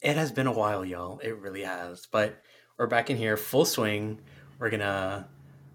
It 0.00 0.16
has 0.16 0.32
been 0.32 0.46
a 0.46 0.52
while, 0.52 0.84
y'all. 0.84 1.18
It 1.18 1.36
really 1.36 1.62
has. 1.62 2.06
But 2.10 2.42
we're 2.78 2.86
back 2.86 3.10
in 3.10 3.16
here, 3.18 3.36
full 3.36 3.66
swing. 3.66 4.20
We're 4.58 4.70
gonna 4.70 5.28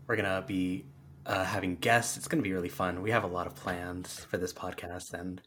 we're 0.07 0.15
gonna 0.15 0.43
be 0.45 0.85
uh, 1.25 1.43
having 1.43 1.75
guests. 1.75 2.17
It's 2.17 2.27
gonna 2.27 2.41
be 2.41 2.53
really 2.53 2.69
fun. 2.69 3.03
We 3.03 3.11
have 3.11 3.23
a 3.23 3.27
lot 3.27 3.45
of 3.45 3.55
plans 3.55 4.25
for 4.25 4.37
this 4.37 4.51
podcast, 4.51 5.13
and 5.13 5.41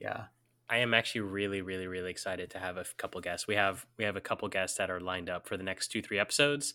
yeah, 0.00 0.24
I 0.68 0.78
am 0.78 0.92
actually 0.92 1.20
really, 1.20 1.62
really, 1.62 1.86
really 1.86 2.10
excited 2.10 2.50
to 2.50 2.58
have 2.58 2.76
a 2.76 2.84
couple 2.96 3.20
guests. 3.20 3.46
We 3.46 3.54
have 3.54 3.86
we 3.96 4.04
have 4.04 4.16
a 4.16 4.20
couple 4.20 4.48
guests 4.48 4.76
that 4.78 4.90
are 4.90 5.00
lined 5.00 5.30
up 5.30 5.46
for 5.46 5.56
the 5.56 5.62
next 5.62 5.88
two, 5.88 6.02
three 6.02 6.18
episodes, 6.18 6.74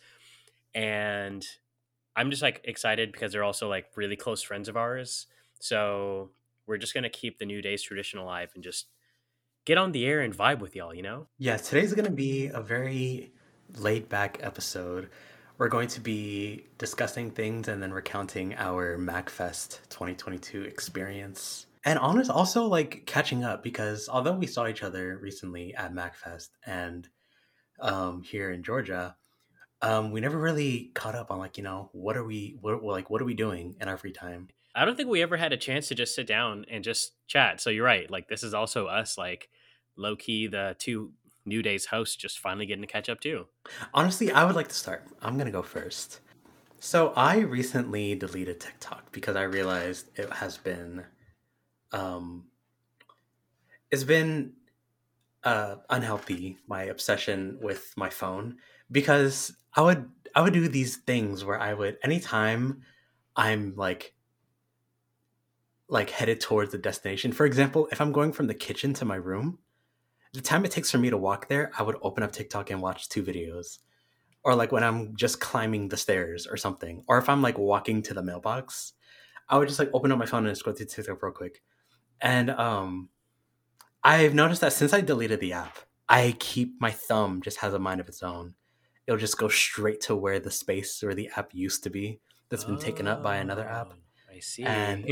and 0.74 1.46
I'm 2.16 2.30
just 2.30 2.42
like 2.42 2.62
excited 2.64 3.12
because 3.12 3.34
they're 3.34 3.44
also 3.44 3.68
like 3.68 3.88
really 3.98 4.16
close 4.16 4.42
friends 4.42 4.70
of 4.70 4.78
ours. 4.78 5.28
So 5.60 6.30
we're 6.66 6.78
just 6.78 6.94
gonna 6.94 7.10
keep 7.10 7.40
the 7.40 7.46
Neudaiz 7.46 7.84
tradition 7.84 8.20
alive 8.20 8.52
and 8.56 8.64
just 8.64 8.88
get 9.66 9.78
on 9.78 9.92
the 9.92 10.06
air 10.06 10.22
and 10.22 10.36
vibe 10.36 10.60
with 10.60 10.76
y'all. 10.76 10.94
You 10.94 11.04
know? 11.04 11.28
Yeah. 11.38 11.58
Today's 11.58 11.94
gonna 11.94 12.12
be 12.12 12.48
a 12.48 12.62
very 12.62 13.32
laid 13.78 14.10
back 14.10 14.40
episode. 14.42 15.10
We're 15.58 15.70
going 15.70 15.90
to 15.90 16.02
be 16.02 16.66
discussing 16.78 17.30
things 17.32 17.68
and 17.68 17.84
then 17.84 17.94
recounting 17.94 18.56
our 18.56 18.98
MagFest 18.98 19.80
2022 19.90 20.64
experience. 20.64 21.68
And 21.84 22.00
honest, 22.00 22.32
also 22.32 22.66
like 22.66 23.06
catching 23.06 23.44
up 23.44 23.64
because 23.64 24.10
although 24.10 24.34
we 24.34 24.48
saw 24.48 24.68
each 24.68 24.84
other 24.84 25.18
recently 25.22 25.76
at 25.76 25.94
MagFest 25.94 26.50
and 26.66 27.08
um, 27.80 28.22
here 28.22 28.52
in 28.52 28.64
Georgia, 28.64 29.16
um, 29.82 30.12
we 30.12 30.22
never 30.22 30.38
really 30.38 30.92
caught 30.94 31.16
up 31.16 31.32
on 31.32 31.40
like 31.40 31.58
you 31.58 31.64
know 31.64 31.90
what 31.92 32.16
are 32.16 32.24
we 32.24 32.56
what 32.62 32.84
like 32.84 33.10
what 33.10 33.22
are 33.22 33.26
we 33.26 33.34
doing 33.34 33.76
in 33.82 33.88
our 33.88 33.98
free 33.98 34.12
time. 34.12 34.48
I 34.74 34.86
don't 34.86 34.96
think 34.96 35.10
we 35.10 35.22
ever 35.22 35.38
had 35.38 35.54
a 35.54 35.58
chance 35.58 35.88
to 35.90 35.96
just 35.96 36.16
sit 36.16 36.28
down 36.28 36.66
and 36.70 36.84
just 36.84 37.14
chat. 37.28 37.60
So 37.60 37.70
you're 37.70 37.86
right. 37.86 38.10
Like 38.10 38.28
this 38.28 38.44
is 38.44 38.54
also 38.54 38.88
us, 38.88 39.18
like 39.18 39.50
low 39.98 40.16
key, 40.16 40.48
the 40.48 40.76
two 40.80 41.12
Neudaiz 41.48 41.88
hosts 41.88 42.16
just 42.16 42.40
finally 42.40 42.66
getting 42.66 42.84
to 42.84 42.88
catch 42.88 43.10
up 43.10 43.20
too. 43.20 43.48
Honestly, 43.94 44.32
I 44.32 44.44
would 44.46 44.56
like 44.56 44.70
to 44.70 44.76
start. 44.76 45.06
I'm 45.22 45.38
gonna 45.38 45.52
go 45.52 45.62
first. 45.62 46.20
So 46.80 47.14
I 47.16 47.40
recently 47.40 48.16
deleted 48.16 48.60
TikTok 48.60 49.12
because 49.12 49.36
I 49.36 49.44
realized 49.44 50.08
it 50.16 50.32
has 50.32 50.58
been, 50.58 51.04
um, 51.92 52.46
it's 53.92 54.04
been 54.04 54.54
uh, 55.44 55.76
unhealthy. 55.90 56.58
My 56.68 56.84
obsession 56.84 57.60
with 57.62 57.94
my 57.98 58.10
phone 58.10 58.58
because 58.92 59.54
I 59.74 59.82
would 59.82 60.10
I 60.36 60.42
would 60.42 60.54
do 60.54 60.68
these 60.68 60.98
things 60.98 61.44
where 61.44 61.60
I 61.60 61.74
would 61.74 61.98
anytime 62.04 62.82
I'm 63.36 63.76
like 63.76 64.14
like 65.92 66.10
headed 66.10 66.40
towards 66.40 66.72
the 66.72 66.78
destination. 66.78 67.34
For 67.34 67.46
example, 67.46 67.90
if 67.92 68.00
I'm 68.00 68.14
going 68.14 68.32
from 68.32 68.48
the 68.48 68.54
kitchen 68.54 68.94
to 68.94 69.06
my 69.06 69.18
room, 69.18 69.60
the 70.34 70.40
time 70.40 70.64
it 70.64 70.72
takes 70.72 70.90
for 70.90 70.98
me 70.98 71.10
to 71.10 71.18
walk 71.18 71.50
there, 71.50 71.70
I 71.78 71.84
would 71.84 71.98
open 72.02 72.24
up 72.24 72.32
TikTok 72.32 72.72
and 72.72 72.82
watch 72.82 73.10
two 73.10 73.22
videos. 73.22 73.80
Or 74.44 74.56
like 74.56 74.72
when 74.72 74.86
I'm 74.86 75.18
just 75.18 75.42
climbing 75.42 75.90
the 75.90 75.98
stairs 75.98 76.48
or 76.48 76.56
something. 76.56 77.04
Or 77.08 77.18
if 77.18 77.28
I'm 77.28 77.42
like 77.42 77.58
walking 77.58 78.02
to 78.04 78.14
the 78.14 78.24
mailbox, 78.24 78.94
I 79.50 79.58
would 79.58 79.68
just 79.68 79.80
like 79.80 79.90
open 79.94 80.14
up 80.14 80.18
my 80.18 80.26
phone 80.26 80.48
and 80.48 80.58
scroll 80.58 80.74
through 80.74 80.86
TikTok 80.86 81.22
real 81.22 81.34
quick. 81.34 81.62
And 82.22 82.50
um 82.52 83.10
I've 84.02 84.34
noticed 84.34 84.62
that 84.62 84.74
since 84.74 84.94
I 84.94 85.02
deleted 85.02 85.42
the 85.42 85.54
app, 85.54 85.78
I 86.08 86.36
keep 86.40 86.80
my 86.80 86.92
thumb 86.92 87.42
just 87.42 87.58
has 87.58 87.74
a 87.74 87.80
mind 87.80 88.00
of 88.00 88.08
its 88.08 88.24
own. 88.24 88.56
It'll 89.06 89.20
just 89.20 89.38
go 89.38 89.50
straight 89.50 90.00
to 90.02 90.16
where 90.16 90.40
the 90.40 90.52
space 90.52 91.04
or 91.04 91.14
the 91.14 91.30
app 91.36 91.54
used 91.54 91.84
to 91.84 91.90
be 91.90 92.22
that's 92.50 92.64
been 92.64 92.76
oh, 92.78 92.80
taken 92.80 93.08
up 93.08 93.22
by 93.22 93.38
another 93.38 93.68
app. 93.68 93.94
See. 94.42 94.64
And 94.64 95.06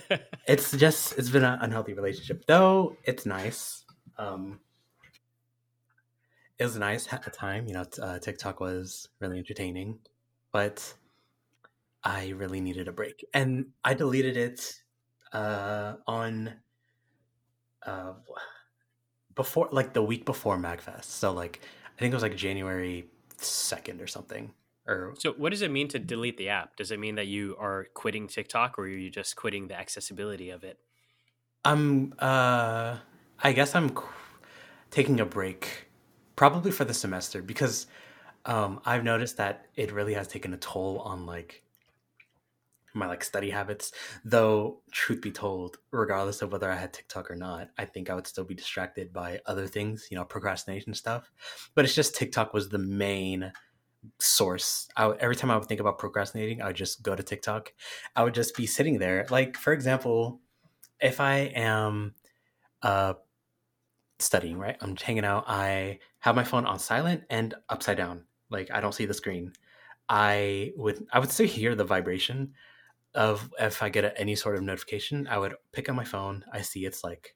it's 0.48 0.72
just 0.72 1.18
it's 1.18 1.30
been 1.30 1.44
an 1.44 1.58
unhealthy 1.60 1.94
relationship. 1.94 2.46
Though 2.46 2.96
it's 3.04 3.26
nice. 3.26 3.84
Um 4.18 4.60
it 6.58 6.64
was 6.64 6.76
nice 6.76 7.12
at 7.12 7.22
the 7.22 7.30
time. 7.30 7.66
You 7.66 7.74
know, 7.74 7.84
uh, 8.02 8.18
TikTok 8.18 8.60
was 8.60 9.08
really 9.20 9.38
entertaining, 9.38 9.98
but 10.52 10.94
I 12.02 12.28
really 12.30 12.60
needed 12.60 12.88
a 12.88 12.92
break, 12.92 13.24
and 13.34 13.66
I 13.84 13.94
deleted 13.94 14.36
it 14.36 14.82
uh, 15.32 15.94
on 16.06 16.54
uh, 17.84 18.12
before, 19.34 19.68
like 19.70 19.92
the 19.92 20.02
week 20.02 20.24
before 20.24 20.56
Magfest. 20.56 21.04
So, 21.04 21.32
like, 21.32 21.60
I 21.96 22.00
think 22.00 22.12
it 22.12 22.16
was 22.16 22.22
like 22.22 22.36
January 22.36 23.10
second 23.38 24.00
or 24.00 24.06
something. 24.06 24.52
Or 24.88 25.14
so, 25.18 25.32
what 25.32 25.50
does 25.50 25.62
it 25.62 25.70
mean 25.70 25.88
to 25.88 25.98
delete 25.98 26.36
the 26.36 26.48
app? 26.48 26.76
Does 26.76 26.90
it 26.90 27.00
mean 27.00 27.16
that 27.16 27.26
you 27.26 27.56
are 27.58 27.86
quitting 27.94 28.28
TikTok, 28.28 28.78
or 28.78 28.82
are 28.82 28.88
you 28.88 29.10
just 29.10 29.34
quitting 29.34 29.68
the 29.68 29.78
accessibility 29.78 30.50
of 30.50 30.64
it? 30.64 30.78
I'm. 31.64 32.14
Uh, 32.18 32.98
I 33.42 33.52
guess 33.52 33.74
I'm 33.74 33.90
qu- 33.90 34.08
taking 34.90 35.20
a 35.20 35.26
break 35.26 35.88
probably 36.36 36.70
for 36.70 36.84
the 36.84 36.94
semester 36.94 37.42
because 37.42 37.86
um, 38.44 38.80
I've 38.84 39.04
noticed 39.04 39.36
that 39.38 39.66
it 39.74 39.92
really 39.92 40.14
has 40.14 40.28
taken 40.28 40.54
a 40.54 40.56
toll 40.56 41.00
on 41.00 41.26
like 41.26 41.62
my 42.94 43.06
like 43.06 43.22
study 43.22 43.50
habits. 43.50 43.92
Though 44.24 44.80
truth 44.90 45.20
be 45.20 45.30
told, 45.30 45.78
regardless 45.90 46.42
of 46.42 46.52
whether 46.52 46.70
I 46.70 46.76
had 46.76 46.92
TikTok 46.92 47.30
or 47.30 47.36
not, 47.36 47.70
I 47.76 47.84
think 47.84 48.08
I 48.08 48.14
would 48.14 48.26
still 48.26 48.44
be 48.44 48.54
distracted 48.54 49.12
by 49.12 49.40
other 49.46 49.66
things, 49.66 50.08
you 50.10 50.16
know, 50.16 50.24
procrastination 50.24 50.94
stuff. 50.94 51.30
But 51.74 51.84
it's 51.84 51.94
just 51.94 52.14
TikTok 52.14 52.54
was 52.54 52.68
the 52.68 52.78
main 52.78 53.52
source. 54.18 54.88
I 54.96 55.10
every 55.20 55.36
time 55.36 55.50
I 55.50 55.56
would 55.56 55.66
think 55.66 55.80
about 55.80 55.98
procrastinating, 55.98 56.62
I 56.62 56.68
would 56.68 56.76
just 56.76 57.02
go 57.02 57.14
to 57.14 57.22
TikTok. 57.22 57.72
I 58.14 58.24
would 58.24 58.34
just 58.34 58.56
be 58.56 58.66
sitting 58.66 58.98
there, 58.98 59.26
like 59.30 59.56
for 59.56 59.72
example, 59.72 60.40
if 61.00 61.20
I 61.20 61.52
am 61.54 62.14
uh, 62.82 63.14
studying, 64.18 64.58
right? 64.58 64.76
I'm 64.80 64.96
hanging 64.96 65.24
out. 65.24 65.44
I 65.46 66.00
have 66.20 66.36
my 66.36 66.44
phone 66.44 66.66
on 66.66 66.78
silent 66.78 67.24
and 67.30 67.54
upside 67.68 67.96
down. 67.96 68.24
Like 68.50 68.70
I 68.72 68.80
don't 68.80 68.94
see 68.94 69.06
the 69.06 69.14
screen. 69.14 69.52
I 70.08 70.72
would 70.76 71.06
I 71.12 71.18
would 71.18 71.30
still 71.30 71.46
hear 71.46 71.74
the 71.74 71.84
vibration 71.84 72.54
of 73.14 73.50
if 73.60 73.82
I 73.82 73.88
get 73.88 74.14
any 74.16 74.36
sort 74.36 74.56
of 74.56 74.62
notification, 74.62 75.26
I 75.28 75.38
would 75.38 75.54
pick 75.72 75.88
up 75.88 75.96
my 75.96 76.04
phone. 76.04 76.44
I 76.52 76.62
see 76.62 76.86
it's 76.86 77.04
like 77.04 77.35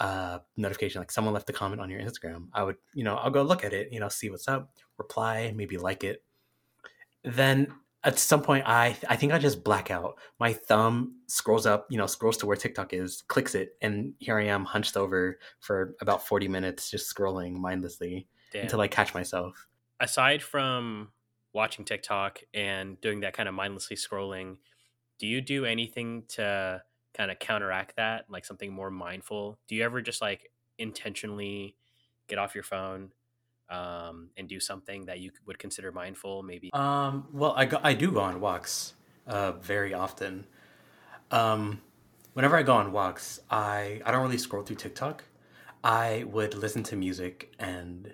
a 0.00 0.40
notification, 0.56 1.00
like 1.00 1.10
someone 1.10 1.34
left 1.34 1.50
a 1.50 1.52
comment 1.52 1.80
on 1.80 1.90
your 1.90 2.00
Instagram. 2.00 2.48
I 2.52 2.62
would, 2.62 2.76
you 2.94 3.04
know, 3.04 3.16
I'll 3.16 3.30
go 3.30 3.42
look 3.42 3.64
at 3.64 3.72
it, 3.72 3.92
you 3.92 4.00
know, 4.00 4.08
see 4.08 4.30
what's 4.30 4.48
up, 4.48 4.70
reply, 4.98 5.52
maybe 5.54 5.78
like 5.78 6.04
it. 6.04 6.22
Then 7.24 7.72
at 8.04 8.18
some 8.18 8.42
point 8.42 8.64
i 8.66 8.96
i 9.08 9.16
think 9.16 9.32
i 9.32 9.38
just 9.38 9.62
black 9.62 9.90
out 9.90 10.18
my 10.38 10.52
thumb 10.52 11.14
scrolls 11.26 11.66
up 11.66 11.86
you 11.88 11.96
know 11.96 12.06
scrolls 12.06 12.36
to 12.36 12.46
where 12.46 12.56
tiktok 12.56 12.92
is 12.92 13.22
clicks 13.28 13.54
it 13.54 13.76
and 13.80 14.12
here 14.18 14.38
i 14.38 14.44
am 14.44 14.64
hunched 14.64 14.96
over 14.96 15.38
for 15.60 15.94
about 16.00 16.26
40 16.26 16.48
minutes 16.48 16.90
just 16.90 17.14
scrolling 17.14 17.54
mindlessly 17.54 18.26
Damn. 18.52 18.62
until 18.62 18.80
i 18.80 18.88
catch 18.88 19.14
myself 19.14 19.68
aside 20.00 20.42
from 20.42 21.12
watching 21.52 21.84
tiktok 21.84 22.40
and 22.54 23.00
doing 23.00 23.20
that 23.20 23.34
kind 23.34 23.48
of 23.48 23.54
mindlessly 23.54 23.96
scrolling 23.96 24.56
do 25.18 25.26
you 25.26 25.40
do 25.40 25.64
anything 25.64 26.24
to 26.28 26.82
kind 27.14 27.30
of 27.30 27.38
counteract 27.38 27.96
that 27.96 28.24
like 28.28 28.44
something 28.44 28.72
more 28.72 28.90
mindful 28.90 29.58
do 29.68 29.74
you 29.74 29.84
ever 29.84 30.00
just 30.00 30.22
like 30.22 30.50
intentionally 30.78 31.76
get 32.28 32.38
off 32.38 32.54
your 32.54 32.64
phone 32.64 33.10
um, 33.70 34.30
and 34.36 34.48
do 34.48 34.60
something 34.60 35.06
that 35.06 35.20
you 35.20 35.30
would 35.46 35.58
consider 35.58 35.92
mindful 35.92 36.42
maybe? 36.42 36.70
Um, 36.72 37.28
well 37.32 37.54
I, 37.56 37.64
go, 37.64 37.78
I 37.82 37.94
do 37.94 38.12
go 38.12 38.20
on 38.20 38.40
walks 38.40 38.94
uh, 39.26 39.52
very 39.52 39.94
often. 39.94 40.46
Um, 41.30 41.80
whenever 42.34 42.56
i 42.56 42.62
go 42.62 42.74
on 42.74 42.92
walks 42.92 43.40
i 43.50 44.00
i 44.06 44.10
don't 44.10 44.22
really 44.22 44.38
scroll 44.38 44.62
through 44.62 44.76
tiktok. 44.76 45.24
I 45.84 46.24
would 46.28 46.54
listen 46.54 46.82
to 46.84 46.96
music 46.96 47.52
and 47.58 48.12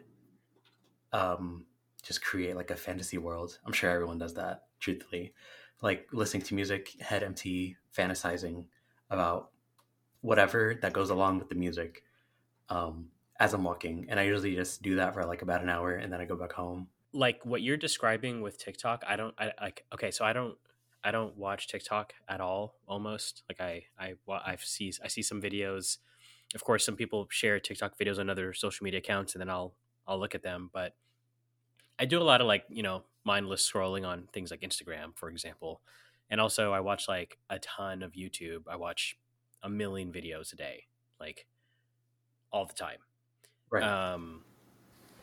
um, 1.12 1.66
just 2.03 2.22
create 2.22 2.56
like 2.56 2.70
a 2.70 2.76
fantasy 2.76 3.19
world. 3.19 3.58
I'm 3.66 3.72
sure 3.72 3.91
everyone 3.91 4.19
does 4.19 4.34
that 4.34 4.62
truthfully. 4.81 5.34
Like 5.82 6.08
listening 6.12 6.42
to 6.44 6.54
music 6.54 6.97
head 7.00 7.22
empty 7.22 7.76
fantasizing 7.97 8.64
about 9.10 9.50
whatever 10.20 10.76
that 10.82 10.92
goes 10.92 11.10
along 11.10 11.38
with 11.38 11.48
the 11.48 11.54
music 11.54 12.02
um, 12.69 13.06
as 13.41 13.54
I'm 13.54 13.64
walking, 13.64 14.06
and 14.08 14.19
I 14.19 14.24
usually 14.24 14.54
just 14.54 14.82
do 14.82 14.96
that 14.96 15.14
for 15.14 15.24
like 15.24 15.43
about 15.43 15.62
an 15.62 15.69
hour, 15.69 15.94
and 15.94 16.12
then 16.12 16.20
I 16.20 16.25
go 16.25 16.37
back 16.37 16.52
home. 16.52 16.88
Like 17.12 17.44
what 17.44 17.62
you're 17.62 17.76
describing 17.76 18.43
with 18.43 18.58
TikTok, 18.58 19.05
I 19.06 19.16
don't. 19.16 19.34
I 19.38 19.52
like. 19.60 19.84
Okay, 19.94 20.10
so 20.10 20.25
I 20.25 20.32
don't. 20.32 20.56
I 21.02 21.10
don't 21.10 21.37
watch 21.37 21.69
TikTok 21.69 22.12
at 22.28 22.40
all. 22.40 22.75
Almost 22.87 23.43
like 23.49 23.60
I. 23.60 23.84
I. 23.99 24.14
I 24.28 24.56
see. 24.60 24.93
I 25.02 25.08
see 25.08 25.22
some 25.22 25.40
videos. 25.40 25.99
Of 26.54 26.64
course, 26.64 26.84
some 26.84 26.96
people 26.96 27.26
share 27.31 27.61
TikTok 27.61 27.99
videos 27.99 28.19
on 28.19 28.28
other 28.28 28.52
social 28.52 28.84
media 28.84 28.99
accounts, 28.99 29.34
and 29.34 29.40
then 29.40 29.50
I'll. 29.50 29.75
I'll 30.06 30.19
look 30.19 30.34
at 30.34 30.43
them, 30.43 30.70
but 30.72 30.94
I 31.99 32.06
do 32.06 32.20
a 32.20 32.25
lot 32.25 32.40
of 32.40 32.46
like 32.46 32.64
you 32.70 32.82
know 32.82 33.04
mindless 33.25 33.70
scrolling 33.70 34.06
on 34.06 34.28
things 34.32 34.50
like 34.50 34.61
Instagram, 34.61 35.14
for 35.14 35.28
example, 35.28 35.82
and 36.30 36.40
also 36.40 36.72
I 36.72 36.80
watch 36.80 37.08
like 37.08 37.38
a 37.50 37.58
ton 37.58 38.02
of 38.02 38.12
YouTube. 38.12 38.62
I 38.69 38.76
watch 38.76 39.16
a 39.62 39.69
million 39.69 40.12
videos 40.12 40.52
a 40.52 40.56
day, 40.56 40.84
like 41.20 41.46
all 42.52 42.66
the 42.66 42.75
time. 42.75 42.98
Right. 43.70 43.82
Um, 43.82 44.44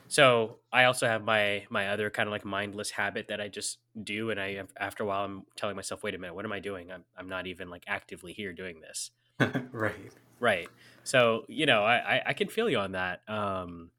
so 0.07 0.57
I 0.71 0.83
also 0.85 1.07
have 1.07 1.23
my 1.23 1.65
my 1.69 1.89
other 1.89 2.09
kind 2.09 2.27
of 2.27 2.31
like 2.31 2.45
mindless 2.45 2.91
habit 2.91 3.27
that 3.29 3.41
I 3.41 3.47
just 3.47 3.79
do, 4.03 4.29
and 4.29 4.39
I 4.39 4.63
after 4.79 5.03
a 5.03 5.07
while 5.07 5.25
I'm 5.25 5.43
telling 5.55 5.75
myself, 5.75 6.03
wait 6.03 6.13
a 6.13 6.17
minute, 6.17 6.35
what 6.35 6.45
am 6.45 6.51
I 6.51 6.59
doing? 6.59 6.91
I'm 6.91 7.03
I'm 7.17 7.27
not 7.29 7.47
even 7.47 7.69
like 7.69 7.83
actively 7.87 8.33
here 8.33 8.53
doing 8.53 8.81
this. 8.81 9.11
right. 9.71 9.95
Right. 10.39 10.69
So 11.03 11.45
you 11.47 11.65
know, 11.65 11.83
I, 11.83 12.17
I 12.17 12.21
I 12.27 12.33
can 12.33 12.49
feel 12.49 12.69
you 12.69 12.77
on 12.77 12.91
that. 12.93 13.21
Um, 13.27 13.91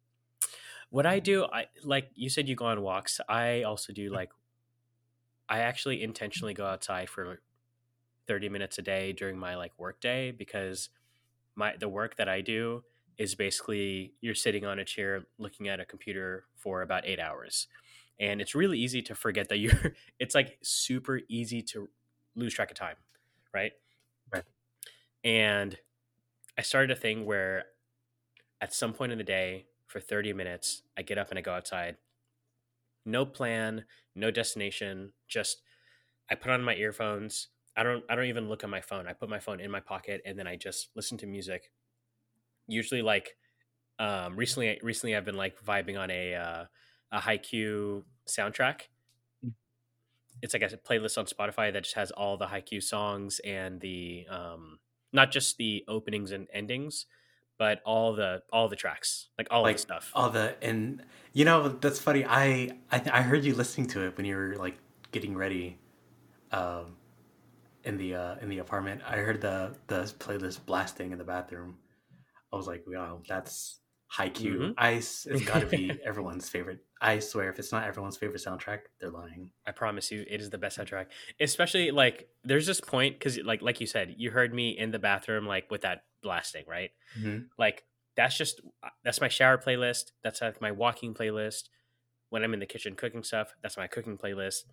What 0.90 1.06
I 1.06 1.18
do, 1.18 1.44
I 1.44 1.66
like 1.82 2.10
you 2.14 2.30
said 2.30 2.48
you 2.48 2.54
go 2.54 2.66
on 2.66 2.80
walks. 2.82 3.20
I 3.28 3.62
also 3.62 3.92
do 3.92 4.08
like 4.10 4.30
I 5.48 5.60
actually 5.60 6.02
intentionally 6.02 6.54
go 6.54 6.66
outside 6.66 7.08
for 7.08 7.40
30 8.26 8.48
minutes 8.48 8.78
a 8.78 8.82
day 8.82 9.12
during 9.12 9.38
my 9.38 9.56
like 9.56 9.78
work 9.78 10.00
day 10.00 10.30
because 10.32 10.90
my 11.54 11.76
the 11.76 11.88
work 11.88 12.16
that 12.16 12.28
I 12.28 12.40
do 12.40 12.84
is 13.18 13.34
basically 13.34 14.14
you're 14.20 14.34
sitting 14.34 14.64
on 14.66 14.78
a 14.78 14.84
chair 14.84 15.26
looking 15.38 15.68
at 15.68 15.80
a 15.80 15.84
computer 15.84 16.46
for 16.56 16.82
about 16.82 17.06
8 17.06 17.18
hours. 17.20 17.68
And 18.18 18.40
it's 18.40 18.54
really 18.54 18.78
easy 18.78 19.02
to 19.02 19.14
forget 19.14 19.48
that 19.48 19.58
you're 19.58 19.94
it's 20.18 20.34
like 20.34 20.58
super 20.62 21.20
easy 21.28 21.62
to 21.62 21.88
lose 22.34 22.54
track 22.54 22.70
of 22.70 22.76
time, 22.76 22.96
right? 23.54 23.72
Right. 24.32 24.44
And 25.24 25.78
I 26.58 26.62
started 26.62 26.90
a 26.96 27.00
thing 27.00 27.26
where 27.26 27.66
at 28.60 28.72
some 28.74 28.92
point 28.92 29.12
in 29.12 29.18
the 29.18 29.24
day 29.24 29.66
for 29.86 30.00
30 30.00 30.32
minutes, 30.32 30.82
I 30.96 31.02
get 31.02 31.18
up 31.18 31.30
and 31.30 31.38
I 31.38 31.42
go 31.42 31.52
outside. 31.52 31.96
No 33.04 33.24
plan, 33.24 33.86
no 34.16 34.30
destination, 34.30 35.12
just 35.28 35.62
I 36.30 36.34
put 36.34 36.50
on 36.50 36.62
my 36.62 36.74
earphones. 36.74 37.48
I 37.76 37.82
don't 37.82 38.04
I 38.08 38.14
don't 38.14 38.26
even 38.26 38.48
look 38.48 38.64
at 38.64 38.70
my 38.70 38.80
phone. 38.80 39.06
I 39.06 39.12
put 39.12 39.28
my 39.28 39.38
phone 39.38 39.60
in 39.60 39.70
my 39.70 39.80
pocket 39.80 40.22
and 40.24 40.38
then 40.38 40.46
I 40.46 40.56
just 40.56 40.88
listen 40.96 41.18
to 41.18 41.26
music. 41.26 41.70
Usually 42.66 43.02
like 43.02 43.36
um 43.98 44.36
recently 44.36 44.78
recently 44.82 45.14
I've 45.14 45.24
been 45.24 45.36
like 45.36 45.62
vibing 45.62 45.98
on 45.98 46.10
a 46.10 46.34
uh 46.34 46.64
a 47.12 47.18
Haikyuu 47.20 48.02
soundtrack. 48.28 48.82
Mm. 49.44 49.52
It's 50.42 50.54
like 50.54 50.62
a 50.62 50.76
playlist 50.76 51.18
on 51.18 51.26
Spotify 51.26 51.72
that 51.72 51.84
just 51.84 51.96
has 51.96 52.10
all 52.10 52.36
the 52.36 52.46
Haikyuu 52.46 52.82
songs 52.82 53.40
and 53.44 53.80
the 53.80 54.26
um 54.30 54.78
not 55.12 55.30
just 55.30 55.56
the 55.56 55.84
openings 55.88 56.32
and 56.32 56.48
endings, 56.52 57.06
but 57.58 57.80
all 57.84 58.14
the 58.14 58.42
all 58.52 58.68
the 58.68 58.76
tracks, 58.76 59.28
like 59.38 59.48
all 59.50 59.66
of 59.66 59.72
the 59.72 59.78
stuff. 59.78 60.10
all 60.14 60.30
the 60.30 60.56
and 60.62 61.02
you 61.32 61.44
know 61.44 61.68
that's 61.68 61.98
funny. 61.98 62.24
I 62.24 62.70
I 62.92 63.02
I 63.12 63.22
heard 63.22 63.44
you 63.44 63.54
listening 63.54 63.88
to 63.88 64.06
it 64.06 64.16
when 64.16 64.26
you 64.26 64.36
were 64.36 64.56
like 64.56 64.76
getting 65.12 65.36
ready, 65.36 65.78
um, 66.52 66.96
in 67.84 67.96
the 67.96 68.14
uh 68.14 68.36
in 68.40 68.48
the 68.48 68.58
apartment. 68.58 69.02
I 69.06 69.16
heard 69.18 69.40
the 69.40 69.74
the 69.88 70.02
playlist 70.18 70.64
blasting 70.66 71.12
in 71.12 71.18
the 71.18 71.24
bathroom. 71.24 71.78
I 72.52 72.56
was 72.56 72.66
like, 72.66 72.84
wow, 72.86 73.20
that's 73.28 73.80
Haikyuu. 74.16 74.58
Mhm. 74.58 74.74
Ice. 74.78 75.26
It's 75.26 75.42
got 75.42 75.60
to 75.60 75.66
be 75.66 75.98
everyone's 76.06 76.48
favorite. 76.48 76.80
I 77.00 77.18
swear, 77.18 77.50
if 77.50 77.58
it's 77.58 77.72
not 77.72 77.84
everyone's 77.84 78.16
favorite 78.16 78.42
soundtrack, 78.42 78.80
they're 78.98 79.10
lying. 79.10 79.50
I 79.66 79.72
promise 79.72 80.10
you, 80.10 80.24
it 80.28 80.40
is 80.40 80.48
the 80.48 80.58
best 80.58 80.78
soundtrack. 80.78 81.06
Especially 81.38 81.90
like 81.90 82.28
there's 82.42 82.66
this 82.66 82.80
point 82.80 83.18
because 83.18 83.38
like 83.38 83.60
like 83.60 83.80
you 83.80 83.86
said, 83.86 84.14
you 84.16 84.30
heard 84.30 84.54
me 84.54 84.70
in 84.70 84.90
the 84.90 84.98
bathroom 84.98 85.46
like 85.46 85.70
with 85.70 85.82
that 85.82 86.04
blasting, 86.22 86.64
right? 86.66 86.90
Mhm. 87.18 87.48
Like 87.58 87.84
that's 88.16 88.36
just 88.36 88.62
uh, 88.82 88.88
that's 89.04 89.20
my 89.20 89.28
shower 89.28 89.58
playlist. 89.58 90.12
That's 90.22 90.40
like 90.40 90.60
my 90.60 90.72
walking 90.72 91.12
playlist. 91.12 91.68
When 92.30 92.42
I'm 92.42 92.54
in 92.54 92.60
the 92.60 92.66
kitchen 92.66 92.94
cooking 92.96 93.22
stuff, 93.22 93.54
that's 93.62 93.76
my 93.76 93.86
cooking 93.86 94.16
playlist. 94.16 94.64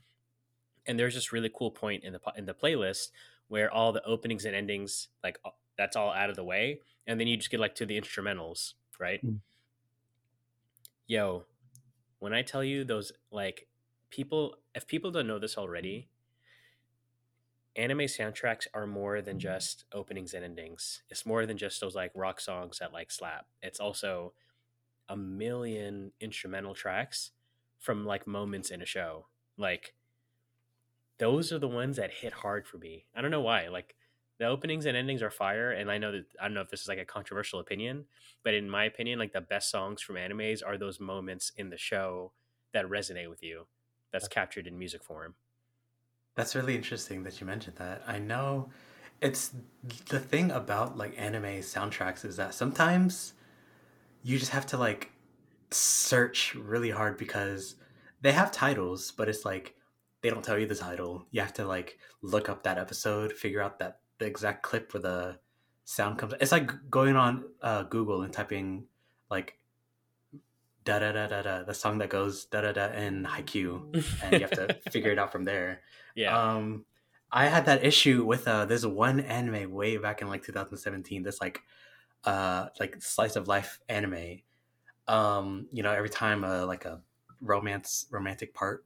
And 0.85 0.97
there's 0.99 1.15
this 1.15 1.31
really 1.33 1.51
cool 1.53 1.71
point 1.71 2.03
in 2.03 2.13
the 2.13 2.21
in 2.37 2.45
the 2.45 2.53
playlist 2.53 3.09
where 3.49 3.69
all 3.71 3.91
the 3.91 4.03
openings 4.05 4.45
and 4.45 4.55
endings 4.55 5.09
like 5.23 5.39
uh, 5.43 5.49
that's 5.77 5.95
all 5.97 6.11
out 6.11 6.29
of 6.29 6.35
the 6.37 6.43
way, 6.43 6.79
and 7.05 7.19
then 7.19 7.27
you 7.27 7.35
just 7.35 7.51
get 7.51 7.59
like 7.59 7.75
to 7.75 7.85
the 7.85 7.99
instrumentals, 7.99 8.73
right? 8.97 9.25
Mm. 9.25 9.39
Yo, 11.07 11.43
when 12.23 12.33
I 12.33 12.41
tell 12.41 12.63
you 12.63 12.85
those 12.85 13.11
like 13.31 13.67
people 14.09 14.55
if 14.73 14.87
people 14.87 15.11
don't 15.11 15.27
know 15.27 15.39
this 15.39 15.55
mm-hmm. 15.55 15.61
already, 15.61 16.07
anime 17.75 18.07
soundtracks 18.07 18.65
are 18.73 18.87
more 18.87 19.21
than 19.21 19.33
mm-hmm. 19.33 19.49
just 19.49 19.83
openings 19.91 20.33
and 20.33 20.45
endings. 20.45 21.03
It's 21.09 21.25
more 21.25 21.45
than 21.45 21.57
just 21.57 21.81
those 21.81 21.95
like 21.95 22.11
rock 22.15 22.39
songs 22.39 22.79
that 22.79 22.93
like 22.93 23.11
slap. 23.11 23.47
It's 23.61 23.81
also 23.81 24.31
a 25.09 25.17
million 25.17 26.13
instrumental 26.21 26.73
tracks 26.73 27.31
from 27.77 28.05
like 28.05 28.25
moments 28.25 28.71
in 28.71 28.81
a 28.81 28.85
show. 28.85 29.25
Like 29.57 29.93
those 31.17 31.51
are 31.51 31.59
the 31.59 31.67
ones 31.67 31.97
that 31.97 32.09
hit 32.21 32.31
hard 32.31 32.65
for 32.65 32.77
me. 32.77 33.03
I 33.13 33.21
don't 33.21 33.31
know 33.31 33.41
why. 33.41 33.67
Like 33.67 33.95
the 34.43 34.49
openings 34.49 34.85
and 34.85 34.97
endings 34.97 35.21
are 35.21 35.29
fire 35.29 35.71
and 35.71 35.89
I 35.89 35.97
know 35.97 36.11
that 36.11 36.25
I 36.39 36.43
don't 36.43 36.53
know 36.53 36.61
if 36.61 36.69
this 36.69 36.81
is 36.81 36.89
like 36.89 36.99
a 36.99 37.05
controversial 37.05 37.61
opinion, 37.61 38.05
but 38.43 38.53
in 38.53 38.69
my 38.69 38.83
opinion 38.83 39.17
like 39.17 39.31
the 39.31 39.39
best 39.39 39.71
songs 39.71 40.01
from 40.01 40.17
animes 40.17 40.61
are 40.65 40.77
those 40.77 40.99
moments 40.99 41.53
in 41.55 41.69
the 41.69 41.77
show 41.77 42.33
that 42.73 42.85
resonate 42.85 43.29
with 43.29 43.41
you. 43.41 43.67
That's 44.11 44.27
captured 44.27 44.67
in 44.67 44.77
music 44.77 45.01
form. 45.01 45.35
That's 46.35 46.55
really 46.55 46.75
interesting 46.75 47.23
that 47.23 47.39
you 47.39 47.47
mentioned 47.47 47.77
that. 47.77 48.03
I 48.05 48.19
know 48.19 48.69
it's 49.21 49.53
the 50.09 50.19
thing 50.19 50.51
about 50.51 50.97
like 50.97 51.13
anime 51.17 51.61
soundtracks 51.61 52.25
is 52.25 52.35
that 52.35 52.53
sometimes 52.53 53.33
you 54.23 54.37
just 54.37 54.51
have 54.51 54.65
to 54.67 54.77
like 54.77 55.11
search 55.71 56.53
really 56.53 56.91
hard 56.91 57.17
because 57.17 57.75
they 58.21 58.33
have 58.33 58.51
titles, 58.51 59.11
but 59.11 59.29
it's 59.29 59.45
like 59.45 59.75
they 60.21 60.29
don't 60.29 60.43
tell 60.43 60.59
you 60.59 60.65
the 60.65 60.75
title. 60.75 61.27
You 61.31 61.39
have 61.39 61.53
to 61.53 61.65
like 61.65 61.97
look 62.21 62.49
up 62.49 62.63
that 62.63 62.77
episode, 62.77 63.31
figure 63.31 63.61
out 63.61 63.79
that 63.79 63.99
the 64.23 64.29
exact 64.29 64.63
clip 64.63 64.93
where 64.93 65.01
the 65.01 65.37
sound 65.83 66.17
comes. 66.17 66.33
It's 66.39 66.51
like 66.51 66.71
going 66.89 67.15
on 67.17 67.43
uh, 67.61 67.83
Google 67.83 68.21
and 68.21 68.31
typing 68.31 68.85
like 69.29 69.57
da 70.85 70.99
da 70.99 71.11
da 71.11 71.27
da 71.27 71.41
da 71.41 71.63
the 71.63 71.73
song 71.73 71.97
that 71.97 72.09
goes 72.09 72.45
da 72.45 72.61
da 72.61 72.71
da 72.71 72.87
in 72.93 73.25
Haikyuu, 73.25 74.03
and 74.23 74.33
you 74.33 74.39
have 74.39 74.51
to 74.51 74.77
figure 74.91 75.11
it 75.11 75.19
out 75.19 75.31
from 75.31 75.43
there. 75.43 75.81
yeah. 76.15 76.37
Um, 76.37 76.85
I 77.31 77.47
had 77.47 77.65
that 77.65 77.83
issue 77.83 78.23
with 78.23 78.47
uh, 78.47 78.65
there's 78.65 78.85
one 78.85 79.19
anime 79.19 79.71
way 79.73 79.97
back 79.97 80.21
in 80.21 80.29
like 80.29 80.43
2017. 80.43 81.23
This 81.23 81.41
like, 81.41 81.61
uh, 82.23 82.67
like 82.79 83.01
slice 83.01 83.35
of 83.35 83.47
life 83.47 83.79
anime. 83.89 84.41
Um, 85.07 85.67
you 85.71 85.83
know, 85.83 85.91
every 85.91 86.11
time 86.11 86.43
uh, 86.43 86.65
like 86.65 86.85
a 86.85 87.01
romance 87.41 88.05
romantic 88.09 88.53
part 88.53 88.85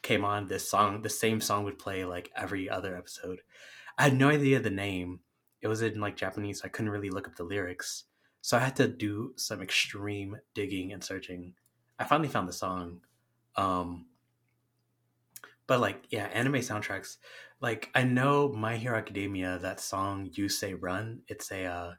came 0.00 0.24
on, 0.24 0.46
this 0.46 0.66
song, 0.70 1.02
the 1.02 1.10
same 1.10 1.40
song 1.40 1.64
would 1.64 1.78
play 1.78 2.04
like 2.04 2.30
every 2.34 2.70
other 2.70 2.96
episode. 2.96 3.42
I 3.98 4.04
had 4.04 4.16
no 4.16 4.28
idea 4.28 4.60
the 4.60 4.70
name. 4.70 5.20
It 5.60 5.68
was 5.68 5.82
in 5.82 6.00
like 6.00 6.16
Japanese. 6.16 6.60
So 6.60 6.66
I 6.66 6.68
couldn't 6.68 6.90
really 6.90 7.10
look 7.10 7.28
up 7.28 7.36
the 7.36 7.44
lyrics, 7.44 8.04
so 8.40 8.56
I 8.56 8.60
had 8.60 8.76
to 8.76 8.88
do 8.88 9.32
some 9.36 9.62
extreme 9.62 10.36
digging 10.54 10.92
and 10.92 11.02
searching. 11.02 11.54
I 11.98 12.04
finally 12.04 12.28
found 12.28 12.48
the 12.48 12.52
song. 12.52 13.00
Um, 13.56 14.06
but 15.66 15.80
like 15.80 16.04
yeah 16.10 16.24
anime 16.34 16.54
soundtracks 16.54 17.16
like 17.60 17.90
i 17.94 18.02
know 18.02 18.48
my 18.48 18.76
hero 18.76 18.96
academia 18.96 19.58
that 19.58 19.80
song 19.80 20.28
you 20.32 20.48
say 20.48 20.74
run 20.74 21.22
it's 21.28 21.50
a 21.50 21.64
uh 21.64 21.92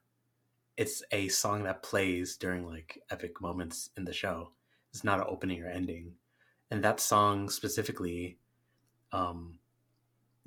it's 0.77 1.03
a 1.11 1.27
song 1.27 1.63
that 1.63 1.83
plays 1.83 2.37
during 2.37 2.67
like 2.67 2.99
epic 3.09 3.41
moments 3.41 3.89
in 3.97 4.05
the 4.05 4.13
show 4.13 4.51
it's 4.91 5.03
not 5.03 5.19
an 5.19 5.25
opening 5.27 5.63
or 5.63 5.67
ending 5.67 6.13
and 6.71 6.83
that 6.83 6.99
song 6.99 7.49
specifically 7.49 8.37
um 9.11 9.57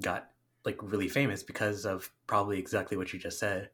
got 0.00 0.31
like 0.67 0.79
really 0.83 1.09
famous 1.09 1.43
because 1.43 1.87
of 1.87 2.11
probably 2.27 2.59
exactly 2.59 2.97
what 2.97 3.13
you 3.13 3.19
just 3.19 3.39
said 3.39 3.71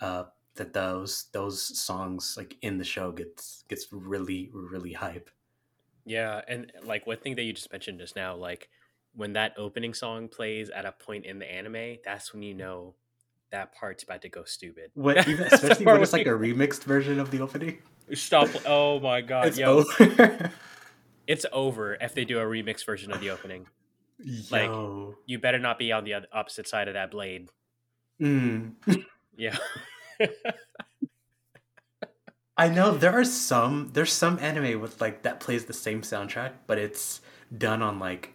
uh 0.00 0.24
that 0.56 0.72
those 0.72 1.26
those 1.32 1.62
songs 1.78 2.34
like 2.36 2.56
in 2.62 2.78
the 2.78 2.84
show 2.84 3.10
gets 3.12 3.64
gets 3.68 3.86
really 3.92 4.50
really 4.52 4.92
hype 4.92 5.30
Yeah, 6.04 6.42
and 6.46 6.70
like 6.84 7.06
one 7.06 7.18
thing 7.18 7.34
that 7.36 7.42
you 7.44 7.52
just 7.52 7.72
mentioned 7.72 7.98
just 7.98 8.16
now, 8.16 8.36
like 8.36 8.68
when 9.14 9.32
that 9.34 9.54
opening 9.56 9.94
song 9.94 10.28
plays 10.28 10.70
at 10.70 10.84
a 10.84 10.92
point 10.92 11.24
in 11.24 11.38
the 11.38 11.50
anime, 11.50 11.96
that's 12.04 12.32
when 12.32 12.42
you 12.42 12.54
know 12.54 12.94
that 13.50 13.74
part's 13.74 14.02
about 14.02 14.20
to 14.22 14.28
go 14.28 14.44
stupid. 14.44 14.90
what 14.94 15.26
even 15.28 15.46
especially 15.52 15.86
when 15.86 16.02
it's 16.02 16.12
like 16.12 16.26
a 16.26 16.30
remixed 16.30 16.84
version 16.84 17.18
of 17.18 17.30
the 17.30 17.40
opening 17.40 17.78
stop. 18.12 18.48
Oh 18.66 19.00
my 19.00 19.20
god, 19.32 19.48
it's 19.48 19.58
yo, 19.58 19.78
over 19.78 20.50
it's 21.26 21.46
over 21.52 21.94
if 21.94 22.14
they 22.14 22.24
do 22.24 22.38
a 22.38 22.44
remix 22.44 22.84
version 22.84 23.12
of 23.12 23.20
the 23.20 23.30
opening. 23.30 23.66
Like- 24.50 24.70
You 25.26 25.38
better 25.38 25.58
not 25.58 25.78
be 25.78 25.92
on 25.92 26.04
the 26.04 26.14
opposite 26.32 26.68
side 26.68 26.88
of 26.88 26.94
that 26.94 27.10
blade. 27.10 27.48
Mm. 28.20 28.74
Yeah, 29.36 29.56
I 32.56 32.68
know 32.68 32.92
there 32.92 33.12
are 33.12 33.24
some 33.24 33.90
there's 33.94 34.12
some 34.12 34.38
anime 34.38 34.80
with 34.80 35.00
like 35.00 35.22
that 35.22 35.40
plays 35.40 35.64
the 35.64 35.72
same 35.72 36.02
soundtrack, 36.02 36.52
but 36.68 36.78
it's 36.78 37.20
done 37.58 37.82
on 37.82 37.98
like 37.98 38.32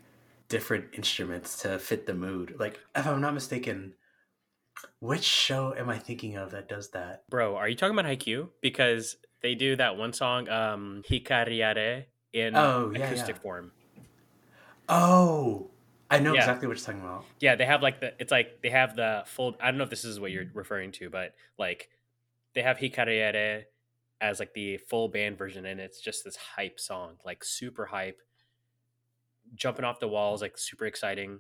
different 0.50 0.88
instruments 0.94 1.62
to 1.62 1.80
fit 1.80 2.06
the 2.06 2.14
mood. 2.14 2.56
Like 2.60 2.80
if 2.98 3.08
I'm 3.08 3.22
not 3.22 3.34
mistaken, 3.34 3.94
which 5.00 5.24
show 5.24 5.74
am 5.78 5.90
I 5.90 5.98
thinking 5.98 6.36
of 6.36 6.52
that 6.52 6.68
does 6.68 6.90
that? 6.92 7.24
bro, 7.30 7.56
are 7.56 7.70
you 7.70 7.76
talking 7.78 7.98
about 7.98 8.12
Haikyuu? 8.12 8.50
Because 8.62 9.16
they 9.42 9.56
do 9.56 9.78
that 9.78 9.96
one 9.96 10.12
song, 10.12 10.50
um, 10.50 11.02
Hikariare, 11.10 12.06
in 12.34 12.58
Oh, 12.58 12.92
yeah, 12.94 13.06
acoustic 13.06 13.38
yeah. 13.38 13.42
form. 13.42 13.72
Oh, 14.90 15.72
I 16.10 16.20
know 16.20 16.34
Yeah. 16.34 16.40
exactly 16.40 16.68
what 16.68 16.78
you're 16.78 16.86
talking 16.86 17.02
about. 17.02 17.26
Yeah, 17.40 17.56
they 17.56 17.66
have 17.66 17.82
like 17.84 18.02
the 18.02 18.14
it's 18.20 18.32
like 18.32 18.62
they 18.62 18.70
have 18.70 18.96
the 18.96 19.24
full 19.28 19.56
I 19.62 19.70
don't 19.70 19.78
know 19.78 19.84
if 19.84 19.90
this 19.90 20.04
is 20.06 20.20
what 20.20 20.32
you're 20.32 20.48
referring 20.54 20.92
to, 20.94 21.10
but 21.10 21.36
like 21.58 21.90
they 22.56 22.62
have 22.64 22.78
Hikariare 22.78 23.66
as 24.22 24.40
like 24.40 24.54
the 24.54 24.78
full 24.78 25.08
band 25.08 25.38
version 25.38 25.66
and 25.66 25.80
it's 25.80 26.02
just 26.02 26.24
this 26.26 26.36
hype 26.36 26.80
song, 26.80 27.18
like 27.24 27.44
super 27.44 27.86
hype, 27.86 28.20
jumping 29.56 29.86
off 29.86 30.00
the 30.00 30.08
walls, 30.08 30.42
like 30.42 30.58
super 30.58 30.86
exciting. 30.86 31.40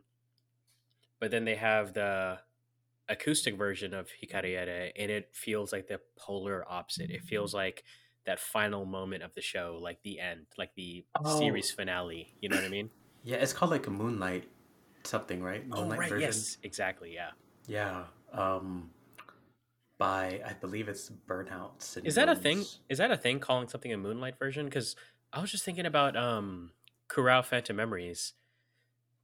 But 1.19 1.31
then 1.31 1.45
they 1.45 1.55
have 1.55 1.93
the 1.93 2.39
acoustic 3.09 3.57
version 3.57 3.93
of 3.93 4.09
Hikariare 4.21 4.91
and 4.95 5.11
it 5.11 5.29
feels 5.33 5.73
like 5.73 5.87
the 5.87 5.99
polar 6.15 6.63
opposite. 6.69 7.09
It 7.09 7.23
feels 7.23 7.51
mm. 7.51 7.55
like 7.55 7.83
that 8.25 8.39
final 8.39 8.85
moment 8.85 9.23
of 9.23 9.33
the 9.33 9.41
show, 9.41 9.79
like 9.81 10.01
the 10.03 10.19
end, 10.19 10.45
like 10.57 10.75
the 10.75 11.05
Oh. 11.15 11.39
series 11.39 11.71
finale. 11.71 12.35
You 12.39 12.49
know 12.49 12.55
what 12.57 12.65
I 12.65 12.69
mean? 12.69 12.91
Yeah, 13.23 13.37
it's 13.37 13.53
called 13.53 13.71
like 13.71 13.87
a 13.87 13.91
Moonlight 13.91 14.45
something, 15.03 15.41
right? 15.41 15.63
Moonlight 15.63 15.77
oh 15.77 15.81
Moonlight 15.81 15.99
right, 15.99 16.09
version. 16.09 16.27
yes, 16.27 16.57
exactly, 16.63 17.13
yeah. 17.13 17.31
Yeah. 17.67 18.03
Um 18.33 18.91
by 19.97 20.41
I 20.45 20.53
believe 20.53 20.87
it's 20.87 21.11
Burnout 21.27 21.79
Syndromes. 21.79 22.05
Is 22.05 22.15
that 22.15 22.29
a 22.29 22.35
thing? 22.35 22.63
Is 22.87 22.97
that 22.99 23.11
a 23.11 23.17
thing? 23.17 23.39
Calling 23.39 23.67
something 23.67 23.91
a 23.91 23.97
Moonlight 23.97 24.39
version? 24.39 24.65
Because 24.65 24.95
I 25.33 25.41
was 25.41 25.51
just 25.51 25.63
thinking 25.63 25.85
about 25.85 26.15
um 26.15 26.71
Kurau 27.09 27.43
Phantom 27.43 27.75
Memories. 27.75 28.33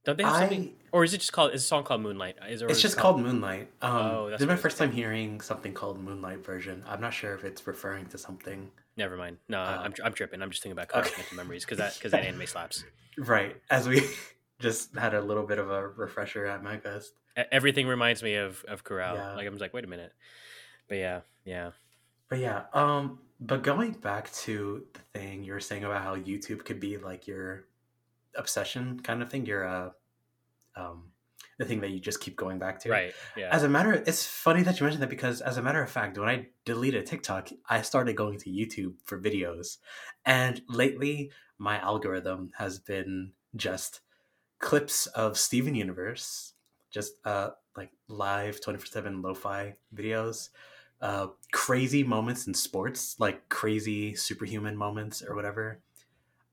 Don't 0.04 0.16
they 0.18 0.24
have 0.24 0.36
something? 0.36 0.72
Or 0.92 1.02
is 1.02 1.12
it 1.14 1.18
just 1.18 1.32
called? 1.32 1.52
Is 1.52 1.64
a 1.64 1.66
song 1.66 1.82
called 1.82 2.00
Moonlight? 2.00 2.36
Is 2.48 2.62
it, 2.62 2.70
it's 2.70 2.80
just 2.80 2.96
called 2.96 3.20
Moonlight. 3.20 3.70
Um 3.82 3.92
Oh, 3.92 4.30
that's 4.30 4.40
this 4.40 4.46
is 4.46 4.48
my 4.48 4.56
first 4.56 4.78
time 4.78 4.92
hearing 4.92 5.40
something 5.40 5.72
called 5.72 5.98
Moonlight 5.98 6.44
version. 6.44 6.84
I'm 6.86 7.00
not 7.00 7.12
sure 7.14 7.34
if 7.34 7.42
it's 7.44 7.66
referring 7.66 8.06
to 8.06 8.18
something. 8.18 8.70
Never 8.96 9.16
mind. 9.16 9.36
No, 9.48 9.60
Uh, 9.60 9.82
I'm, 9.84 9.94
I'm 10.04 10.12
tripping. 10.12 10.40
I'm 10.42 10.50
just 10.50 10.62
thinking 10.62 10.78
about 10.78 10.88
Kurau 10.88 11.06
okay. 11.10 11.22
Memories 11.36 11.64
because 11.64 11.78
that 11.78 11.94
because 11.94 12.12
that 12.12 12.24
anime 12.24 12.46
slaps. 12.46 12.84
Right. 13.18 13.56
As 13.70 13.86
we 13.88 14.02
just 14.58 14.94
had 14.96 15.14
a 15.14 15.20
little 15.20 15.44
bit 15.44 15.58
of 15.58 15.70
a 15.70 15.86
refresher 15.88 16.46
at 16.46 16.62
MagFest. 16.62 17.08
E- 17.38 17.42
Everything 17.52 17.86
reminds 17.86 18.22
me 18.22 18.36
of 18.36 18.64
of 18.68 18.84
Kurau. 18.84 19.14
Yeah. 19.14 19.34
Like 19.34 19.46
I'm 19.46 19.52
just 19.52 19.60
like, 19.60 19.74
wait 19.74 19.84
a 19.84 19.88
minute. 19.88 20.12
But 20.88 20.98
yeah, 20.98 21.20
yeah. 21.44 21.70
But 22.28 22.38
yeah, 22.38 22.62
um, 22.72 23.18
but 23.40 23.62
going 23.62 23.92
back 23.92 24.32
to 24.32 24.84
the 24.94 25.00
thing 25.18 25.44
you 25.44 25.52
were 25.52 25.60
saying 25.60 25.84
about 25.84 26.02
how 26.02 26.16
YouTube 26.16 26.64
could 26.64 26.80
be 26.80 26.96
like 26.96 27.26
your 27.26 27.64
obsession 28.34 29.00
kind 29.00 29.22
of 29.22 29.30
thing, 29.30 29.46
your 29.46 29.66
uh, 29.66 29.90
um, 30.74 31.04
the 31.58 31.64
thing 31.64 31.80
that 31.80 31.90
you 31.90 32.00
just 32.00 32.20
keep 32.20 32.36
going 32.36 32.58
back 32.58 32.80
to. 32.80 32.90
Right. 32.90 33.14
Yeah. 33.36 33.48
As 33.50 33.62
a 33.62 33.68
matter, 33.68 33.92
of, 33.92 34.06
it's 34.06 34.26
funny 34.26 34.62
that 34.62 34.78
you 34.78 34.84
mentioned 34.84 35.02
that 35.02 35.10
because, 35.10 35.40
as 35.40 35.56
a 35.56 35.62
matter 35.62 35.82
of 35.82 35.90
fact, 35.90 36.18
when 36.18 36.28
I 36.28 36.48
deleted 36.64 37.06
TikTok, 37.06 37.50
I 37.68 37.82
started 37.82 38.16
going 38.16 38.38
to 38.40 38.50
YouTube 38.50 38.94
for 39.04 39.20
videos, 39.20 39.78
and 40.24 40.60
lately 40.68 41.30
my 41.58 41.78
algorithm 41.78 42.50
has 42.58 42.78
been 42.78 43.32
just 43.54 44.00
clips 44.58 45.06
of 45.08 45.38
Steven 45.38 45.74
Universe, 45.74 46.54
just 46.90 47.14
uh 47.24 47.50
like 47.76 47.90
live 48.08 48.60
twenty 48.60 48.78
four 48.78 48.86
seven 48.86 49.22
lo-fi 49.22 49.74
videos, 49.94 50.50
uh 51.00 51.28
crazy 51.52 52.02
moments 52.02 52.46
in 52.46 52.54
sports, 52.54 53.16
like 53.18 53.48
crazy 53.48 54.14
superhuman 54.14 54.76
moments 54.76 55.22
or 55.22 55.34
whatever. 55.34 55.80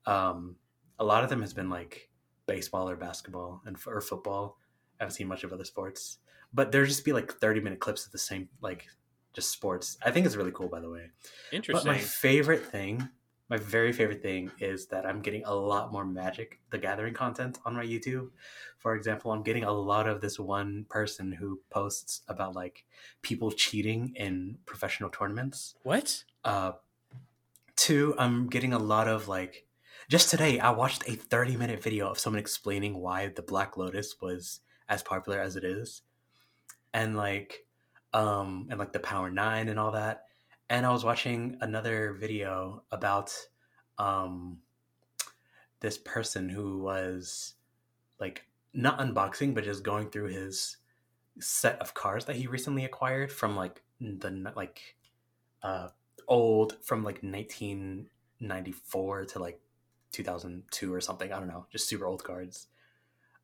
Um, 0.06 0.58
a 1.00 1.04
lot 1.04 1.24
of 1.24 1.30
them 1.30 1.42
has 1.42 1.54
been 1.54 1.70
like 1.70 2.10
baseball 2.46 2.90
or 2.90 2.96
basketball 2.96 3.62
and 3.66 3.78
or 3.88 4.02
football. 4.02 4.58
I 5.00 5.04
haven't 5.04 5.16
seen 5.16 5.28
much 5.28 5.44
of 5.44 5.54
other 5.54 5.66
sports, 5.66 6.20
but 6.54 6.72
there 6.72 6.86
just 6.86 7.06
be 7.06 7.14
like 7.14 7.32
thirty 7.34 7.60
minute 7.60 7.80
clips 7.80 8.06
of 8.06 8.12
the 8.12 8.18
same 8.18 8.50
like 8.62 8.88
just 9.34 9.52
sports. 9.52 9.98
I 10.06 10.12
think 10.12 10.26
it's 10.26 10.36
really 10.36 10.52
cool, 10.52 10.70
by 10.70 10.80
the 10.80 10.90
way. 10.90 11.10
Interesting. 11.52 11.86
But 11.86 11.92
my 11.92 11.98
favorite 11.98 12.66
thing, 12.66 13.10
my 13.50 13.58
very 13.58 13.92
favorite 13.92 14.22
thing 14.22 14.52
is 14.60 14.88
that 14.88 15.06
I'm 15.06 15.22
getting 15.22 15.44
a 15.46 15.54
lot 15.54 15.92
more 15.92 16.06
Magic 16.06 16.60
the 16.70 16.78
Gathering 16.78 17.14
content 17.14 17.60
on 17.66 17.76
my 17.76 17.86
YouTube. 17.86 18.30
For 18.78 18.96
example, 18.96 19.32
I'm 19.32 19.44
getting 19.44 19.64
a 19.64 19.72
lot 19.72 20.08
of 20.08 20.22
this 20.22 20.40
one 20.40 20.86
person 20.90 21.32
who 21.32 21.60
posts 21.70 22.22
about 22.28 22.56
like 22.56 22.86
people 23.22 23.52
cheating 23.52 24.14
in 24.16 24.58
professional 24.66 25.10
tournaments. 25.10 25.76
what? 25.84 26.24
Uh, 26.44 26.74
two, 27.76 28.16
I'm 28.18 28.48
getting 28.48 28.74
a 28.74 28.80
lot 28.80 29.08
of 29.08 29.28
like, 29.28 29.66
just 30.10 30.30
today, 30.30 30.60
I 30.60 30.72
watched 30.72 31.08
a 31.08 31.16
30 31.16 31.58
minute 31.58 31.82
video 31.82 32.10
of 32.10 32.20
someone 32.20 32.40
explaining 32.40 32.96
why 32.98 33.28
the 33.28 33.42
Black 33.42 33.78
Lotus 33.78 34.16
was 34.22 34.60
as 34.90 35.04
popular 35.04 35.40
as 35.40 35.56
it 35.56 35.64
is. 35.64 36.02
And 36.94 37.16
like, 37.16 37.66
um, 38.14 38.68
and 38.70 38.80
like 38.80 38.94
the 38.94 39.00
Power 39.00 39.30
Nine 39.30 39.70
and 39.70 39.80
all 39.80 39.92
that. 39.92 40.26
And 40.70 40.86
I 40.86 40.92
was 40.92 41.04
watching 41.04 41.58
another 41.62 42.14
video 42.14 42.84
about, 42.92 43.34
um, 43.98 44.60
this 45.80 45.98
person 45.98 46.50
who 46.50 46.80
was 46.80 47.56
like 48.20 48.46
not 48.74 49.00
unboxing, 49.00 49.54
but 49.54 49.66
just 49.66 49.84
going 49.84 50.10
through 50.10 50.30
his 50.30 50.78
set 51.40 51.80
of 51.80 51.94
cars 51.94 52.26
that 52.26 52.36
he 52.36 52.48
recently 52.48 52.86
acquired 52.86 53.32
from 53.32 53.56
like 53.56 53.82
the 54.00 54.52
like 54.56 54.96
uh 55.64 55.88
old 56.28 56.78
from 56.84 57.04
like 57.04 57.24
1994 57.24 59.26
to 59.26 59.40
like 59.40 59.60
2002 60.12 60.94
or 60.94 61.02
something 61.02 61.32
i 61.32 61.40
don't 61.40 61.48
know 61.48 61.66
just 61.72 61.88
super 61.88 62.06
old 62.06 62.24
cards 62.24 62.68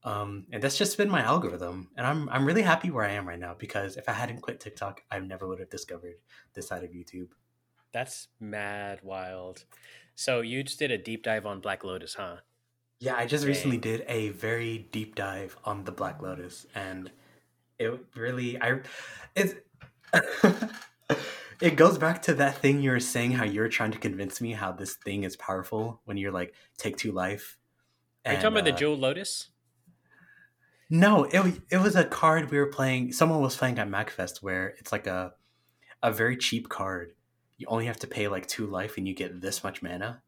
um 0.04 0.46
and 0.52 0.64
that's 0.64 0.78
just 0.78 0.98
been 0.98 1.10
my 1.10 1.22
algorithm 1.22 1.90
and 1.98 2.08
i'm 2.08 2.30
i'm 2.30 2.46
really 2.46 2.62
happy 2.62 2.90
where 2.90 3.04
i 3.04 3.12
am 3.12 3.28
right 3.28 3.40
now 3.40 3.54
because 3.58 3.98
if 3.98 4.08
i 4.08 4.14
hadn't 4.14 4.42
quit 4.42 4.60
tiktok 4.60 5.02
i 5.12 5.20
never 5.20 5.48
would 5.48 5.60
have 5.60 5.70
discovered 5.70 6.16
this 6.54 6.68
side 6.68 6.84
of 6.84 6.92
youtube 6.92 7.28
That's 7.92 8.28
mad 8.40 9.00
wild. 9.04 9.66
So 10.16 10.42
you 10.42 10.64
just 10.64 10.80
did 10.80 10.92
a 10.92 10.98
deep 10.98 11.24
dive 11.24 11.46
on 11.46 11.62
Black 11.62 11.84
Lotus, 11.84 12.14
huh? 12.16 12.38
yeah 13.00 13.16
i 13.16 13.26
just 13.26 13.46
recently 13.46 13.78
did 13.78 14.04
a 14.08 14.30
very 14.30 14.90
deep 14.92 15.16
dive 15.16 15.58
on 15.66 15.84
the 15.86 15.92
black 15.92 16.22
lotus 16.22 16.66
and 16.76 17.10
it 17.78 17.98
really 18.16 18.62
i 18.62 18.80
it 19.36 19.66
it 21.62 21.76
goes 21.76 21.98
back 21.98 22.22
to 22.22 22.34
that 22.34 22.58
thing 22.58 22.82
you 22.82 22.92
were 22.92 23.00
saying 23.00 23.32
how 23.32 23.46
you're 23.46 23.70
trying 23.70 23.92
to 23.92 23.98
convince 23.98 24.42
me 24.42 24.52
how 24.52 24.72
this 24.72 24.96
thing 24.96 25.24
is 25.24 25.36
powerful 25.38 26.02
when 26.06 26.18
you're 26.18 26.32
like 26.32 26.54
take 26.78 26.98
two 26.98 27.12
life 27.12 27.58
Are 28.26 28.34
you 28.34 28.38
talking 28.38 28.54
about 28.54 28.66
the 28.66 28.74
uh, 28.74 28.78
Jewel 28.78 28.98
Lotus? 28.98 29.50
No 30.90 31.26
it, 31.26 31.62
it 31.70 31.78
was 31.78 31.96
a 31.96 32.04
card 32.06 32.50
we 32.50 32.58
were 32.58 32.68
playing 32.68 33.12
someone 33.12 33.42
was 33.42 33.58
playing 33.58 33.78
at 33.80 33.88
magfest 33.88 34.42
where 34.42 34.70
it's 34.80 34.92
like 34.92 35.06
a 35.08 35.34
a 36.04 36.12
very 36.14 36.38
cheap 36.38 36.70
card 36.70 37.16
you 37.58 37.68
only 37.68 37.88
have 37.88 38.00
to 38.00 38.08
pay 38.08 38.28
like 38.28 38.48
two 38.48 38.68
life 38.68 38.98
and 38.98 39.08
you 39.08 39.14
get 39.16 39.42
this 39.42 39.64
much 39.64 39.82
mana 39.84 40.24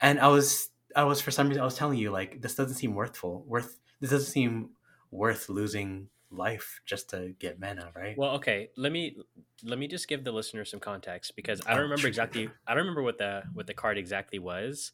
and 0.00 0.20
i 0.20 0.28
was 0.28 0.70
i 0.96 1.04
was 1.04 1.20
for 1.20 1.30
some 1.32 1.48
reason 1.48 1.62
i 1.62 1.64
was 1.64 1.76
telling 1.76 1.98
you 1.98 2.10
like 2.10 2.42
this 2.42 2.54
doesn't 2.56 2.76
seem 2.76 2.94
worthful 2.94 3.44
worth 3.44 3.80
this 4.00 4.10
doesn't 4.10 4.32
seem 4.32 4.70
worth 5.10 5.48
losing 5.48 6.10
life 6.30 6.80
just 6.86 7.10
to 7.10 7.34
get 7.38 7.60
mana 7.60 7.92
right 7.96 8.16
Well, 8.16 8.32
okay. 8.36 8.70
Let 8.76 8.92
me 8.92 9.16
let 9.62 9.78
me 9.78 9.88
just 9.88 10.06
give 10.08 10.24
the 10.24 10.32
listener 10.32 10.64
some 10.64 10.80
context 10.80 11.34
because 11.34 11.60
I 11.66 11.74
Oh, 11.74 11.74
don't 11.74 11.84
remember 11.84 12.06
sure, 12.06 12.08
exactly. 12.08 12.48
I 12.66 12.74
don't 12.74 12.82
remember 12.82 13.02
what 13.02 13.18
the 13.18 13.44
what 13.52 13.66
the 13.66 13.74
card 13.74 13.98
exactly 13.98 14.38
was, 14.38 14.92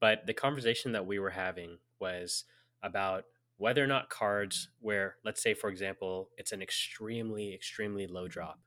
but 0.00 0.26
the 0.26 0.34
conversation 0.34 0.92
that 0.92 1.06
we 1.06 1.18
were 1.18 1.30
having 1.30 1.78
was 2.00 2.44
about 2.82 3.24
whether 3.58 3.82
or 3.82 3.86
not 3.86 4.10
cards 4.10 4.70
where, 4.80 5.16
let's 5.24 5.42
say, 5.42 5.54
for 5.54 5.70
example, 5.70 6.30
it's 6.36 6.52
an 6.52 6.62
extremely 6.62 7.54
extremely 7.54 8.06
low 8.06 8.28
drop. 8.28 8.60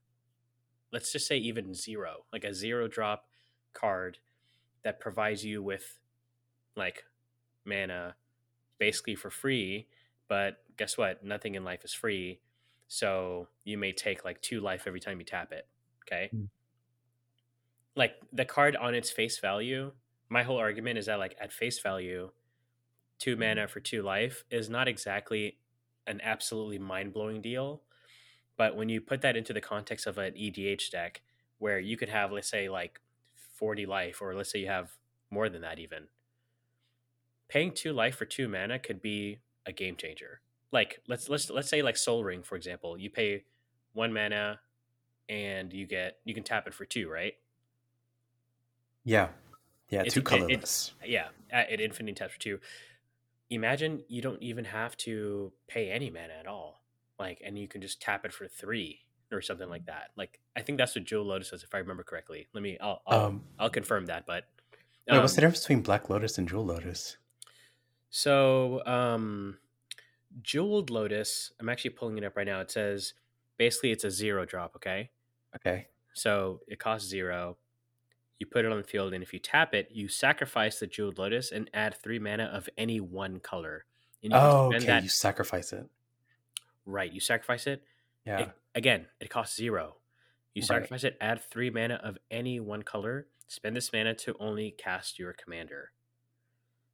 Let's 0.91 1.11
just 1.11 1.27
say 1.27 1.37
even 1.37 1.73
zero, 1.73 2.25
like 2.33 2.43
a 2.43 2.53
zero 2.53 2.87
drop 2.87 3.27
card 3.73 4.19
that 4.83 4.99
provides 4.99 5.45
you 5.45 5.63
with 5.63 5.99
like 6.75 7.05
mana 7.65 8.15
basically 8.79 9.15
for 9.15 9.29
free 9.31 9.89
but 10.27 10.63
guess 10.77 10.97
what 10.97 11.23
nothing 11.23 11.55
in 11.55 11.63
life 11.65 11.85
is 11.85 11.93
free 11.93 12.41
so 12.87 13.49
you 13.65 13.77
may 13.77 13.93
take 13.93 14.25
like 14.25 14.41
two 14.41 14.61
life 14.61 14.85
every 14.87 14.99
time 14.99 15.19
you 15.19 15.25
tap 15.25 15.51
it 15.53 15.67
okay 16.03 16.31
Hmm. 16.31 16.45
like 17.95 18.15
the 18.31 18.45
card 18.45 18.75
on 18.75 18.93
its 18.95 19.11
face 19.11 19.39
value 19.39 19.91
my 20.29 20.43
whole 20.43 20.57
argument 20.57 20.97
is 20.97 21.07
that 21.07 21.19
like 21.19 21.35
at 21.39 21.51
face 21.51 21.79
value 21.79 22.31
two 23.19 23.33
mm-hmm. 23.33 23.41
mana 23.41 23.67
for 23.67 23.79
two 23.79 24.01
life 24.01 24.43
is 24.49 24.69
not 24.69 24.87
exactly 24.87 25.57
an 26.07 26.19
absolutely 26.23 26.79
mind-blowing 26.79 27.41
deal 27.41 27.81
but 28.57 28.75
when 28.75 28.89
you 28.89 28.99
put 28.99 29.21
that 29.21 29.37
into 29.37 29.53
the 29.53 29.61
context 29.61 30.07
of 30.07 30.17
an 30.17 30.33
edh 30.35 30.89
deck 30.91 31.21
where 31.59 31.79
you 31.79 31.95
could 31.95 32.09
have 32.09 32.31
let's 32.31 32.49
say 32.49 32.67
like 32.69 32.99
40 33.55 33.85
life 33.85 34.21
or 34.21 34.33
let's 34.33 34.51
say 34.51 34.59
you 34.59 34.67
have 34.67 34.91
more 35.29 35.49
than 35.49 35.61
that 35.61 35.79
even 35.79 36.07
paying 37.49 37.73
two 37.73 37.91
life 37.91 38.15
for 38.15 38.25
two 38.25 38.47
mana 38.47 38.79
could 38.79 39.01
be 39.01 39.39
a 39.65 39.71
game 39.73 39.95
changer. 39.97 40.39
Like 40.71 41.01
let's 41.07 41.27
let's 41.27 41.49
let's 41.49 41.67
say 41.67 41.81
like 41.81 41.97
sol 41.97 42.23
ring 42.23 42.43
for 42.43 42.55
example 42.55 42.97
you 42.97 43.09
pay 43.09 43.43
one 43.93 44.13
mana 44.13 44.59
and 45.27 45.73
you 45.73 45.85
get 45.85 46.19
you 46.23 46.33
can 46.33 46.43
tap 46.43 46.67
it 46.67 46.73
for 46.73 46.85
two 46.85 47.09
right? 47.09 47.33
Yeah. 49.03 49.29
Yeah 49.89 50.01
It's- 50.01 50.13
two 50.13 50.19
it- 50.19 50.23
it- 50.23 50.25
colorless. 50.25 50.93
yeah 51.03 51.29
at, 51.49 51.71
at 51.71 51.81
infinity 51.81 52.13
taps 52.15 52.33
for 52.33 52.39
two 52.39 52.59
imagine 53.49 54.03
you 54.07 54.21
don't 54.21 54.41
even 54.41 54.65
have 54.65 54.95
to 54.97 55.51
pay 55.67 55.91
any 55.91 56.09
mana 56.09 56.33
at 56.39 56.47
all 56.47 56.83
like 57.19 57.41
and 57.45 57.57
you 57.57 57.67
can 57.67 57.81
just 57.81 58.01
tap 58.01 58.25
it 58.25 58.33
for 58.33 58.47
three 58.47 58.99
or 59.31 59.41
something 59.41 59.69
like 59.69 59.85
that 59.85 60.09
like 60.15 60.39
i 60.55 60.61
think 60.61 60.77
that's 60.77 60.95
what 60.95 61.03
Jewel 61.03 61.25
lotus 61.25 61.51
does 61.51 61.63
if 61.63 61.73
i 61.73 61.77
remember 61.77 62.03
correctly 62.03 62.47
let 62.53 62.63
me 62.63 62.77
i'll 62.79 63.01
i'll, 63.07 63.25
um 63.27 63.43
I'll 63.59 63.69
confirm 63.69 64.05
that 64.07 64.25
but 64.25 64.45
wait, 65.07 65.19
what's 65.19 65.33
the 65.33 65.41
um, 65.41 65.43
difference 65.43 65.61
between 65.61 65.81
black 65.81 66.09
lotus 66.09 66.37
and 66.37 66.47
jewel 66.47 66.65
lotus 66.65 67.17
So, 68.09 68.83
um, 68.85 69.57
Jeweled 70.41 70.89
Lotus, 70.89 71.51
I'm 71.59 71.69
actually 71.69 71.91
pulling 71.91 72.17
it 72.17 72.23
up 72.23 72.35
right 72.37 72.45
now. 72.47 72.59
It 72.59 72.71
says 72.71 73.13
basically 73.57 73.91
it's 73.91 74.03
a 74.03 74.11
zero 74.11 74.45
drop, 74.45 74.75
okay? 74.75 75.11
okay 75.55 75.87
So 76.13 76.61
it 76.67 76.79
costs 76.79 77.07
zero. 77.07 77.57
You 78.39 78.47
put 78.47 78.65
it 78.65 78.71
on 78.71 78.77
the 78.77 78.83
field, 78.87 79.13
and 79.13 79.21
if 79.23 79.33
you 79.33 79.39
tap 79.39 79.73
it, 79.73 79.89
you 79.91 80.07
sacrifice 80.07 80.79
the 80.79 80.87
Jeweled 80.87 81.17
Lotus 81.19 81.51
and 81.51 81.69
add 81.73 81.95
three 81.95 82.19
mana 82.19 82.45
of 82.45 82.69
any 82.77 82.99
one 82.99 83.39
color. 83.39 83.85
And 84.23 84.33
you 84.33 84.39
oh 84.39 84.69
okay 84.69 84.85
that 84.87 85.03
you 85.03 85.09
sacrifice 85.09 85.71
it 85.73 85.87
right. 86.85 87.11
You 87.11 87.19
sacrifice 87.19 87.67
it. 87.67 87.83
yeah 88.25 88.39
It- 88.41 88.55
again, 88.75 89.07
it 89.19 89.29
costs 89.29 89.55
zero. 89.55 89.97
You 90.53 90.61
Right. 90.61 90.67
sacrifice 90.67 91.03
it, 91.03 91.17
add 91.21 91.41
three 91.41 91.69
mana 91.69 91.95
of 91.95 92.17
any 92.31 92.59
one 92.59 92.83
color. 92.83 93.29
spend 93.47 93.75
this 93.75 93.91
mana 93.91 94.13
to 94.13 94.35
only 94.39 94.69
cast 94.71 95.17
your 95.17 95.33
commander. 95.33 95.91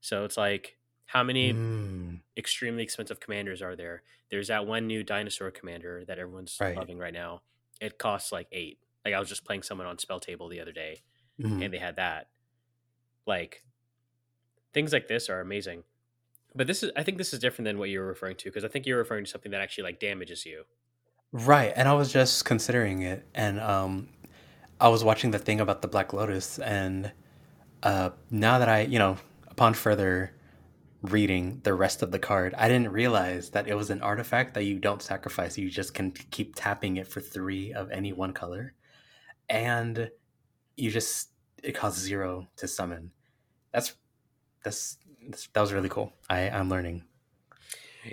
So 0.01 0.23
it's 0.23 0.37
like, 0.37 0.77
how 1.07 1.23
many 1.23 1.51
Mm, 1.51 2.21
extremely 2.37 2.83
expensive 2.83 3.19
commanders 3.19 3.61
are 3.61 3.75
there? 3.75 4.03
There's 4.31 4.49
that 4.49 4.67
one 4.67 4.87
new 4.87 5.03
dinosaur 5.03 5.51
commander 5.51 6.05
that 6.05 6.19
everyone's 6.19 6.61
right. 6.61 6.75
loving 6.75 6.97
right 6.99 7.13
now. 7.13 7.43
It 7.81 7.97
costs 7.99 8.31
like 8.31 8.47
eight. 8.51 8.79
Like 9.05 9.13
I 9.13 9.19
was 9.19 9.29
just 9.29 9.45
playing 9.45 9.63
someone 9.63 9.87
on 9.87 9.99
Spell 9.99 10.19
Table 10.19 10.49
the 10.49 10.61
other 10.61 10.71
day, 10.73 11.03
Mhm. 11.39 11.63
and 11.63 11.73
they 11.73 11.77
had 11.79 11.95
that. 11.97 12.29
Like 13.25 13.63
things 14.73 14.93
like 14.93 15.07
this 15.07 15.29
are 15.29 15.39
amazing. 15.41 15.83
But 16.53 16.67
this 16.67 16.83
is, 16.83 16.91
I 16.95 17.03
think, 17.03 17.17
this 17.17 17.33
is 17.33 17.39
different 17.39 17.65
than 17.65 17.77
what 17.77 17.89
you 17.89 17.99
were 17.99 18.05
referring 18.05 18.37
to 18.37 18.49
because 18.49 18.63
I 18.63 18.69
think 18.69 18.85
you're 18.85 18.97
referring 18.97 19.25
to 19.25 19.29
something 19.31 19.51
that 19.51 19.59
actually 19.61 19.83
like 19.83 19.99
damages 19.99 20.45
you. 20.45 20.63
Right, 21.31 21.73
and 21.75 21.87
I 21.89 21.93
was 21.93 22.13
just 22.13 22.45
considering 22.45 23.01
it, 23.01 23.25
and 23.33 23.59
um, 23.59 24.07
I 24.79 24.87
was 24.87 25.03
watching 25.03 25.31
the 25.31 25.39
thing 25.39 25.59
about 25.59 25.81
the 25.81 25.87
Black 25.89 26.13
Lotus, 26.13 26.59
and 26.59 27.11
uh, 27.83 28.11
now 28.31 28.59
that 28.59 28.69
I, 28.69 28.81
you 28.81 28.99
know, 28.99 29.17
upon 29.49 29.73
further 29.73 30.31
reading 31.01 31.59
the 31.63 31.73
rest 31.73 32.01
of 32.01 32.11
the 32.11 32.19
card, 32.19 32.53
I 32.57 32.69
didn't 32.69 32.93
realize 32.93 33.49
that 33.49 33.67
it 33.67 33.75
was 33.75 33.89
an 33.89 34.01
artifact 34.01 34.53
that 34.53 34.63
you 34.63 34.79
don't 34.79 35.01
sacrifice. 35.01 35.57
You 35.57 35.69
just 35.69 35.93
can 35.93 36.11
keep 36.11 36.53
tapping 36.55 36.95
it 36.97 37.07
for 37.07 37.19
three 37.19 37.73
of 37.73 37.91
any 37.91 38.13
one 38.13 38.31
color, 38.31 38.73
and 39.49 40.09
you 40.77 40.91
just 40.91 41.29
it 41.63 41.73
costs 41.73 41.99
zero 41.99 42.47
to 42.57 42.67
summon. 42.67 43.11
That's 43.73 43.93
that's, 44.63 44.97
that's 45.27 45.47
that 45.53 45.61
was 45.61 45.73
really 45.73 45.89
cool. 45.89 46.13
I 46.29 46.49
I'm 46.49 46.69
learning. 46.69 47.03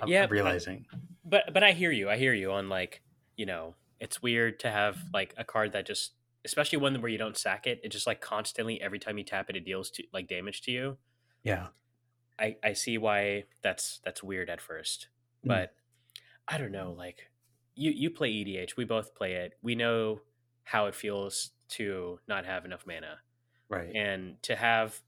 I'm 0.01 0.07
Yeah, 0.09 0.23
I- 0.23 0.27
realizing. 0.27 0.85
but 1.25 1.53
but 1.53 1.63
I 1.63 1.71
hear 1.73 1.91
you. 1.91 2.09
I 2.09 2.17
hear 2.17 2.33
you 2.33 2.51
on 2.51 2.69
like 2.69 3.01
you 3.37 3.45
know 3.45 3.75
it's 3.99 4.21
weird 4.21 4.59
to 4.61 4.69
have 4.71 4.97
like 5.13 5.33
a 5.37 5.43
card 5.43 5.71
that 5.73 5.85
just 5.85 6.13
especially 6.45 6.77
one 6.79 7.01
where 7.01 7.09
you 7.11 7.17
don't 7.17 7.37
sack 7.37 7.67
it. 7.67 7.79
It 7.83 7.89
just 7.89 8.07
like 8.07 8.19
constantly 8.21 8.81
every 8.81 8.99
time 8.99 9.17
you 9.17 9.23
tap 9.23 9.49
it, 9.49 9.55
it 9.55 9.63
deals 9.65 9.89
to 9.91 10.03
like 10.13 10.27
damage 10.27 10.61
to 10.63 10.71
you. 10.71 10.97
Yeah. 11.43 11.67
I 12.39 12.57
I 12.63 12.73
see 12.73 12.97
why 12.97 13.45
that's 13.61 14.01
that's 14.03 14.23
weird 14.23 14.49
at 14.49 14.59
first, 14.61 15.07
Mm. 15.45 15.49
but 15.49 15.75
I 16.47 16.57
don't 16.57 16.71
know. 16.71 16.91
Like 16.97 17.29
you 17.75 17.91
you 17.91 18.09
play 18.09 18.31
EDH, 18.31 18.75
we 18.75 18.85
both 18.85 19.13
play 19.15 19.33
it. 19.33 19.53
We 19.61 19.75
know 19.75 20.21
how 20.63 20.85
it 20.87 20.95
feels 20.95 21.51
to 21.69 22.19
not 22.27 22.45
have 22.45 22.65
enough 22.65 22.85
mana 22.85 23.19
Right. 23.69 23.91
and 23.95 24.41
to 24.43 24.55
have 24.55 25.01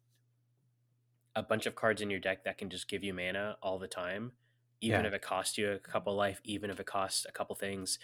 a 1.35 1.43
bunch 1.43 1.65
of 1.65 1.75
cards 1.75 2.01
in 2.01 2.09
your 2.09 2.19
deck 2.19 2.45
that 2.45 2.57
can 2.57 2.69
just 2.69 2.87
give 2.87 3.03
you 3.03 3.13
mana 3.13 3.57
all 3.61 3.77
the 3.79 3.87
time 3.87 4.31
even 4.81 5.01
Yeah. 5.01 5.07
if 5.07 5.13
it 5.13 5.21
costs 5.21 5.57
you 5.57 5.71
a 5.71 5.79
couple 5.79 6.15
life 6.15 6.39
even 6.43 6.69
if 6.69 6.79
it 6.79 6.85
costs 6.85 7.25
a 7.27 7.31
couple 7.31 7.55
things 7.55 7.99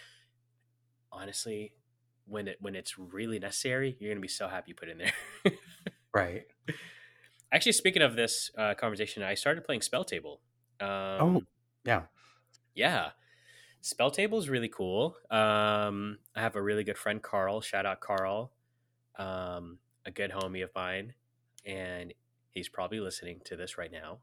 honestly 1.10 1.72
when 2.26 2.48
it 2.48 2.56
when 2.60 2.74
it's 2.74 2.98
really 2.98 3.38
necessary 3.38 3.96
you're 4.00 4.10
gonna 4.12 4.20
be 4.20 4.28
so 4.28 4.48
happy 4.48 4.70
you 4.70 4.74
put 4.74 4.88
it 4.88 4.92
in 4.92 4.98
there 4.98 5.52
Right. 6.14 6.44
actually 7.50 7.72
speaking 7.72 8.02
of 8.02 8.16
this 8.16 8.50
uh, 8.56 8.74
conversation 8.74 9.22
i 9.22 9.34
started 9.34 9.64
playing 9.64 9.82
spell 9.82 10.04
table 10.04 10.40
um, 10.80 10.88
Oh, 10.88 11.42
yeah. 11.84 12.02
yeah 12.74 13.10
spell 13.82 14.10
table 14.10 14.38
is 14.38 14.48
really 14.48 14.68
cool. 14.68 15.16
Um, 15.30 16.18
i 16.34 16.40
have 16.40 16.56
a 16.56 16.62
really 16.62 16.84
good 16.84 16.96
friend 16.98 17.20
carl. 17.22 17.60
Shout 17.60 17.84
out 17.86 18.00
carl. 18.00 18.52
Um, 19.18 19.78
a 20.06 20.10
good 20.10 20.30
homie 20.30 20.64
of 20.64 20.70
mine. 20.74 21.12
And 21.66 22.14
he's 22.50 22.68
probably 22.68 23.00
listening 23.00 23.40
to 23.44 23.56
this 23.56 23.76
right 23.78 23.92
now. 23.92 24.18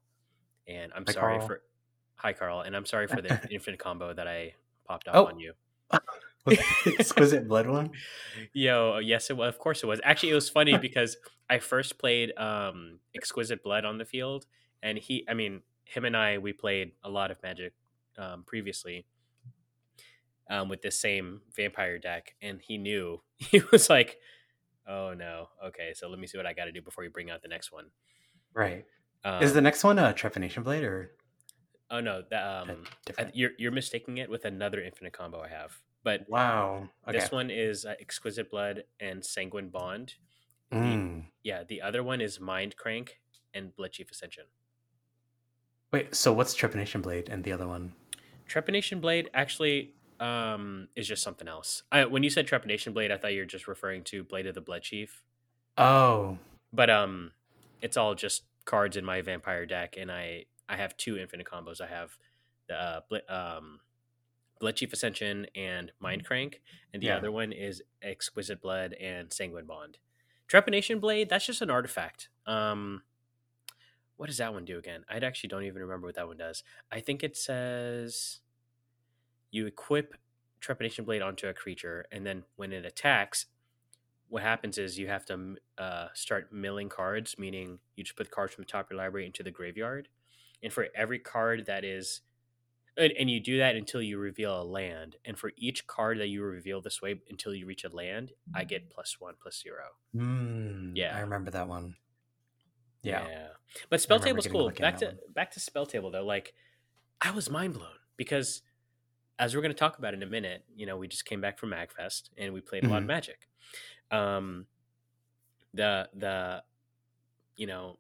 And 0.67 0.91
i'm 0.95 1.03
Hi, 1.07 1.13
sorry 1.13 1.35
Carl. 1.37 1.47
for 1.47 1.61
hi 2.15 2.33
carl. 2.33 2.61
And 2.61 2.75
i'm 2.75 2.85
sorry 2.85 3.07
for 3.07 3.21
the 3.21 3.39
infinite 3.51 3.79
combo 3.79 4.13
that 4.13 4.27
i 4.27 4.53
popped 4.87 5.07
off 5.07 5.15
Oh. 5.15 5.25
on 5.27 5.39
you. 5.39 5.53
Was 6.45 6.57
it 6.57 6.65
the 6.85 6.95
exquisite 6.99 7.47
blood 7.47 7.67
one? 7.67 7.91
yo 8.53 8.97
yes 8.99 9.29
it 9.29 9.37
was 9.37 9.49
of 9.49 9.59
course 9.59 9.83
it 9.83 9.87
was. 9.87 9.99
Actually 10.03 10.29
it 10.31 10.35
was 10.35 10.49
funny 10.49 10.77
because 10.77 11.17
i 11.49 11.59
first 11.59 11.97
played 11.99 12.31
um 12.37 12.99
exquisite 13.15 13.63
blood 13.63 13.83
on 13.85 13.97
the 13.97 14.05
field. 14.05 14.45
And 14.81 14.97
he 14.97 15.25
i 15.29 15.33
mean 15.33 15.61
him 15.83 16.05
and 16.05 16.15
i 16.15 16.37
we 16.37 16.53
played 16.53 16.91
a 17.03 17.09
lot 17.09 17.29
of 17.31 17.41
magic 17.43 17.73
um, 18.17 18.43
previously 18.45 19.05
um, 20.49 20.69
with 20.69 20.81
this 20.81 20.99
same 20.99 21.41
vampire 21.55 21.97
deck 21.99 22.35
and 22.41 22.59
he 22.61 22.77
knew 22.77 23.21
he 23.37 23.61
was 23.71 23.89
like 23.89 24.17
oh 24.87 25.13
no 25.13 25.47
okay 25.65 25.93
so 25.93 26.09
let 26.09 26.19
me 26.19 26.27
see 26.27 26.37
what 26.37 26.45
i 26.47 26.53
got 26.53 26.65
to 26.65 26.71
do 26.71 26.81
before 26.81 27.03
you 27.03 27.09
bring 27.09 27.29
out 27.29 27.41
the 27.41 27.47
next 27.47 27.71
one 27.71 27.85
Right. 28.53 28.85
um, 29.23 29.43
Is 29.43 29.53
the 29.53 29.61
next 29.61 29.83
one 29.83 29.99
a 29.99 30.13
trepanation 30.13 30.63
blade 30.63 30.83
or 30.83 31.11
oh 31.91 31.99
no 31.99 32.23
that, 32.29 32.43
um, 32.43 32.83
I, 33.17 33.29
you're, 33.33 33.51
you're 33.57 33.71
mistaking 33.71 34.17
it 34.17 34.29
with 34.29 34.45
another 34.45 34.81
infinite 34.81 35.13
combo 35.13 35.41
i 35.41 35.47
have 35.49 35.71
but 36.03 36.25
wow. 36.29 36.87
Okay. 37.07 37.19
this 37.19 37.31
one 37.31 37.49
is 37.51 37.85
uh, 37.85 37.93
exquisite 37.99 38.49
blood 38.49 38.83
and 38.99 39.23
sanguine 39.23 39.69
bond 39.69 40.13
Mm. 40.71 41.25
Yeah, 41.41 41.63
the 41.67 41.81
other 41.81 42.03
one 42.03 42.21
is 42.21 42.39
Mind 42.39 42.75
Crank 42.77 43.19
and 43.55 43.75
Blood 43.75 43.91
Chief 43.93 44.11
Ascension. 44.11 44.43
Wait. 45.91 46.13
So 46.13 46.31
what's 46.31 46.55
trepanation 46.55 47.01
blade 47.01 47.27
and 47.29 47.43
the 47.43 47.51
other 47.51 47.67
one? 47.67 47.93
Trepanation 48.47 49.01
Blade 49.01 49.29
actually 49.33 49.95
um, 50.19 50.87
is 50.95 51.07
just 51.07 51.23
something 51.23 51.47
else. 51.47 51.83
I, 51.91 52.05
when 52.05 52.23
you 52.23 52.29
said 52.29 52.47
Trepanation 52.47 52.93
Blade, 52.93 53.11
I 53.11 53.17
thought 53.17 53.33
you 53.33 53.41
were 53.41 53.45
just 53.45 53.67
referring 53.67 54.03
to 54.05 54.23
Blade 54.23 54.47
of 54.47 54.55
the 54.55 54.61
Blood 54.61 54.81
Chief, 54.83 55.23
Oh. 55.77 56.37
but 56.73 56.89
um, 56.89 57.31
it's 57.81 57.97
all 57.97 58.15
just 58.15 58.43
cards 58.65 58.97
in 58.97 59.05
my 59.05 59.21
vampire 59.21 59.65
deck, 59.65 59.95
and 59.97 60.11
I 60.11 60.45
I 60.67 60.75
have 60.77 60.95
two 60.97 61.17
infinite 61.17 61.47
combos. 61.47 61.81
I 61.81 61.87
have 61.87 62.17
the 62.67 62.75
uh, 62.75 63.01
Bl- 63.09 63.33
um, 63.33 63.79
Blood 64.59 64.75
Chief 64.75 64.93
Ascension 64.93 65.47
and 65.55 65.91
Mind 65.99 66.25
Crank, 66.25 66.61
and 66.93 67.01
the 67.01 67.07
Yeah. 67.07 67.17
other 67.17 67.31
one 67.31 67.51
is 67.51 67.81
Exquisite 68.01 68.61
Blood 68.61 68.93
and 68.93 69.31
Sanguine 69.33 69.65
Bond. 69.65 69.97
Trepanation 70.47 70.99
Blade, 70.99 71.29
that's 71.29 71.45
just 71.45 71.61
an 71.61 71.69
artifact. 71.69 72.29
Um, 72.45 73.03
what 74.17 74.27
does 74.27 74.37
that 74.37 74.53
one 74.53 74.65
do 74.65 74.77
again? 74.77 75.05
I 75.09 75.17
actually 75.17 75.47
don't 75.47 75.63
even 75.63 75.81
remember 75.81 76.07
what 76.07 76.15
that 76.15 76.27
one 76.27 76.37
does. 76.37 76.63
I 76.91 76.99
think 76.99 77.23
it 77.23 77.37
says 77.37 78.39
you 79.51 79.65
equip 79.65 80.15
Trepanation 80.61 81.05
Blade 81.05 81.21
onto 81.21 81.47
a 81.47 81.53
creature, 81.53 82.05
and 82.11 82.25
then 82.25 82.43
when 82.55 82.73
it 82.73 82.85
attacks, 82.85 83.45
what 84.27 84.43
happens 84.43 84.77
is 84.77 84.99
you 84.99 85.07
have 85.07 85.25
to 85.25 85.55
uh, 85.77 86.07
start 86.13 86.51
milling 86.53 86.89
cards, 86.89 87.35
meaning 87.37 87.79
you 87.95 88.03
just 88.03 88.15
put 88.15 88.29
cards 88.29 88.53
from 88.53 88.63
the 88.63 88.69
top 88.69 88.85
of 88.85 88.91
your 88.91 88.99
library 88.99 89.25
into 89.25 89.41
the 89.43 89.51
graveyard. 89.51 90.07
And 90.61 90.71
for 90.71 90.87
every 90.95 91.19
card 91.19 91.65
that 91.65 91.83
is, 91.83 92.21
and, 92.97 93.11
and 93.17 93.29
you 93.29 93.39
do 93.39 93.57
that 93.59 93.75
until 93.75 94.01
you 94.01 94.17
reveal 94.19 94.61
a 94.61 94.63
land. 94.63 95.15
And 95.25 95.39
for 95.39 95.51
each 95.57 95.87
card 95.87 96.19
that 96.19 96.27
you 96.27 96.43
reveal 96.43 96.81
this 96.81 97.01
way 97.01 97.15
until 97.29 97.55
you 97.55 97.65
reach 97.65 97.85
a 97.85 97.89
land, 97.89 98.33
I 98.53 98.65
get 98.65 98.89
plus 98.91 99.15
one, 99.19 99.35
plus 99.41 99.61
zero. 99.63 99.85
Mm, 100.15 100.91
Yeah. 100.95 101.15
I 101.15 101.21
remember 101.21 101.49
that 101.51 101.67
one. 101.67 101.95
Yeah. 103.01 103.25
yeah. 103.27 103.47
But 103.89 104.01
spell 104.01 104.19
table's 104.19 104.47
cool. 104.47 104.69
Back 104.71 104.97
to 104.97 105.15
back 105.33 105.51
to 105.51 105.59
spell 105.59 105.85
table 105.85 106.11
though. 106.11 106.25
Like 106.25 106.53
I 107.21 107.31
was 107.31 107.49
mind 107.49 107.73
blown 107.75 107.87
because 108.17 108.61
as 109.39 109.55
we're 109.55 109.61
gonna 109.61 109.73
talk 109.73 109.97
about 109.97 110.13
in 110.13 110.21
a 110.21 110.27
minute, 110.27 110.63
you 110.75 110.85
know, 110.85 110.97
we 110.97 111.07
just 111.07 111.25
came 111.25 111.41
back 111.41 111.57
from 111.57 111.69
MagFest 111.71 112.29
and 112.37 112.53
we 112.53 112.61
played 112.61 112.83
a 112.83 112.89
lot 112.89 112.97
of 112.97 113.03
Mhm. 113.05 113.07
magic. 113.07 113.47
Um 114.11 114.67
the 115.73 116.09
the 116.13 116.63
you 117.55 117.67
know, 117.67 117.99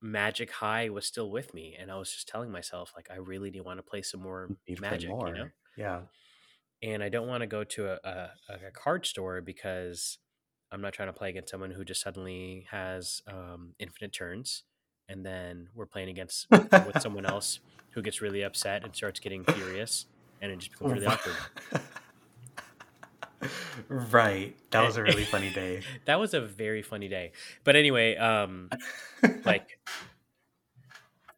magic 0.00 0.50
high 0.52 0.88
was 0.88 1.06
still 1.06 1.30
with 1.30 1.52
me 1.54 1.74
and 1.78 1.90
I 1.90 1.96
was 1.98 2.12
just 2.12 2.28
telling 2.28 2.50
myself 2.50 2.92
like 2.96 3.10
I 3.10 3.16
really 3.16 3.50
do 3.50 3.62
want 3.62 3.78
to 3.78 3.82
play 3.82 4.02
some 4.02 4.20
more 4.20 4.48
to 4.76 4.80
magic, 4.80 5.10
you 5.10 5.14
know? 5.34 5.50
Yeah. 5.76 6.02
and 6.82 7.02
I 7.02 7.08
don't 7.08 7.26
want 7.26 7.40
to 7.40 7.46
go 7.48 7.64
to 7.64 7.86
a, 8.08 8.30
a, 8.48 8.66
a 8.68 8.70
card 8.72 9.04
store 9.06 9.40
because 9.40 10.18
I'm 10.70 10.80
not 10.80 10.92
trying 10.92 11.08
to 11.08 11.12
play 11.12 11.30
against 11.30 11.50
someone 11.50 11.70
who 11.72 11.84
just 11.84 12.00
suddenly 12.00 12.66
has 12.70 13.22
um, 13.26 13.74
infinite 13.78 14.12
turns, 14.12 14.64
and 15.08 15.24
then 15.24 15.70
we're 15.74 15.86
playing 15.86 16.10
against 16.10 16.46
with 16.50 17.00
someone 17.00 17.24
else 17.26 17.58
who 17.92 18.02
gets 18.02 18.20
really 18.20 18.42
upset 18.42 18.84
and 18.84 18.94
starts 18.94 19.18
getting 19.18 19.44
furious, 19.44 20.06
and 20.40 20.52
it 20.52 20.58
just 20.58 20.72
becomes 20.72 20.92
really 20.92 21.06
awkward. 21.06 21.36
right. 23.88 24.56
That 24.70 24.84
was 24.84 24.96
a 24.96 25.02
really 25.02 25.24
funny 25.24 25.50
day. 25.50 25.82
That 26.04 26.18
was 26.18 26.34
a 26.34 26.40
very 26.40 26.82
funny 26.82 27.08
day. 27.08 27.32
But 27.64 27.76
anyway, 27.76 28.16
um, 28.16 28.70
like, 29.44 29.78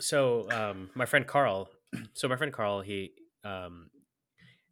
so 0.00 0.50
um, 0.50 0.90
my 0.94 1.06
friend 1.06 1.26
Carl, 1.26 1.68
so 2.14 2.28
my 2.28 2.36
friend 2.36 2.52
Carl, 2.52 2.80
he, 2.82 3.12
um, 3.44 3.90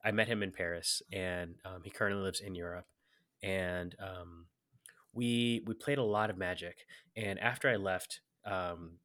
I 0.04 0.12
met 0.12 0.28
him 0.28 0.42
in 0.42 0.52
Paris, 0.52 1.02
and 1.12 1.56
um, 1.64 1.82
he 1.82 1.90
currently 1.90 2.22
lives 2.22 2.40
in 2.40 2.54
Europe, 2.54 2.86
and 3.42 3.94
um, 4.00 4.46
we 5.12 5.62
we 5.66 5.74
played 5.74 5.98
a 5.98 6.04
lot 6.04 6.30
of 6.30 6.38
Magic. 6.38 6.76
And 7.16 7.38
after 7.40 7.68
I 7.68 7.76
left, 7.76 8.20
um, 8.46 8.98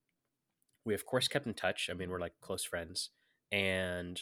we 0.86 0.93
of 0.93 1.05
course 1.05 1.27
kept 1.27 1.47
in 1.47 1.55
touch. 1.55 1.89
I 1.91 1.95
mean, 1.95 2.09
we're 2.09 2.19
like 2.19 2.33
close 2.41 2.63
friends, 2.63 3.09
and 3.51 4.21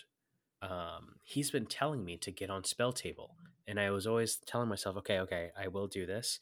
um, 0.61 1.15
he's 1.23 1.51
been 1.51 1.65
telling 1.65 2.05
me 2.05 2.17
to 2.17 2.31
get 2.31 2.49
on 2.49 2.63
Spell 2.63 2.93
Table, 2.93 3.35
and 3.67 3.79
I 3.79 3.91
was 3.91 4.05
always 4.05 4.37
telling 4.45 4.69
myself, 4.69 4.97
okay, 4.97 5.19
okay, 5.19 5.51
I 5.59 5.67
will 5.67 5.87
do 5.87 6.05
this. 6.05 6.39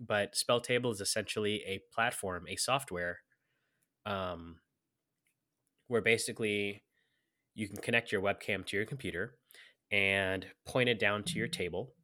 But 0.00 0.36
Spell 0.36 0.60
Table 0.60 0.90
is 0.90 1.00
essentially 1.00 1.62
a 1.66 1.80
platform, 1.94 2.44
a 2.48 2.56
software, 2.56 3.18
um, 4.06 4.56
where 5.88 6.02
basically 6.02 6.82
you 7.54 7.68
can 7.68 7.78
connect 7.78 8.12
your 8.12 8.22
webcam 8.22 8.64
to 8.66 8.76
your 8.76 8.86
computer 8.86 9.34
and 9.90 10.46
point 10.66 10.88
it 10.88 11.00
down 11.00 11.24
to 11.24 11.38
your 11.38 11.48
table 11.48 11.94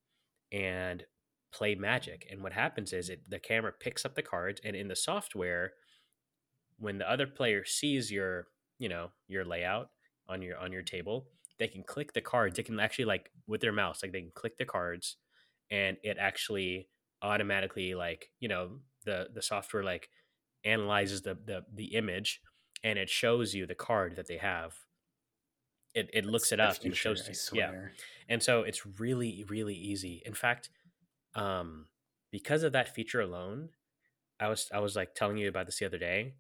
and 0.53 1.05
play 1.53 1.75
magic 1.75 2.27
and 2.31 2.43
what 2.43 2.53
happens 2.53 2.93
is 2.93 3.09
it 3.09 3.21
the 3.29 3.39
camera 3.39 3.73
picks 3.81 4.05
up 4.05 4.15
the 4.15 4.23
cards 4.23 4.61
and 4.65 4.77
in 4.77 4.89
the 4.89 4.97
software 4.97 5.73
when 6.79 6.99
the 6.99 7.11
other 7.11 7.27
player 7.27 7.65
sees 7.65 8.11
your 8.11 8.49
you 8.79 8.89
know 8.89 9.09
your 9.29 9.45
layout 9.45 9.89
on 10.29 10.43
your 10.43 10.59
on 10.59 10.73
your 10.73 10.83
table 10.83 11.27
they 11.59 11.69
can 11.69 11.83
click 11.83 12.13
the 12.13 12.21
cards 12.21 12.57
they 12.57 12.63
can 12.63 12.79
actually 12.81 13.05
like 13.05 13.31
with 13.47 13.61
their 13.61 13.73
mouse 13.73 14.03
like 14.03 14.13
they 14.13 14.21
can 14.21 14.33
click 14.35 14.57
the 14.59 14.65
cards 14.65 15.17
and 15.71 15.97
it 16.03 16.17
actually 16.19 16.89
automatically 17.23 17.95
like 17.95 18.31
you 18.41 18.49
know 18.49 18.71
the 19.05 19.29
the 19.35 19.43
software 19.43 19.83
like 19.83 20.09
analyzes 20.65 21.23
the 21.23 21.37
the, 21.47 21.65
the 21.75 21.95
image 21.95 22.41
and 22.85 22.99
it 22.99 23.09
shows 23.09 23.55
you 23.55 23.67
the 23.67 23.75
card 23.75 24.17
that 24.17 24.27
they 24.27 24.37
have. 24.37 24.75
It, 25.95 26.11
it 26.13 26.27
looks 26.27 26.53
it 26.53 26.61
up 26.61 26.77
and 26.85 26.95
shows 26.95 27.27
you 27.27 27.59
yeah. 27.59 27.73
and 28.29 28.43
so 28.43 28.63
it's 28.63 28.85
really 29.01 29.45
really 29.49 29.75
easy. 29.75 30.23
In 30.27 30.35
fact 30.35 30.69
um 31.35 31.87
because 32.31 32.63
of 32.63 32.73
that 32.73 32.95
feature 32.95 33.21
alone 33.21 33.69
i 34.41 34.49
was 34.49 34.71
i 34.73 34.79
was 34.79 34.97
like 34.97 35.15
telling 35.15 35.37
you 35.37 35.49
about 35.49 35.67
this 35.67 35.79
the 35.79 35.85
other 35.85 35.99
day 35.99 36.33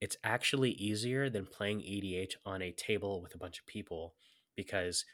it's 0.00 0.16
actually 0.24 0.70
easier 0.72 1.28
than 1.28 1.46
playing 1.46 1.80
EDH 1.80 2.32
on 2.46 2.62
a 2.62 2.72
table 2.72 3.20
with 3.20 3.34
a 3.34 3.38
bunch 3.38 3.58
of 3.58 3.66
people 3.66 4.14
because 4.56 5.04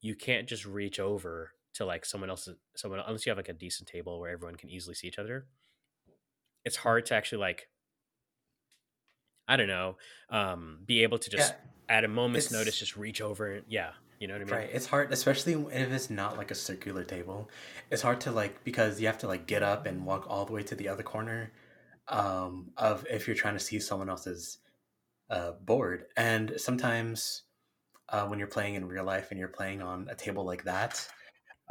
you 0.00 0.14
can't 0.14 0.48
just 0.48 0.66
reach 0.66 0.98
over 0.98 1.52
to 1.74 1.84
like 1.84 2.04
someone 2.04 2.30
else's 2.30 2.56
someone 2.76 3.00
unless 3.06 3.24
you 3.24 3.30
have 3.30 3.38
like 3.38 3.48
a 3.48 3.52
decent 3.54 3.88
table 3.88 4.20
where 4.20 4.30
everyone 4.30 4.56
can 4.56 4.68
easily 4.68 4.94
see 4.94 5.06
each 5.06 5.18
other. 5.18 5.46
It's 6.64 6.76
hard 6.76 7.06
to 7.06 7.14
actually 7.14 7.38
like 7.38 7.68
I 9.46 9.56
don't 9.56 9.68
know, 9.68 9.96
um, 10.30 10.78
be 10.86 11.02
able 11.02 11.18
to 11.18 11.30
just 11.30 11.52
yeah, 11.52 11.96
at 11.96 12.04
a 12.04 12.08
moment's 12.08 12.50
notice 12.50 12.78
just 12.78 12.96
reach 12.96 13.20
over. 13.20 13.52
and 13.52 13.64
Yeah, 13.68 13.90
you 14.18 14.26
know 14.26 14.34
what 14.34 14.40
I 14.40 14.44
mean. 14.44 14.54
Right. 14.54 14.70
It's 14.72 14.86
hard, 14.86 15.12
especially 15.12 15.52
if 15.52 15.92
it's 15.92 16.08
not 16.08 16.38
like 16.38 16.50
a 16.50 16.54
circular 16.54 17.04
table. 17.04 17.50
It's 17.90 18.00
hard 18.00 18.22
to 18.22 18.32
like 18.32 18.64
because 18.64 19.00
you 19.00 19.06
have 19.06 19.18
to 19.18 19.28
like 19.28 19.46
get 19.46 19.62
up 19.62 19.86
and 19.86 20.06
walk 20.06 20.26
all 20.28 20.46
the 20.46 20.52
way 20.52 20.62
to 20.62 20.74
the 20.74 20.88
other 20.88 21.02
corner 21.02 21.52
um, 22.08 22.70
of 22.76 23.06
if 23.10 23.26
you're 23.26 23.36
trying 23.36 23.54
to 23.54 23.60
see 23.60 23.78
someone 23.80 24.10
else's 24.10 24.58
uh, 25.30 25.52
board. 25.64 26.04
And 26.16 26.52
sometimes 26.56 27.42
uh, 28.10 28.26
when 28.26 28.38
you're 28.38 28.48
playing 28.48 28.74
in 28.74 28.86
real 28.86 29.04
life 29.04 29.30
and 29.30 29.38
you're 29.38 29.48
playing 29.48 29.82
on 29.82 30.08
a 30.10 30.14
table 30.14 30.44
like 30.44 30.64
that, 30.64 31.06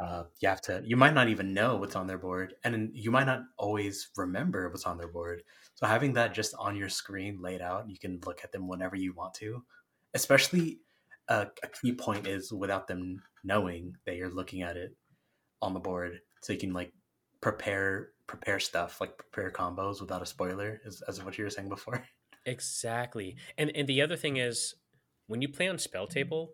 uh, 0.00 0.24
you 0.40 0.48
have 0.48 0.60
to, 0.62 0.82
you 0.84 0.96
might 0.96 1.14
not 1.14 1.28
even 1.28 1.54
know 1.54 1.76
what's 1.76 1.96
on 1.96 2.06
their 2.06 2.18
board. 2.18 2.54
And 2.64 2.90
you 2.92 3.10
might 3.10 3.26
not 3.26 3.42
always 3.58 4.10
remember 4.16 4.68
what's 4.68 4.86
on 4.86 4.98
their 4.98 5.08
board. 5.08 5.42
So 5.76 5.86
having 5.86 6.12
that 6.14 6.34
just 6.34 6.54
on 6.58 6.76
your 6.76 6.88
screen 6.88 7.40
laid 7.40 7.62
out, 7.62 7.88
you 7.88 7.98
can 7.98 8.20
look 8.26 8.40
at 8.42 8.52
them 8.52 8.66
whenever 8.66 8.96
you 8.96 9.12
want 9.12 9.34
to. 9.34 9.62
Especially 10.14 10.80
uh, 11.28 11.46
a 11.62 11.68
key 11.68 11.92
point 11.92 12.26
is 12.26 12.52
without 12.52 12.86
them 12.86 13.22
knowing 13.44 13.96
that 14.04 14.16
you're 14.16 14.30
looking 14.30 14.62
at 14.62 14.76
it 14.76 14.96
on 15.62 15.74
the 15.74 15.80
board. 15.80 16.20
So 16.42 16.52
you 16.52 16.58
can 16.58 16.72
like 16.72 16.92
prepare 17.40 18.10
prepare 18.26 18.58
stuff 18.58 19.00
like 19.00 19.16
prepare 19.18 19.50
combos 19.50 20.00
without 20.00 20.22
a 20.22 20.26
spoiler 20.26 20.80
as, 20.86 21.02
as 21.08 21.22
what 21.22 21.36
you 21.36 21.44
were 21.44 21.50
saying 21.50 21.68
before. 21.68 22.04
Exactly. 22.46 23.36
And 23.56 23.74
and 23.74 23.88
the 23.88 24.02
other 24.02 24.16
thing 24.16 24.36
is 24.36 24.74
when 25.28 25.40
you 25.40 25.48
play 25.48 25.66
on 25.66 25.78
spell 25.78 26.06
table 26.06 26.52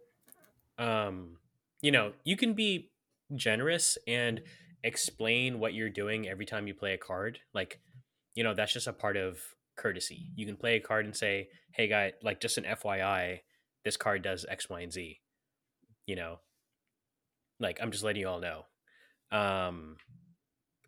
um 0.79 1.39
you 1.83 1.91
know 1.91 2.13
you 2.23 2.37
can 2.37 2.53
be 2.53 2.93
generous 3.35 3.99
and 4.07 4.41
explain 4.85 5.59
what 5.59 5.75
you're 5.75 5.91
doing 5.91 6.29
every 6.29 6.47
time 6.47 6.69
you 6.69 6.75
play 6.75 6.95
a 6.95 6.99
card. 6.99 7.41
Like 7.53 7.81
you 8.37 8.45
know 8.45 8.55
that's 8.55 8.73
just 8.73 8.87
a 8.87 8.93
part 8.93 9.17
of 9.17 9.41
courtesy. 9.77 10.31
You 10.37 10.47
can 10.47 10.55
play 10.55 10.77
a 10.77 10.81
card 10.81 11.07
and 11.07 11.17
say 11.17 11.49
hey 11.73 11.89
guy 11.89 12.13
like 12.23 12.41
just 12.41 12.57
an 12.57 12.65
fyi 12.65 13.41
this 13.85 13.97
card 13.97 14.23
does 14.23 14.47
x 14.49 14.71
y 14.71 14.83
and 14.83 14.93
z 14.93 15.21
you 16.07 16.15
know? 16.15 16.39
Like 17.59 17.81
i'm 17.83 17.91
just 17.91 18.05
letting 18.05 18.21
you 18.21 18.29
all 18.29 18.41
know. 18.41 18.67
Um 19.33 19.97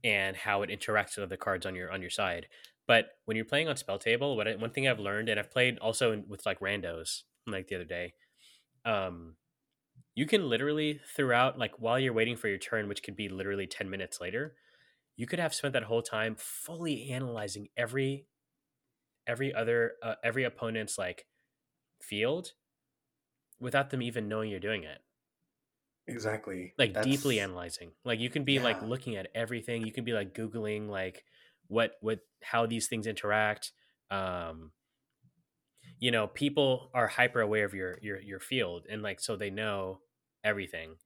and 0.04 0.36
how 0.36 0.62
it 0.62 0.70
interacts 0.70 1.16
with 1.16 1.24
other 1.24 1.36
cards 1.36 1.66
on 1.66 1.74
your 1.74 1.90
on 1.92 2.00
your 2.00 2.10
side. 2.10 2.46
But 2.86 3.10
when 3.26 3.36
you're 3.36 3.46
playing 3.46 3.68
on 3.68 3.76
spell 3.76 3.98
table, 3.98 4.36
what 4.36 4.48
I, 4.48 4.56
one 4.56 4.70
thing 4.70 4.88
I've 4.88 4.98
learned, 4.98 5.28
and 5.28 5.38
I've 5.38 5.50
played 5.50 5.78
also 5.78 6.12
in, 6.12 6.24
with 6.28 6.44
like 6.44 6.60
randos, 6.60 7.22
like 7.46 7.68
the 7.68 7.76
other 7.76 7.84
day, 7.84 8.14
um, 8.84 9.36
you 10.14 10.26
can 10.26 10.48
literally 10.48 11.00
throughout 11.14 11.58
like 11.58 11.72
while 11.78 11.98
you're 11.98 12.12
waiting 12.12 12.36
for 12.36 12.48
your 12.48 12.58
turn, 12.58 12.88
which 12.88 13.02
could 13.02 13.16
be 13.16 13.28
literally 13.28 13.66
ten 13.66 13.88
minutes 13.88 14.20
later, 14.20 14.54
you 15.16 15.26
could 15.26 15.38
have 15.38 15.54
spent 15.54 15.74
that 15.74 15.84
whole 15.84 16.02
time 16.02 16.34
fully 16.36 17.10
analyzing 17.10 17.68
every 17.76 18.26
every 19.26 19.54
other 19.54 19.92
uh, 20.02 20.14
every 20.24 20.44
opponent's 20.44 20.98
like 20.98 21.26
field 22.00 22.52
without 23.60 23.90
them 23.90 24.02
even 24.02 24.28
knowing 24.28 24.50
you're 24.50 24.60
doing 24.60 24.82
it. 24.82 24.98
Exactly. 26.06 26.74
Like 26.78 26.94
That's... 26.94 27.06
deeply 27.06 27.40
analyzing. 27.40 27.92
Like 28.04 28.18
you 28.18 28.30
can 28.30 28.44
be 28.44 28.54
yeah. 28.54 28.62
like 28.62 28.82
looking 28.82 29.16
at 29.16 29.28
everything. 29.34 29.86
You 29.86 29.92
can 29.92 30.04
be 30.04 30.12
like 30.12 30.34
googling 30.34 30.88
like 30.88 31.24
what 31.68 31.92
what 32.00 32.20
how 32.42 32.66
these 32.66 32.88
things 32.88 33.06
interact. 33.06 33.72
Um 34.10 34.72
you 35.98 36.10
know, 36.10 36.26
people 36.26 36.90
are 36.94 37.06
hyper 37.06 37.40
aware 37.40 37.64
of 37.64 37.74
your 37.74 37.98
your 38.02 38.20
your 38.20 38.40
field 38.40 38.86
and 38.90 39.02
like 39.02 39.20
so 39.20 39.36
they 39.36 39.50
know 39.50 40.00
everything. 40.42 40.96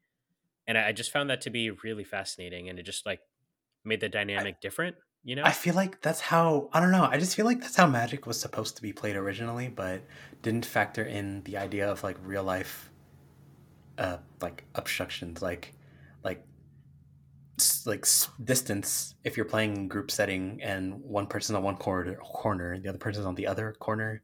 And 0.66 0.78
I, 0.78 0.88
I 0.88 0.92
just 0.92 1.12
found 1.12 1.30
that 1.30 1.42
to 1.42 1.50
be 1.50 1.70
really 1.70 2.04
fascinating 2.04 2.68
and 2.68 2.78
it 2.78 2.84
just 2.84 3.04
like 3.04 3.20
made 3.84 4.00
the 4.00 4.08
dynamic 4.08 4.56
I, 4.56 4.58
different, 4.62 4.96
you 5.22 5.36
know? 5.36 5.44
I 5.44 5.52
feel 5.52 5.74
like 5.74 6.00
that's 6.00 6.20
how 6.20 6.70
I 6.72 6.80
don't 6.80 6.90
know, 6.90 7.04
I 7.04 7.18
just 7.18 7.36
feel 7.36 7.44
like 7.44 7.60
that's 7.60 7.76
how 7.76 7.86
magic 7.86 8.26
was 8.26 8.40
supposed 8.40 8.76
to 8.76 8.82
be 8.82 8.92
played 8.92 9.16
originally, 9.16 9.68
but 9.68 10.00
didn't 10.42 10.64
factor 10.64 11.04
in 11.04 11.42
the 11.42 11.58
idea 11.58 11.90
of 11.90 12.02
like 12.02 12.16
real 12.22 12.42
life 12.42 12.90
uh, 13.98 14.18
like 14.40 14.64
obstructions, 14.74 15.42
like 15.42 15.74
like 16.22 16.44
like 17.84 18.06
distance. 18.42 19.14
If 19.24 19.36
you're 19.36 19.46
playing 19.46 19.88
group 19.88 20.10
setting 20.10 20.60
and 20.62 21.00
one 21.02 21.26
person's 21.26 21.56
on 21.56 21.62
one 21.62 21.76
corner, 21.76 22.16
corner, 22.16 22.78
the 22.78 22.88
other 22.88 22.98
person's 22.98 23.26
on 23.26 23.34
the 23.34 23.46
other 23.46 23.74
corner, 23.78 24.22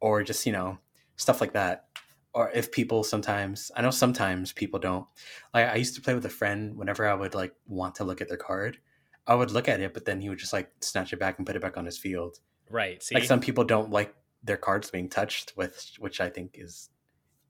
or 0.00 0.22
just 0.22 0.46
you 0.46 0.52
know 0.52 0.78
stuff 1.16 1.40
like 1.40 1.52
that. 1.52 1.86
Or 2.32 2.48
if 2.54 2.70
people 2.70 3.02
sometimes, 3.02 3.72
I 3.74 3.82
know 3.82 3.90
sometimes 3.90 4.52
people 4.52 4.78
don't. 4.78 5.06
Like 5.52 5.66
I 5.66 5.76
used 5.76 5.96
to 5.96 6.00
play 6.00 6.14
with 6.14 6.24
a 6.24 6.30
friend. 6.30 6.76
Whenever 6.76 7.08
I 7.08 7.14
would 7.14 7.34
like 7.34 7.54
want 7.66 7.96
to 7.96 8.04
look 8.04 8.20
at 8.20 8.28
their 8.28 8.36
card, 8.36 8.78
I 9.26 9.34
would 9.34 9.50
look 9.50 9.68
at 9.68 9.80
it, 9.80 9.94
but 9.94 10.04
then 10.04 10.20
he 10.20 10.28
would 10.28 10.38
just 10.38 10.52
like 10.52 10.70
snatch 10.80 11.12
it 11.12 11.18
back 11.18 11.38
and 11.38 11.46
put 11.46 11.56
it 11.56 11.62
back 11.62 11.76
on 11.76 11.86
his 11.86 11.98
field. 11.98 12.38
Right. 12.68 13.02
See? 13.02 13.16
Like 13.16 13.24
some 13.24 13.40
people 13.40 13.64
don't 13.64 13.90
like 13.90 14.14
their 14.44 14.56
cards 14.56 14.90
being 14.90 15.08
touched 15.08 15.54
with, 15.56 15.92
which 15.98 16.20
I 16.20 16.30
think 16.30 16.52
is 16.54 16.90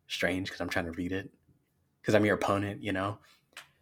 strange 0.08 0.48
because 0.48 0.60
I'm 0.60 0.68
trying 0.68 0.86
to 0.86 0.92
read 0.92 1.12
it 1.12 1.30
because 2.00 2.14
I'm 2.14 2.24
your 2.24 2.34
opponent, 2.34 2.82
you 2.82 2.92
know, 2.92 3.18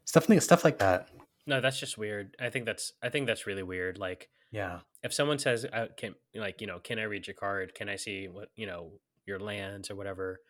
stuff 0.04 0.28
like 0.28 0.42
stuff 0.42 0.64
like 0.64 0.78
that. 0.78 1.08
No, 1.46 1.60
that's 1.60 1.80
just 1.80 1.96
weird. 1.96 2.36
I 2.40 2.50
think 2.50 2.66
that's 2.66 2.92
I 3.02 3.08
think 3.08 3.26
that's 3.26 3.46
really 3.46 3.62
weird. 3.62 3.98
Like, 3.98 4.28
yeah, 4.50 4.80
if 5.02 5.12
someone 5.12 5.38
says, 5.38 5.64
uh, 5.64 5.86
"Can 5.96 6.14
like 6.34 6.60
you 6.60 6.66
know, 6.66 6.78
can 6.78 6.98
I 6.98 7.04
read 7.04 7.26
your 7.26 7.34
card? 7.34 7.74
Can 7.74 7.88
I 7.88 7.96
see 7.96 8.28
what 8.28 8.48
you 8.54 8.66
know 8.66 8.92
your 9.26 9.38
lands 9.38 9.90
or 9.90 9.96
whatever?" 9.96 10.40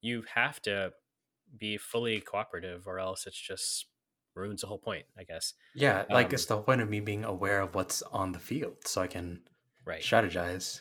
You 0.00 0.24
have 0.34 0.60
to 0.62 0.92
be 1.56 1.76
fully 1.76 2.20
cooperative, 2.20 2.86
or 2.86 2.98
else 2.98 3.26
it's 3.26 3.40
just 3.40 3.86
ruins 4.34 4.62
the 4.62 4.66
whole 4.66 4.78
point. 4.78 5.04
I 5.16 5.24
guess. 5.24 5.54
Yeah, 5.74 6.04
like 6.10 6.26
um, 6.26 6.32
it's 6.32 6.46
the 6.46 6.54
whole 6.54 6.64
point 6.64 6.80
of 6.80 6.88
me 6.88 7.00
being 7.00 7.24
aware 7.24 7.60
of 7.60 7.74
what's 7.74 8.02
on 8.02 8.32
the 8.32 8.40
field, 8.40 8.76
so 8.86 9.02
I 9.02 9.06
can 9.06 9.40
right 9.86 10.02
strategize 10.02 10.80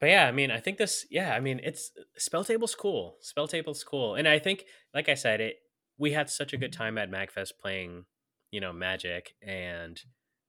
but 0.00 0.08
yeah, 0.08 0.26
I 0.26 0.32
mean, 0.32 0.50
I 0.50 0.60
think 0.60 0.78
this, 0.78 1.06
yeah, 1.10 1.34
I 1.34 1.40
mean, 1.40 1.60
it's 1.62 1.90
spell 2.18 2.44
table's 2.44 2.74
cool. 2.74 3.16
Spell 3.20 3.48
table's 3.48 3.82
cool, 3.82 4.14
and 4.14 4.28
I 4.28 4.38
think, 4.38 4.64
like 4.94 5.08
I 5.08 5.14
said, 5.14 5.40
it 5.40 5.56
we 5.98 6.12
had 6.12 6.28
such 6.28 6.52
a 6.52 6.58
good 6.58 6.72
time 6.72 6.98
at 6.98 7.10
Magfest 7.10 7.52
playing, 7.60 8.04
you 8.50 8.60
know, 8.60 8.72
Magic, 8.72 9.34
and 9.46 10.00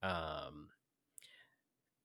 um, 0.03 0.69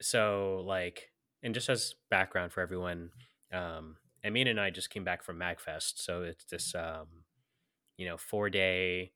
so 0.01 0.63
like, 0.67 1.11
and 1.43 1.55
just 1.55 1.69
as 1.69 1.95
background 2.11 2.53
for 2.53 2.61
everyone, 2.61 3.11
um, 3.53 3.97
Amin 4.25 4.47
and 4.47 4.61
I 4.61 4.71
just 4.71 4.91
came 4.91 5.05
back 5.05 5.25
from 5.25 5.39
Magfest, 5.39 5.95
so 5.97 6.23
it's 6.23 6.45
this, 6.45 6.75
um, 6.75 7.25
you 7.97 8.07
know, 8.07 8.17
four 8.17 8.51
day 8.51 9.13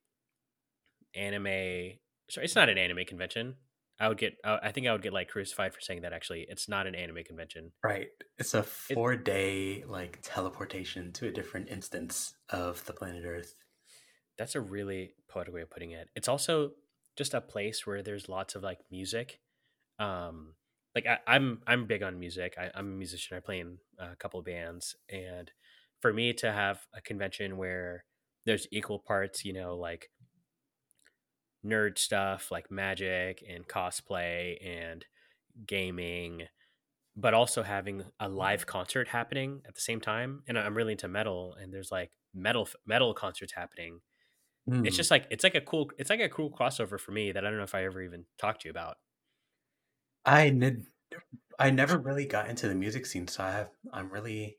anime. 1.14 1.98
Sorry, 2.28 2.44
it's 2.44 2.56
not 2.56 2.68
an 2.68 2.78
anime 2.78 3.04
convention. 3.06 3.54
I 3.98 4.08
would 4.08 4.18
get. 4.18 4.36
Uh, 4.44 4.58
I 4.62 4.72
think 4.72 4.86
I 4.86 4.92
would 4.92 5.02
get 5.02 5.12
like 5.12 5.28
crucified 5.28 5.74
for 5.74 5.80
saying 5.80 6.02
that. 6.02 6.12
Actually, 6.12 6.46
it's 6.48 6.68
not 6.68 6.86
an 6.86 6.94
anime 6.94 7.24
convention. 7.24 7.72
Right. 7.82 8.08
It's 8.38 8.54
a 8.54 8.62
four 8.62 9.14
it, 9.14 9.24
day 9.24 9.84
like 9.86 10.18
teleportation 10.22 11.12
to 11.14 11.28
a 11.28 11.32
different 11.32 11.68
instance 11.68 12.34
of 12.50 12.84
the 12.84 12.92
planet 12.92 13.24
Earth. 13.26 13.54
That's 14.38 14.54
a 14.54 14.60
really 14.60 15.12
poetic 15.30 15.54
way 15.54 15.62
of 15.62 15.70
putting 15.70 15.92
it. 15.92 16.08
It's 16.14 16.28
also 16.28 16.72
just 17.16 17.32
a 17.32 17.40
place 17.40 17.86
where 17.86 18.02
there's 18.02 18.28
lots 18.28 18.54
of 18.54 18.62
like 18.62 18.80
music. 18.90 19.40
Um, 19.98 20.54
like 20.94 21.06
I, 21.06 21.12
am 21.12 21.18
I'm, 21.26 21.60
I'm 21.66 21.86
big 21.86 22.02
on 22.02 22.18
music. 22.18 22.54
I, 22.58 22.78
am 22.78 22.86
a 22.86 22.96
musician. 22.96 23.36
I 23.36 23.40
play 23.40 23.60
in 23.60 23.78
a 23.98 24.14
couple 24.16 24.40
of 24.40 24.46
bands, 24.46 24.94
and 25.10 25.50
for 26.00 26.12
me 26.12 26.32
to 26.34 26.52
have 26.52 26.80
a 26.94 27.00
convention 27.00 27.56
where 27.56 28.04
there's 28.44 28.68
equal 28.70 28.98
parts, 28.98 29.44
you 29.44 29.52
know, 29.52 29.76
like 29.76 30.10
nerd 31.66 31.98
stuff 31.98 32.50
like 32.52 32.70
magic 32.70 33.44
and 33.48 33.68
cosplay 33.68 34.64
and 34.64 35.06
gaming, 35.66 36.48
but 37.16 37.34
also 37.34 37.62
having 37.64 38.04
a 38.20 38.28
live 38.28 38.66
concert 38.66 39.08
happening 39.08 39.62
at 39.66 39.74
the 39.74 39.80
same 39.80 40.00
time. 40.00 40.42
And 40.48 40.58
I'm 40.58 40.76
really 40.76 40.92
into 40.92 41.08
metal, 41.08 41.54
and 41.54 41.72
there's 41.74 41.92
like 41.92 42.12
metal 42.34 42.68
metal 42.86 43.14
concerts 43.14 43.54
happening. 43.54 44.02
it's 44.84 44.96
Hmm. 44.96 44.98
just 44.98 45.10
like 45.10 45.26
it's 45.30 45.44
like 45.44 45.54
a 45.54 45.60
cool 45.60 45.90
it's 45.98 46.10
like 46.10 46.20
a 46.20 46.28
cool 46.28 46.50
crossover 46.50 46.98
for 47.00 47.12
me 47.12 47.32
that 47.32 47.44
I 47.46 47.50
don't 47.50 47.58
know 47.58 47.64
if 47.64 47.74
I 47.74 47.84
ever 47.84 48.02
even 48.02 48.26
talked 48.38 48.62
to 48.62 48.68
you 48.68 48.70
about. 48.70 48.98
I 50.24 50.50
nid, 50.50 50.86
I 51.58 51.70
never 51.70 51.98
really 51.98 52.26
got 52.26 52.48
into 52.50 52.68
the 52.68 52.74
music 52.74 53.06
scene, 53.06 53.28
so 53.28 53.44
I 53.44 53.52
have 53.52 53.70
I'm 53.92 54.10
really 54.10 54.58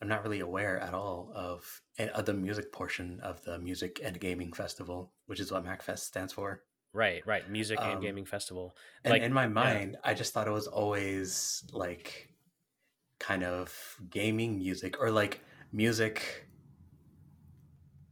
I'm 0.00 0.08
not 0.08 0.22
really 0.22 0.40
aware 0.40 0.78
at 0.78 0.92
all 0.94 1.32
of, 1.34 1.82
of 1.98 2.26
the 2.26 2.34
music 2.34 2.70
portion 2.72 3.18
of 3.22 3.42
the 3.44 3.58
music 3.58 4.00
and 4.04 4.18
gaming 4.20 4.52
festival, 4.52 5.12
which 5.26 5.40
is 5.40 5.50
what 5.50 5.64
MagFest 5.64 6.00
stands 6.00 6.32
for. 6.32 6.62
Right, 6.92 7.26
right. 7.26 7.48
Music 7.50 7.78
and 7.80 7.94
Um, 7.94 8.00
gaming 8.00 8.24
festival. 8.24 8.76
and 9.04 9.12
Like 9.12 9.22
in 9.22 9.32
my 9.32 9.42
yeah. 9.44 9.48
mind, 9.48 9.96
I 10.04 10.14
just 10.14 10.32
thought 10.32 10.46
it 10.48 10.52
was 10.52 10.66
always 10.66 11.64
like 11.72 12.30
kind 13.18 13.42
of 13.44 13.96
gaming 14.10 14.58
music 14.58 15.00
or 15.00 15.10
like 15.10 15.40
music. 15.72 16.46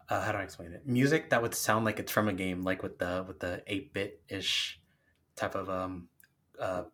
Uh, 0.09 0.21
how 0.21 0.33
do 0.33 0.39
I 0.39 0.43
explain 0.43 0.73
it? 0.73 0.87
Music 0.87 1.31
that 1.31 1.41
would 1.41 1.55
sound 1.55 1.85
like 1.85 1.99
it's 1.99 2.13
from 2.13 2.29
a 2.29 2.33
game, 2.33 2.63
like 2.63 2.83
with 2.83 2.99
the 2.99 3.25
with 3.27 3.41
the 3.41 3.63
eight 3.67 3.93
bit 3.95 4.23
ish 4.29 4.81
type 5.37 5.55
of 5.55 5.69
um 5.71 6.09
uh 6.61 6.85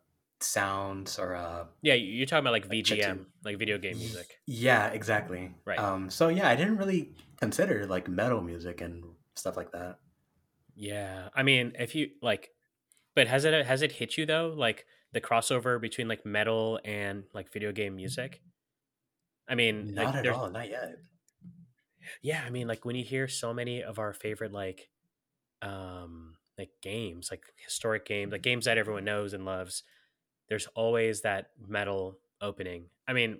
sounds 0.43 1.17
or 1.19 1.35
uh 1.35 1.65
Yeah, 1.81 1.93
you- 1.95 2.13
you're 2.13 2.25
talking 2.25 2.43
about 2.43 2.53
like 2.53 2.63
Like. 2.69 2.85
VGM, 2.85 3.25
like 3.43 3.57
video 3.57 3.77
game 3.77 3.97
music. 3.97 4.39
yeah 4.47 4.87
exactly 4.89 5.53
Right. 5.65 5.79
um 5.79 6.09
so 6.09 6.29
yeah 6.29 6.47
i 6.49 6.55
didn't 6.55 6.77
really 6.77 7.15
consider 7.39 7.85
like 7.87 8.07
metal 8.07 8.41
music 8.41 8.81
and 8.81 9.03
stuff 9.35 9.57
like 9.57 9.71
that 9.71 9.99
Yeah. 10.75 11.29
I 11.35 11.43
mean, 11.43 11.73
if 11.79 11.95
you 11.95 12.11
like 12.21 12.51
but 13.15 13.27
has 13.27 13.43
it 13.45 13.65
has 13.65 13.81
it 13.81 13.91
hit 13.93 14.17
you 14.17 14.25
though 14.25 14.53
like 14.55 14.85
the 15.11 15.19
crossover 15.21 15.79
between 15.81 16.07
like 16.07 16.25
metal 16.25 16.79
and 16.85 17.23
like 17.33 17.51
video 17.51 17.71
game 17.73 17.95
music? 17.95 18.41
I 19.49 19.55
mean, 19.55 19.93
not 19.95 20.05
like 20.05 20.15
at 20.15 20.23
there's 20.23 20.37
all 20.37 20.49
not 20.49 20.69
yet 20.69 20.95
yeah, 22.21 22.43
I 22.45 22.49
mean 22.49 22.67
like 22.67 22.85
when 22.85 22.95
you 22.95 23.03
hear 23.03 23.27
so 23.27 23.53
many 23.53 23.83
of 23.83 23.99
our 23.99 24.13
favorite 24.13 24.51
like 24.53 24.89
um 25.61 26.35
like 26.57 26.69
games, 26.81 27.29
like 27.31 27.43
historic 27.57 28.05
games, 28.05 28.31
like 28.31 28.41
games 28.43 28.65
that 28.65 28.77
everyone 28.77 29.03
knows 29.05 29.33
and 29.33 29.45
loves, 29.45 29.83
there's 30.51 30.67
always 30.75 31.21
that 31.21 31.51
metal 31.65 32.19
opening. 32.41 32.87
I 33.07 33.13
mean, 33.13 33.39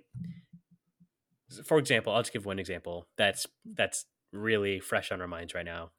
for 1.62 1.76
example, 1.76 2.14
I'll 2.14 2.22
just 2.22 2.32
give 2.32 2.46
one 2.46 2.58
example 2.58 3.06
that's 3.18 3.46
that's 3.66 4.06
really 4.32 4.80
fresh 4.80 5.12
on 5.12 5.20
our 5.20 5.28
minds 5.28 5.52
right 5.54 5.66
now. 5.66 5.90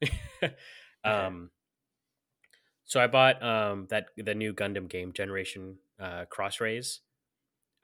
um, 1.04 1.50
so 2.84 2.98
I 3.00 3.06
bought 3.06 3.40
um 3.44 3.86
that 3.90 4.06
the 4.16 4.34
new 4.34 4.52
Gundam 4.52 4.88
game 4.88 5.12
Generation 5.12 5.76
uh, 6.00 6.24
Cross 6.24 6.60
Rays. 6.60 7.02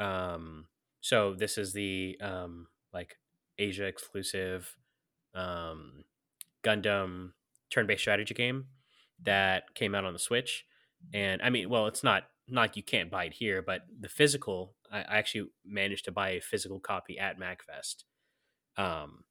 Um, 0.01 0.67
so 1.01 1.33
this 1.33 1.57
is 1.57 1.73
the 1.73 2.19
um 2.21 2.67
like 2.93 3.15
Asia 3.59 3.85
exclusive 3.85 4.77
um 5.37 6.03
Gundam 6.65 7.35
turn-based 7.71 8.01
strategy 8.01 8.35
game 8.35 8.65
that 9.23 9.73
came 9.77 9.95
out 9.95 10.05
on 10.05 10.15
the 10.15 10.19
Switch. 10.19 10.65
And 11.15 11.41
I 11.43 11.51
mean, 11.51 11.71
well, 11.71 11.87
it's 11.87 12.03
not 12.03 12.25
not 12.51 12.77
you 12.77 12.83
can't 12.83 13.11
buy 13.11 13.25
it 13.25 13.35
here, 13.35 13.63
but 13.63 13.83
the 13.99 14.09
physical, 14.09 14.75
I, 14.91 15.01
I 15.01 15.19
actually 15.19 15.51
managed 15.65 16.05
to 16.07 16.13
buy 16.13 16.31
a 16.31 16.41
physical 16.41 16.81
copy 16.81 17.19
at 17.19 17.39
MagFest. 17.39 18.05
Um, 18.77 19.25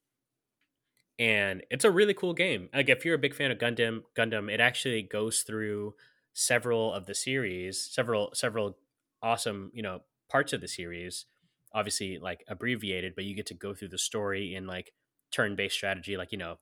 and 1.18 1.62
it's 1.70 1.84
a 1.84 1.90
really 1.90 2.14
cool 2.14 2.32
game. 2.34 2.68
Like 2.72 2.88
if 2.88 3.04
you're 3.04 3.14
a 3.14 3.18
big 3.18 3.34
fan 3.34 3.50
of 3.50 3.58
Gundam, 3.58 4.02
Gundam, 4.16 4.50
it 4.52 4.60
actually 4.60 5.02
goes 5.02 5.40
through 5.42 5.94
several 6.32 6.92
of 6.92 7.06
the 7.06 7.14
series, 7.14 7.82
several 7.90 8.30
several 8.34 8.78
awesome, 9.22 9.70
you 9.74 9.82
know, 9.82 10.00
parts 10.30 10.52
of 10.52 10.60
the 10.60 10.68
series. 10.68 11.26
Obviously, 11.72 12.18
like 12.18 12.42
abbreviated, 12.48 13.14
but 13.14 13.24
you 13.24 13.34
get 13.34 13.46
to 13.46 13.54
go 13.54 13.74
through 13.74 13.88
the 13.88 13.98
story 13.98 14.54
in 14.54 14.66
like 14.66 14.92
turn-based 15.30 15.74
strategy, 15.74 16.16
like 16.16 16.32
you 16.32 16.38
know, 16.38 16.56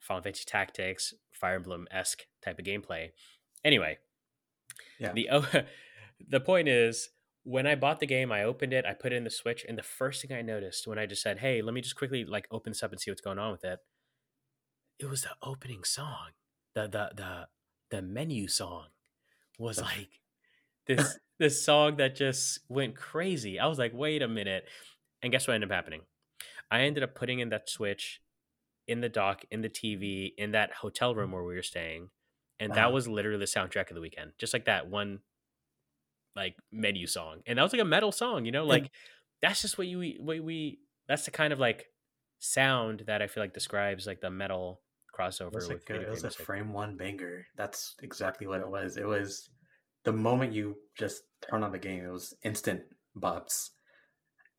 Final 0.00 0.22
Fantasy 0.22 0.44
Tactics, 0.46 1.14
Fire 1.32 1.56
Emblem 1.56 1.86
esque 1.90 2.24
type 2.42 2.58
of 2.58 2.64
gameplay. 2.64 3.10
Anyway, 3.64 3.98
Yeah. 4.98 5.12
the 5.12 5.28
oh, 5.32 5.46
the 6.20 6.40
point 6.40 6.68
is 6.68 7.10
when 7.44 7.66
I 7.66 7.74
bought 7.74 8.00
the 8.00 8.06
game, 8.06 8.32
I 8.32 8.44
opened 8.44 8.72
it, 8.72 8.86
I 8.86 8.94
put 8.94 9.12
it 9.12 9.16
in 9.16 9.24
the 9.24 9.30
Switch, 9.30 9.64
and 9.68 9.78
the 9.78 9.82
first 9.82 10.22
thing 10.22 10.36
I 10.36 10.42
noticed 10.42 10.86
when 10.86 10.98
I 10.98 11.06
just 11.06 11.22
said, 11.22 11.38
"Hey, 11.40 11.62
let 11.62 11.74
me 11.74 11.80
just 11.80 11.96
quickly 11.96 12.24
like 12.24 12.46
open 12.50 12.72
this 12.72 12.82
up 12.82 12.92
and 12.92 13.00
see 13.00 13.10
what's 13.10 13.20
going 13.20 13.38
on 13.38 13.52
with 13.52 13.64
it," 13.64 13.80
it 14.98 15.06
was 15.06 15.22
the 15.22 15.36
opening 15.42 15.84
song, 15.84 16.30
the 16.74 16.82
the 16.86 17.12
the 17.14 17.48
the 17.90 18.02
menu 18.02 18.48
song 18.48 18.88
was 19.58 19.80
like 19.80 20.20
this 20.86 21.18
this 21.38 21.64
song 21.64 21.96
that 21.98 22.16
just 22.16 22.60
went 22.68 22.96
crazy. 22.96 23.60
I 23.60 23.66
was 23.68 23.78
like, 23.78 23.92
"Wait 23.94 24.22
a 24.22 24.28
minute!" 24.28 24.68
And 25.22 25.32
guess 25.32 25.48
what 25.48 25.54
ended 25.54 25.70
up 25.70 25.76
happening? 25.76 26.02
I 26.70 26.82
ended 26.82 27.02
up 27.04 27.14
putting 27.14 27.40
in 27.40 27.50
that 27.50 27.68
Switch 27.70 28.22
in 28.88 29.00
the 29.02 29.10
dock, 29.10 29.44
in 29.50 29.62
the 29.62 29.70
TV, 29.70 30.34
in 30.38 30.52
that 30.52 30.72
hotel 30.74 31.14
room 31.14 31.32
where 31.32 31.44
we 31.44 31.54
were 31.56 31.62
staying, 31.62 32.10
and 32.60 32.74
that 32.74 32.92
Uh-huh. 32.92 32.94
was 32.94 33.08
literally 33.08 33.38
the 33.40 33.46
soundtrack 33.46 33.90
of 33.90 33.96
the 33.96 34.02
weekend. 34.02 34.34
Just 34.38 34.54
like 34.54 34.66
that 34.66 34.88
one, 34.88 35.20
like 36.36 36.56
menu 36.72 37.06
song, 37.06 37.40
and 37.46 37.58
that 37.58 37.62
was 37.62 37.72
like 37.72 37.82
a 37.82 37.86
metal 37.86 38.12
song. 38.12 38.44
You 38.44 38.52
know, 38.52 38.64
like 38.64 38.90
that's 39.42 39.62
just 39.62 39.78
what 39.78 39.86
you 39.86 40.16
what 40.20 40.42
we. 40.42 40.78
That's 41.08 41.24
the 41.24 41.30
kind 41.30 41.52
of 41.52 41.58
like 41.58 41.86
sound 42.38 43.04
that 43.06 43.22
I 43.22 43.26
feel 43.26 43.42
like 43.42 43.54
describes 43.54 44.06
like 44.06 44.20
the 44.20 44.30
metal 44.30 44.80
it 45.12 45.20
crossover 45.20 45.54
was, 45.54 45.68
with 45.68 45.86
video 45.86 46.02
it 46.02 46.10
was 46.10 46.24
a 46.24 46.30
frame 46.30 46.72
one 46.72 46.96
banger. 46.96 47.46
That's 47.56 47.94
exactly 48.02 48.46
what 48.46 48.60
it 48.60 48.68
was. 48.68 48.96
It 48.96 49.06
was 49.06 49.48
the 50.04 50.12
moment 50.12 50.52
you 50.52 50.76
just 50.96 51.22
turn 51.48 51.62
on 51.62 51.72
the 51.72 51.78
game 51.78 52.04
it 52.04 52.10
was 52.10 52.34
instant 52.42 52.82
bops. 53.16 53.70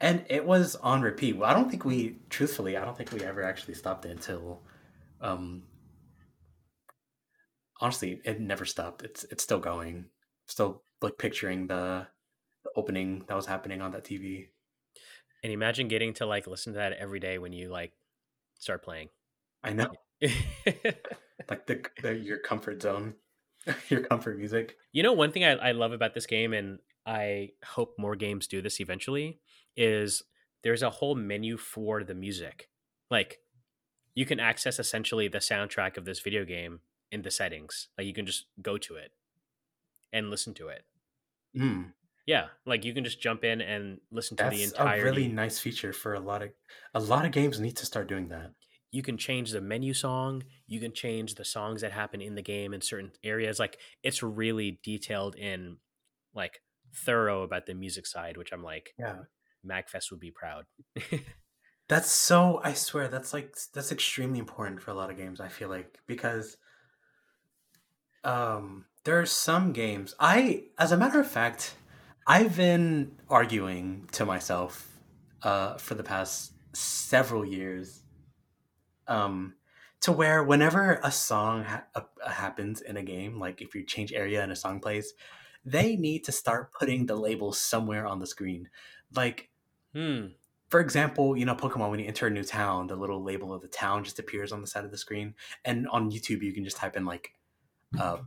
And 0.02 0.26
it 0.30 0.46
was 0.46 0.76
on 0.76 1.02
repeat. 1.02 1.38
Well, 1.38 1.50
i 1.50 1.54
don't 1.54 1.70
think 1.70 1.86
we 1.86 2.18
truthfully 2.30 2.76
i 2.76 2.84
don't 2.84 2.98
think 2.98 3.12
we 3.12 3.22
ever 3.22 3.44
actually 3.44 3.76
stopped 3.76 4.06
it 4.06 4.12
until 4.12 4.62
um 5.22 5.64
honestly 7.82 8.22
it 8.24 8.40
never 8.40 8.66
stopped. 8.66 9.04
It's 9.04 9.24
it's 9.26 9.44
still 9.44 9.60
going. 9.60 10.06
Still 10.48 10.84
like 11.06 11.18
picturing 11.18 11.68
the, 11.68 12.06
the 12.64 12.72
opening 12.76 13.24
that 13.28 13.36
was 13.36 13.46
happening 13.46 13.82
on 13.82 13.92
that 13.92 14.04
tv 14.04 14.48
And 15.44 15.54
imagine 15.54 15.88
getting 15.88 16.14
to 16.16 16.26
like 16.26 16.48
listen 16.48 16.74
to 16.74 16.80
that 16.80 16.94
every 16.94 17.20
day 17.20 17.38
when 17.38 17.54
you 17.54 17.70
like 17.70 17.94
start 18.60 18.84
playing. 18.84 19.10
i 19.64 19.72
know 19.74 19.92
like 21.50 21.66
the, 21.68 21.86
the 22.02 22.14
your 22.16 22.40
comfort 22.40 22.82
zone 22.82 23.16
your 23.90 24.02
comfort 24.02 24.38
music 24.38 24.78
You 24.92 25.04
know, 25.04 25.14
one 25.14 25.32
thing 25.32 25.44
I, 25.44 25.52
I 25.56 25.72
love 25.72 25.92
about 25.92 26.14
this 26.14 26.26
game, 26.26 26.54
and 26.54 26.80
I 27.06 27.50
hope 27.64 27.96
more 27.98 28.16
games 28.16 28.48
do 28.48 28.62
this 28.62 28.80
eventually, 28.80 29.40
is 29.76 30.24
there's 30.64 30.84
a 30.84 30.90
whole 30.90 31.16
menu 31.16 31.58
for 31.58 32.04
the 32.04 32.14
music. 32.16 32.70
Like, 33.12 33.40
you 34.14 34.26
can 34.26 34.40
access 34.40 34.80
essentially 34.80 35.28
the 35.28 35.40
soundtrack 35.40 35.98
of 35.98 36.06
this 36.06 36.22
video 36.22 36.46
game 36.46 36.80
in 37.12 37.24
the 37.24 37.32
settings. 37.32 37.90
Like, 37.98 38.08
you 38.08 38.14
can 38.14 38.26
just 38.26 38.46
go 38.62 38.78
to 38.78 38.96
it 38.96 39.12
and 40.14 40.30
listen 40.30 40.54
to 40.56 40.70
it. 40.70 40.86
Mm. 41.56 41.94
Yeah, 42.28 42.50
like 42.66 42.84
you 42.86 42.94
can 42.94 43.04
just 43.04 43.22
jump 43.22 43.44
in 43.44 43.62
and 43.62 44.02
listen 44.12 44.38
to 44.38 44.48
the 44.48 44.62
That's 44.62 44.64
entire. 44.64 45.00
a 45.00 45.04
really 45.04 45.28
nice 45.28 45.60
feature 45.60 45.92
for 45.94 46.14
a 46.14 46.20
lot 46.22 46.42
of 46.42 46.54
a 46.94 47.00
lot 47.02 47.26
of 47.26 47.32
games 47.32 47.60
need 47.60 47.76
to 47.78 47.86
start 47.86 48.08
doing 48.08 48.28
that. 48.30 48.54
you 48.92 49.02
can 49.04 49.18
change 49.18 49.52
the 49.52 49.62
menu 49.62 49.94
song 49.94 50.44
you 50.68 50.80
can 50.80 50.94
change 50.94 51.36
the 51.36 51.46
songs 51.46 51.82
that 51.82 51.92
happen 51.92 52.22
in 52.22 52.36
the 52.36 52.42
game 52.42 52.74
in 52.74 52.82
certain 52.82 53.12
areas 53.24 53.60
like 53.60 53.80
it's 54.04 54.24
really 54.24 54.80
detailed 54.84 55.36
in 55.36 55.78
like 56.34 56.62
thorough 56.96 57.44
about 57.44 57.66
the 57.66 57.74
music 57.74 58.06
side 58.06 58.38
which 58.38 58.52
i'm 58.52 58.64
like 58.64 58.96
Yeah. 58.98 59.26
magfest 59.66 60.12
would 60.12 60.20
be 60.20 60.32
proud 60.32 60.66
That's 61.88 62.10
so 62.12 62.60
I 62.64 62.74
swear 62.74 63.08
that's 63.08 63.34
like 63.34 63.56
that's 63.74 63.92
extremely 63.92 64.40
important 64.40 64.82
for 64.82 64.92
a 64.92 64.96
lot 64.96 65.10
of 65.12 65.18
games 65.18 65.40
I 65.40 65.50
feel 65.50 65.70
like 65.70 66.00
because 66.08 66.58
um 68.24 68.86
there 69.06 69.20
are 69.20 69.26
some 69.26 69.72
games 69.74 70.16
I 70.20 70.66
as 70.78 70.92
a 70.92 70.98
matter 70.98 71.20
of 71.20 71.28
fact 71.28 71.76
I've 72.28 72.58
been 72.58 73.18
arguing 73.30 74.10
to 74.14 74.26
myself 74.26 75.00
uh 75.44 75.78
for 75.78 75.96
the 75.96 76.04
past 76.04 76.54
several 76.74 77.46
years 77.46 78.04
um 79.08 79.56
to 80.02 80.12
where 80.12 80.44
whenever 80.44 81.00
a 81.04 81.12
song 81.12 81.64
ha- 81.64 81.86
uh, 81.96 82.30
happens 82.30 82.82
in 82.82 82.98
a 82.98 83.04
game 83.04 83.40
like 83.40 83.62
if 83.62 83.76
you 83.76 83.86
change 83.86 84.14
area 84.14 84.44
and 84.44 84.52
a 84.52 84.56
song 84.56 84.80
plays 84.80 85.14
they 85.64 85.96
need 85.96 86.24
to 86.26 86.32
start 86.32 86.74
putting 86.74 87.06
the 87.06 87.16
label 87.16 87.54
somewhere 87.54 88.06
on 88.08 88.20
the 88.20 88.28
screen 88.28 88.70
like 89.16 89.50
hmm 89.94 90.28
for 90.68 90.80
example, 90.80 91.38
you 91.38 91.46
know, 91.46 91.56
Pokemon, 91.56 91.92
when 91.92 92.00
you 92.00 92.08
enter 92.08 92.26
a 92.28 92.32
new 92.32 92.44
town, 92.44 92.88
the 92.88 92.96
little 92.96 93.24
label 93.24 93.54
of 93.54 93.62
the 93.62 93.68
town 93.70 94.04
just 94.04 94.18
appears 94.18 94.52
on 94.52 94.62
the 94.62 94.68
side 94.68 94.84
of 94.84 94.92
the 94.92 94.98
screen. 94.98 95.36
And 95.64 95.88
on 95.90 96.12
YouTube, 96.12 96.42
you 96.42 96.54
can 96.54 96.64
just 96.66 96.78
type 96.78 96.98
in 96.98 97.06
like 97.06 97.34
uh, 98.00 98.18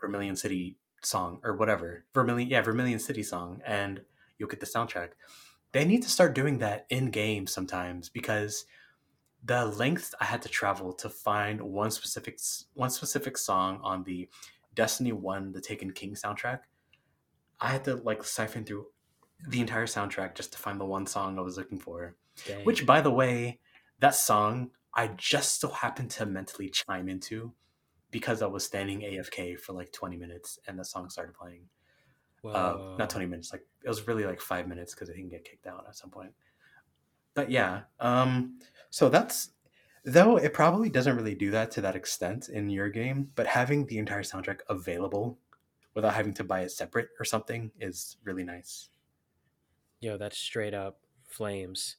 Vermilion 0.00 0.36
City 0.36 0.76
song 1.02 1.40
or 1.42 1.56
whatever. 1.56 2.04
Vermilion, 2.14 2.48
yeah, 2.48 2.62
Vermilion 2.62 2.98
City 2.98 3.22
song, 3.22 3.60
and 3.66 4.00
you'll 4.38 4.48
get 4.48 4.60
the 4.60 4.66
soundtrack. 4.66 5.10
They 5.72 5.84
need 5.84 6.02
to 6.02 6.10
start 6.10 6.34
doing 6.34 6.58
that 6.58 6.86
in 6.90 7.10
game 7.10 7.46
sometimes 7.46 8.08
because 8.08 8.64
the 9.44 9.66
length 9.66 10.14
I 10.20 10.24
had 10.24 10.42
to 10.42 10.48
travel 10.48 10.92
to 10.94 11.08
find 11.08 11.60
one 11.60 11.90
specific 11.90 12.38
one 12.74 12.90
specific 12.90 13.38
song 13.38 13.80
on 13.82 14.02
the 14.04 14.28
Destiny 14.74 15.12
One, 15.12 15.52
the 15.52 15.60
Taken 15.60 15.92
King 15.92 16.14
soundtrack, 16.14 16.60
I 17.60 17.68
had 17.68 17.84
to 17.84 17.96
like 17.96 18.24
siphon 18.24 18.64
through 18.64 18.86
the 19.48 19.60
entire 19.60 19.86
soundtrack 19.86 20.34
just 20.34 20.52
to 20.52 20.58
find 20.58 20.80
the 20.80 20.84
one 20.84 21.06
song 21.06 21.38
I 21.38 21.42
was 21.42 21.56
looking 21.56 21.78
for. 21.78 22.16
dang. 22.46 22.64
Which, 22.64 22.84
by 22.86 23.00
the 23.00 23.10
way, 23.10 23.60
that 24.00 24.14
song 24.14 24.70
I 24.94 25.08
just 25.16 25.60
so 25.60 25.68
happened 25.68 26.10
to 26.12 26.26
mentally 26.26 26.68
chime 26.68 27.08
into 27.08 27.52
because 28.10 28.42
I 28.42 28.46
was 28.46 28.64
standing 28.64 29.00
AFK 29.00 29.58
for 29.58 29.72
like 29.72 29.92
20 29.92 30.16
minutes 30.16 30.58
and 30.66 30.78
the 30.78 30.84
song 30.84 31.10
started 31.10 31.34
playing. 31.34 31.62
Uh, 32.42 32.94
not 32.98 33.10
20 33.10 33.26
minutes, 33.26 33.52
like 33.52 33.66
it 33.84 33.88
was 33.88 34.06
really 34.08 34.24
like 34.24 34.40
five 34.40 34.66
minutes 34.66 34.94
because 34.94 35.10
I 35.10 35.12
didn't 35.12 35.28
get 35.28 35.44
kicked 35.44 35.66
out 35.66 35.84
at 35.86 35.94
some 35.94 36.08
point. 36.08 36.32
But 37.34 37.50
yeah, 37.50 37.82
um, 38.00 38.58
so 38.88 39.10
that's 39.10 39.50
though 40.04 40.36
it 40.38 40.54
probably 40.54 40.88
doesn't 40.88 41.16
really 41.16 41.34
do 41.34 41.50
that 41.50 41.70
to 41.72 41.80
that 41.82 41.96
extent 41.96 42.48
in 42.48 42.70
your 42.70 42.88
game, 42.88 43.30
but 43.34 43.46
having 43.46 43.84
the 43.86 43.98
entire 43.98 44.22
soundtrack 44.22 44.60
available 44.70 45.38
without 45.94 46.14
having 46.14 46.32
to 46.34 46.44
buy 46.44 46.60
it 46.60 46.70
separate 46.70 47.08
or 47.18 47.24
something 47.24 47.70
is 47.78 48.16
really 48.24 48.44
nice. 48.44 48.88
Yo, 50.00 50.16
that's 50.16 50.38
straight 50.38 50.72
up 50.72 51.00
flames. 51.24 51.96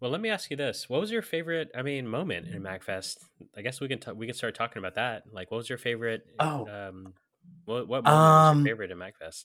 Well, 0.00 0.10
let 0.10 0.20
me 0.20 0.28
ask 0.28 0.50
you 0.50 0.56
this: 0.56 0.88
What 0.88 1.00
was 1.00 1.10
your 1.10 1.22
favorite? 1.22 1.70
I 1.74 1.82
mean, 1.82 2.06
moment 2.06 2.48
in 2.48 2.62
MagFest? 2.62 3.24
I 3.56 3.62
guess 3.62 3.80
we 3.80 3.88
can 3.88 3.98
t- 3.98 4.12
we 4.12 4.26
can 4.26 4.34
start 4.34 4.54
talking 4.54 4.78
about 4.78 4.94
that. 4.96 5.24
Like, 5.32 5.50
what 5.50 5.58
was 5.58 5.68
your 5.68 5.78
favorite? 5.78 6.26
Oh, 6.38 6.68
um, 6.68 7.14
what 7.64 7.88
what 7.88 8.04
moment 8.04 8.16
um, 8.16 8.58
was 8.58 8.64
your 8.64 8.72
favorite 8.72 8.90
in 8.90 8.98
MagFest? 8.98 9.44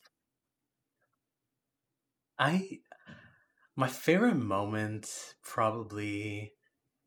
I 2.38 2.80
my 3.76 3.88
favorite 3.88 4.36
moment 4.36 5.36
probably. 5.44 6.54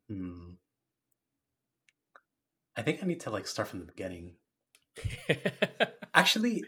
Hmm, 0.09 0.53
I 2.77 2.81
think 2.81 3.01
I 3.01 3.05
need 3.05 3.21
to 3.21 3.29
like 3.29 3.47
start 3.47 3.67
from 3.67 3.79
the 3.79 3.85
beginning. 3.85 4.35
Actually, 6.13 6.63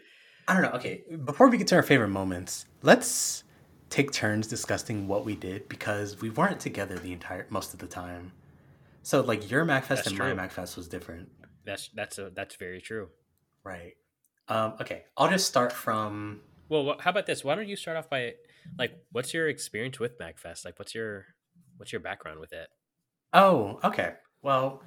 I 0.46 0.54
don't 0.54 0.62
know. 0.62 0.78
Okay, 0.78 1.04
before 1.24 1.48
we 1.48 1.58
get 1.58 1.66
to 1.68 1.76
our 1.76 1.82
favorite 1.82 2.08
moments, 2.08 2.66
let's 2.82 3.44
take 3.90 4.12
turns 4.12 4.46
discussing 4.46 5.08
what 5.08 5.24
we 5.24 5.34
did 5.34 5.68
because 5.68 6.20
we 6.20 6.30
weren't 6.30 6.60
together 6.60 6.98
the 6.98 7.12
entire 7.12 7.46
most 7.50 7.72
of 7.72 7.80
the 7.80 7.86
time. 7.86 8.32
So 9.02 9.20
like 9.20 9.50
your 9.50 9.64
MagFest 9.64 9.88
that's 9.88 10.06
and 10.08 10.16
true. 10.16 10.34
my 10.34 10.46
MagFest 10.46 10.76
was 10.76 10.88
different. 10.88 11.30
That's 11.64 11.88
that's 11.94 12.18
a 12.18 12.30
that's 12.34 12.56
very 12.56 12.80
true. 12.80 13.08
Right. 13.64 13.94
Um, 14.48 14.74
okay, 14.80 15.04
I'll 15.16 15.28
just 15.28 15.46
start 15.46 15.72
from. 15.72 16.40
Well, 16.68 16.96
how 17.00 17.10
about 17.10 17.26
this? 17.26 17.44
Why 17.44 17.54
don't 17.54 17.68
you 17.68 17.76
start 17.76 17.96
off 17.96 18.10
by 18.10 18.34
like, 18.78 18.92
what's 19.12 19.32
your 19.32 19.48
experience 19.48 19.98
with 19.98 20.18
MagFest? 20.18 20.64
Like, 20.64 20.78
what's 20.78 20.94
your 20.94 21.26
what's 21.76 21.92
your 21.92 22.00
background 22.00 22.40
with 22.40 22.52
it? 22.52 22.68
Oh, 23.32 23.78
okay. 23.84 24.14
Well, 24.42 24.82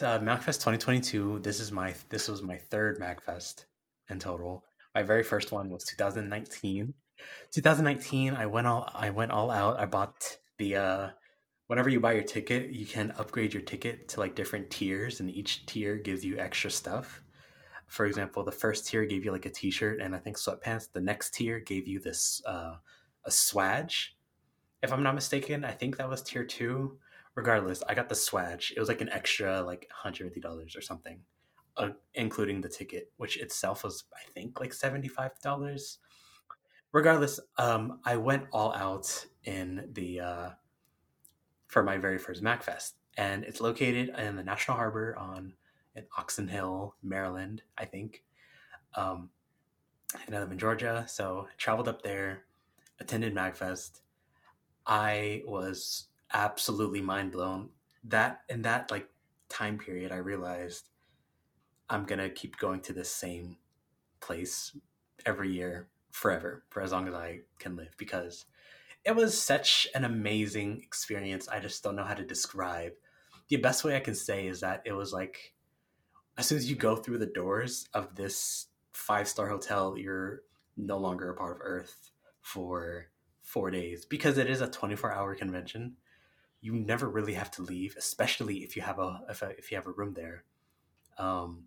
uh, 0.00 0.18
MagFest 0.18 0.60
2022. 0.60 1.40
This 1.40 1.60
is 1.60 1.70
my 1.72 1.94
this 2.08 2.28
was 2.28 2.42
my 2.42 2.56
third 2.56 3.00
MagFest 3.00 3.64
in 4.10 4.18
total. 4.18 4.64
My 4.94 5.02
very 5.02 5.22
first 5.22 5.52
one 5.52 5.70
was 5.70 5.84
2019. 5.84 6.94
2019, 7.52 8.34
I 8.34 8.46
went 8.46 8.66
all 8.66 8.90
I 8.94 9.10
went 9.10 9.30
all 9.30 9.50
out. 9.50 9.78
I 9.78 9.86
bought 9.86 10.38
the 10.58 10.76
uh 10.76 11.08
whenever 11.66 11.88
you 11.88 12.00
buy 12.00 12.12
your 12.12 12.24
ticket, 12.24 12.70
you 12.70 12.86
can 12.86 13.12
upgrade 13.18 13.54
your 13.54 13.62
ticket 13.62 14.08
to 14.08 14.20
like 14.20 14.34
different 14.34 14.70
tiers 14.70 15.20
and 15.20 15.30
each 15.30 15.66
tier 15.66 15.96
gives 15.96 16.24
you 16.24 16.38
extra 16.38 16.70
stuff. 16.70 17.22
For 17.86 18.06
example, 18.06 18.44
the 18.44 18.52
first 18.52 18.86
tier 18.86 19.04
gave 19.04 19.24
you 19.24 19.32
like 19.32 19.46
a 19.46 19.50
t-shirt 19.50 20.00
and 20.00 20.14
I 20.14 20.18
think 20.18 20.36
sweatpants. 20.36 20.90
The 20.92 21.00
next 21.00 21.34
tier 21.34 21.60
gave 21.60 21.86
you 21.86 22.00
this 22.00 22.42
uh 22.46 22.76
a 23.24 23.30
swatch. 23.30 24.16
If 24.82 24.92
I'm 24.92 25.02
not 25.02 25.14
mistaken, 25.14 25.64
I 25.64 25.72
think 25.72 25.96
that 25.96 26.08
was 26.08 26.22
tier 26.22 26.44
2. 26.44 26.98
Regardless, 27.36 27.82
I 27.88 27.94
got 27.94 28.08
the 28.08 28.14
swatch. 28.14 28.72
It 28.76 28.80
was 28.80 28.88
like 28.88 29.00
an 29.00 29.08
extra 29.08 29.62
like 29.62 29.88
$150 30.04 30.76
or 30.76 30.80
something. 30.80 31.20
Uh, 31.76 31.88
including 32.14 32.60
the 32.60 32.68
ticket, 32.68 33.10
which 33.16 33.36
itself 33.36 33.82
was 33.82 34.04
I 34.14 34.30
think 34.32 34.60
like 34.60 34.70
$75 34.70 35.96
regardless, 36.94 37.40
um, 37.58 37.98
I 38.04 38.16
went 38.16 38.44
all 38.52 38.72
out 38.72 39.26
in 39.42 39.90
the 39.92 40.20
uh, 40.20 40.50
for 41.66 41.82
my 41.82 41.98
very 41.98 42.16
first 42.16 42.42
MagFest, 42.42 42.92
and 43.18 43.44
it's 43.44 43.60
located 43.60 44.14
in 44.16 44.36
the 44.36 44.44
National 44.44 44.78
Harbor 44.78 45.14
on 45.18 45.52
in 45.96 46.04
Oxon 46.16 46.48
Hill, 46.48 46.94
Maryland, 47.02 47.62
I 47.76 47.84
think. 47.84 48.22
Um, 48.94 49.28
and 50.26 50.34
I 50.34 50.40
live 50.40 50.52
in 50.52 50.58
Georgia, 50.58 51.04
so 51.08 51.46
I 51.50 51.54
traveled 51.58 51.88
up 51.88 52.02
there, 52.02 52.44
attended 53.00 53.34
MagFest. 53.34 54.00
I 54.86 55.42
was 55.46 56.08
absolutely 56.32 57.00
mind 57.00 57.32
blown. 57.32 57.70
That 58.04 58.42
in 58.48 58.62
that 58.62 58.90
like 58.90 59.08
time 59.48 59.78
period, 59.78 60.12
I 60.12 60.16
realized 60.16 60.90
I'm 61.90 62.04
gonna 62.04 62.30
keep 62.30 62.56
going 62.56 62.80
to 62.82 62.92
the 62.92 63.04
same 63.04 63.56
place 64.20 64.76
every 65.26 65.50
year 65.50 65.88
forever 66.14 66.62
for 66.70 66.80
as 66.80 66.92
long 66.92 67.08
as 67.08 67.14
I 67.14 67.40
can 67.58 67.74
live 67.74 67.92
because 67.98 68.46
it 69.04 69.16
was 69.16 69.38
such 69.38 69.88
an 69.96 70.04
amazing 70.04 70.80
experience. 70.84 71.48
I 71.48 71.58
just 71.58 71.82
don't 71.82 71.96
know 71.96 72.04
how 72.04 72.14
to 72.14 72.24
describe. 72.24 72.92
The 73.48 73.56
best 73.56 73.82
way 73.82 73.96
I 73.96 74.00
can 74.00 74.14
say 74.14 74.46
is 74.46 74.60
that 74.60 74.82
it 74.86 74.92
was 74.92 75.12
like 75.12 75.54
as 76.38 76.46
soon 76.46 76.58
as 76.58 76.70
you 76.70 76.76
go 76.76 76.94
through 76.94 77.18
the 77.18 77.26
doors 77.26 77.88
of 77.94 78.14
this 78.14 78.66
five 78.92 79.26
star 79.26 79.48
hotel, 79.48 79.98
you're 79.98 80.42
no 80.76 80.98
longer 80.98 81.30
a 81.30 81.34
part 81.34 81.56
of 81.56 81.62
Earth 81.62 82.10
for 82.40 83.08
four 83.42 83.72
days 83.72 84.04
because 84.04 84.38
it 84.38 84.48
is 84.48 84.60
a 84.60 84.68
24 84.68 85.12
hour 85.12 85.34
convention. 85.34 85.96
You 86.60 86.74
never 86.74 87.10
really 87.10 87.34
have 87.34 87.50
to 87.52 87.62
leave, 87.62 87.96
especially 87.98 88.58
if 88.58 88.76
you 88.76 88.82
have 88.82 89.00
a 89.00 89.20
if, 89.28 89.42
a, 89.42 89.50
if 89.58 89.72
you 89.72 89.76
have 89.76 89.88
a 89.88 89.92
room 89.92 90.14
there. 90.14 90.44
Um, 91.18 91.64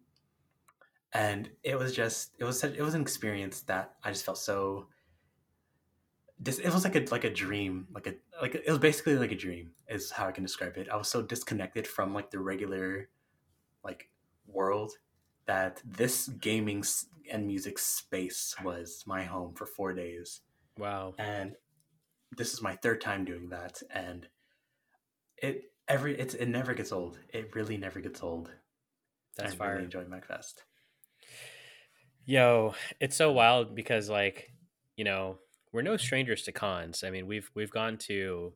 and 1.17 1.49
it 1.63 1.77
was 1.77 1.95
just 1.95 2.33
it 2.37 2.43
was 2.43 2.59
such, 2.59 2.75
it 2.75 2.81
was 2.83 2.93
an 2.93 3.01
experience 3.01 3.61
that 3.61 3.95
I 4.03 4.11
just 4.11 4.23
felt 4.23 4.37
so 4.37 4.87
dis- 6.43 6.59
it 6.59 6.71
was 6.71 6.83
like 6.83 6.95
a 6.95 7.05
like 7.11 7.23
a 7.23 7.33
dream 7.33 7.87
like 7.91 8.05
a 8.05 8.13
like 8.39 8.53
it 8.53 8.67
was 8.67 8.77
basically 8.77 9.15
like 9.15 9.31
a 9.31 9.35
dream 9.35 9.71
is 9.89 10.11
how 10.11 10.27
I 10.27 10.31
can 10.31 10.43
describe 10.43 10.77
it. 10.77 10.89
I 10.89 10.95
was 10.95 11.07
so 11.07 11.23
disconnected 11.23 11.87
from 11.87 12.13
like 12.13 12.29
the 12.29 12.39
regular 12.39 13.09
like 13.83 14.09
world 14.45 14.91
that 15.47 15.81
this 15.83 16.27
gaming 16.27 16.83
and 17.31 17.47
music 17.47 17.79
space 17.79 18.55
was 18.63 19.03
my 19.07 19.23
home 19.23 19.55
for 19.55 19.65
4 19.65 19.93
days. 19.93 20.41
Wow. 20.77 21.15
And 21.17 21.55
this 22.37 22.53
is 22.53 22.61
my 22.61 22.75
third 22.75 23.01
time 23.01 23.25
doing 23.25 23.49
that 23.49 23.81
and 23.89 24.27
it 25.37 25.71
every 25.87 26.15
it's 26.19 26.35
it 26.35 26.47
never 26.47 26.75
gets 26.75 26.91
old. 26.91 27.17
It 27.29 27.55
really 27.55 27.77
never 27.77 28.01
gets 28.01 28.21
old. 28.21 28.51
That's 29.35 29.53
why 29.53 29.55
I 29.55 29.57
fire. 29.57 29.73
really 29.73 29.85
enjoy 29.85 30.03
MagFest. 30.03 30.55
Yo, 32.29 32.75
it's 32.99 33.15
so 33.15 33.31
wild 33.31 33.73
because 33.73 34.09
like, 34.09 34.51
you 34.97 35.05
know, 35.05 35.37
we're 35.71 35.81
no 35.81 35.95
strangers 35.95 36.43
to 36.43 36.51
cons. 36.51 37.01
I 37.05 37.09
mean, 37.09 37.25
we've 37.25 37.49
we've 37.55 37.71
gone 37.71 37.97
to 37.99 38.51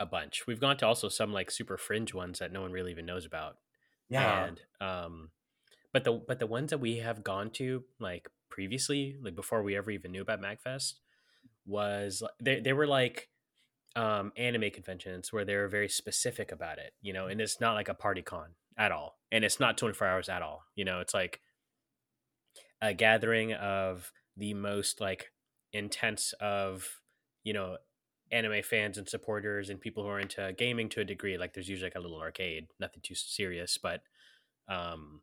a 0.00 0.04
bunch. 0.04 0.48
We've 0.48 0.58
gone 0.58 0.76
to 0.78 0.86
also 0.86 1.08
some 1.08 1.32
like 1.32 1.52
super 1.52 1.76
fringe 1.76 2.12
ones 2.12 2.40
that 2.40 2.52
no 2.52 2.62
one 2.62 2.72
really 2.72 2.90
even 2.90 3.06
knows 3.06 3.24
about. 3.24 3.58
Yeah. 4.08 4.46
And 4.46 4.60
um 4.80 5.30
but 5.92 6.02
the 6.02 6.12
but 6.26 6.40
the 6.40 6.48
ones 6.48 6.70
that 6.70 6.80
we 6.80 6.96
have 6.96 7.22
gone 7.22 7.50
to 7.50 7.84
like 8.00 8.28
previously, 8.48 9.16
like 9.22 9.36
before 9.36 9.62
we 9.62 9.76
ever 9.76 9.92
even 9.92 10.10
knew 10.10 10.22
about 10.22 10.42
MagFest, 10.42 10.94
was 11.66 12.20
they 12.42 12.58
they 12.58 12.72
were 12.72 12.88
like 12.88 13.28
um 13.94 14.32
anime 14.36 14.72
conventions 14.72 15.32
where 15.32 15.44
they 15.44 15.54
were 15.54 15.68
very 15.68 15.88
specific 15.88 16.50
about 16.50 16.78
it, 16.78 16.94
you 17.00 17.12
know, 17.12 17.28
and 17.28 17.40
it's 17.40 17.60
not 17.60 17.74
like 17.74 17.88
a 17.88 17.94
party 17.94 18.22
con 18.22 18.56
at 18.76 18.90
all. 18.90 19.20
And 19.30 19.44
it's 19.44 19.60
not 19.60 19.78
24 19.78 20.04
hours 20.08 20.28
at 20.28 20.42
all. 20.42 20.64
You 20.74 20.84
know, 20.84 20.98
it's 20.98 21.14
like 21.14 21.40
a 22.82 22.94
gathering 22.94 23.52
of 23.52 24.12
the 24.36 24.54
most 24.54 25.00
like 25.00 25.32
intense 25.72 26.32
of 26.40 27.00
you 27.44 27.52
know 27.52 27.76
anime 28.32 28.62
fans 28.62 28.96
and 28.96 29.08
supporters 29.08 29.70
and 29.70 29.80
people 29.80 30.02
who 30.02 30.08
are 30.08 30.20
into 30.20 30.52
gaming 30.56 30.88
to 30.88 31.00
a 31.00 31.04
degree 31.04 31.36
like 31.36 31.52
there's 31.52 31.68
usually 31.68 31.86
like 31.86 31.96
a 31.96 32.00
little 32.00 32.20
arcade 32.20 32.68
nothing 32.78 33.00
too 33.02 33.14
serious 33.14 33.76
but 33.76 34.02
um 34.68 35.20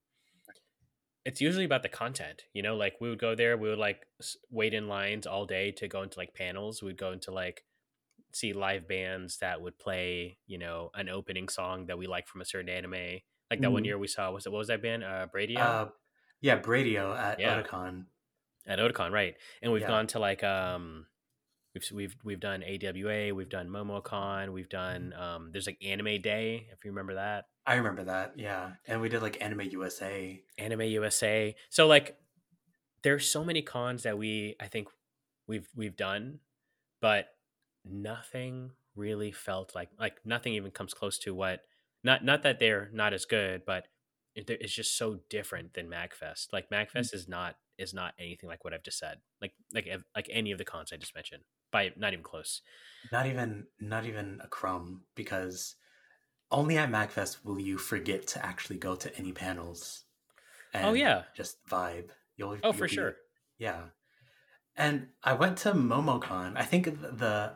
it's 1.25 1.41
usually 1.41 1.65
about 1.65 1.83
the 1.83 1.89
content 1.89 2.43
you 2.53 2.61
know 2.61 2.75
like 2.75 2.95
we 2.99 3.09
would 3.09 3.19
go 3.19 3.33
there 3.35 3.57
we 3.57 3.69
would 3.69 3.77
like 3.77 4.05
wait 4.49 4.73
in 4.73 4.87
lines 4.87 5.25
all 5.25 5.45
day 5.45 5.71
to 5.71 5.87
go 5.87 6.01
into 6.01 6.19
like 6.19 6.33
panels 6.33 6.83
we'd 6.83 6.97
go 6.97 7.11
into 7.11 7.31
like 7.31 7.63
see 8.33 8.53
live 8.53 8.87
bands 8.87 9.37
that 9.39 9.61
would 9.61 9.77
play 9.79 10.37
you 10.47 10.57
know 10.57 10.89
an 10.93 11.09
opening 11.09 11.47
song 11.47 11.85
that 11.87 11.97
we 11.97 12.07
like 12.07 12.27
from 12.27 12.41
a 12.41 12.45
certain 12.45 12.69
anime 12.69 13.19
like 13.49 13.61
that 13.61 13.69
mm. 13.69 13.73
one 13.73 13.85
year 13.85 13.97
we 13.97 14.07
saw 14.07 14.31
was 14.31 14.45
it 14.45 14.51
what 14.51 14.59
was 14.59 14.67
that 14.67 14.81
band 14.81 15.03
uh 15.03 15.25
brady 15.31 15.57
uh, 15.57 15.85
yeah, 16.41 16.59
Bradio 16.59 17.17
at 17.17 17.39
yeah. 17.39 17.61
Otakon. 17.61 18.05
At 18.65 18.79
Otakon, 18.79 19.11
right? 19.11 19.35
And 19.61 19.71
we've 19.71 19.81
yeah. 19.81 19.87
gone 19.87 20.07
to 20.07 20.19
like 20.19 20.43
um, 20.43 21.05
we've 21.73 21.91
we've 21.91 22.15
we've 22.23 22.39
done 22.39 22.63
AWA, 22.63 23.33
we've 23.33 23.49
done 23.49 23.69
MomoCon, 23.69 24.51
we've 24.51 24.69
done 24.69 25.13
um, 25.13 25.49
there's 25.51 25.67
like 25.67 25.83
Anime 25.83 26.21
Day 26.21 26.67
if 26.71 26.83
you 26.83 26.91
remember 26.91 27.15
that. 27.15 27.45
I 27.65 27.75
remember 27.75 28.05
that, 28.05 28.33
yeah. 28.37 28.71
And 28.87 29.01
we 29.01 29.09
did 29.09 29.21
like 29.21 29.41
Anime 29.41 29.61
USA. 29.71 30.41
Anime 30.57 30.83
USA. 30.83 31.55
So 31.69 31.85
like, 31.87 32.17
there's 33.03 33.27
so 33.27 33.43
many 33.43 33.61
cons 33.61 34.03
that 34.03 34.17
we 34.17 34.55
I 34.59 34.67
think 34.67 34.87
we've 35.47 35.67
we've 35.75 35.95
done, 35.95 36.39
but 37.01 37.27
nothing 37.85 38.71
really 38.95 39.31
felt 39.31 39.75
like 39.75 39.89
like 39.99 40.17
nothing 40.25 40.53
even 40.53 40.71
comes 40.71 40.93
close 40.93 41.17
to 41.19 41.33
what 41.33 41.61
not 42.03 42.23
not 42.23 42.43
that 42.43 42.59
they're 42.59 42.89
not 42.93 43.13
as 43.13 43.25
good, 43.25 43.63
but 43.65 43.87
it's 44.37 44.73
just 44.73 44.97
so 44.97 45.19
different 45.29 45.73
than 45.73 45.89
Magfest. 45.89 46.53
Like 46.53 46.69
Magfest 46.69 47.07
mm-hmm. 47.07 47.17
is 47.17 47.27
not 47.27 47.55
is 47.77 47.93
not 47.93 48.13
anything 48.19 48.49
like 48.49 48.63
what 48.63 48.73
I've 48.73 48.83
just 48.83 48.99
said. 48.99 49.17
Like 49.41 49.53
like 49.73 49.87
like 50.15 50.29
any 50.31 50.51
of 50.51 50.57
the 50.57 50.65
cons 50.65 50.91
I 50.93 50.97
just 50.97 51.15
mentioned. 51.15 51.43
By 51.71 51.91
not 51.97 52.13
even 52.13 52.23
close. 52.23 52.61
Not 53.11 53.25
even 53.27 53.65
not 53.79 54.05
even 54.05 54.39
a 54.43 54.47
crumb 54.47 55.03
because 55.15 55.75
only 56.51 56.77
at 56.77 56.89
MagFest 56.89 57.43
will 57.43 57.59
you 57.59 57.77
forget 57.77 58.27
to 58.27 58.45
actually 58.45 58.77
go 58.77 58.95
to 58.95 59.15
any 59.17 59.31
panels. 59.31 60.03
oh 60.73 60.93
yeah, 60.93 61.23
just 61.35 61.57
vibe. 61.69 62.09
You'll, 62.37 62.51
oh 62.51 62.57
you'll 62.63 62.73
for 62.73 62.87
be, 62.87 62.93
sure. 62.93 63.15
Yeah, 63.57 63.81
and 64.75 65.07
I 65.23 65.33
went 65.33 65.57
to 65.59 65.73
MomoCon. 65.73 66.53
I 66.55 66.63
think 66.63 66.85
the 67.01 67.53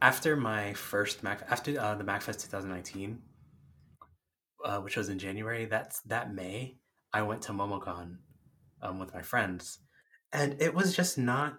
after 0.00 0.36
my 0.36 0.72
first 0.72 1.22
Mac 1.22 1.46
after 1.48 1.78
uh, 1.78 1.94
the 1.94 2.04
MagFest 2.04 2.42
2019, 2.42 3.20
uh, 4.64 4.78
which 4.78 4.96
was 4.96 5.08
in 5.08 5.18
January. 5.18 5.64
That's 5.64 6.00
that 6.02 6.34
May. 6.34 6.76
I 7.12 7.22
went 7.22 7.42
to 7.42 7.52
MomoCon 7.52 8.16
um, 8.80 8.98
with 8.98 9.14
my 9.14 9.22
friends, 9.22 9.78
and 10.32 10.60
it 10.60 10.74
was 10.74 10.96
just 10.96 11.18
not 11.18 11.58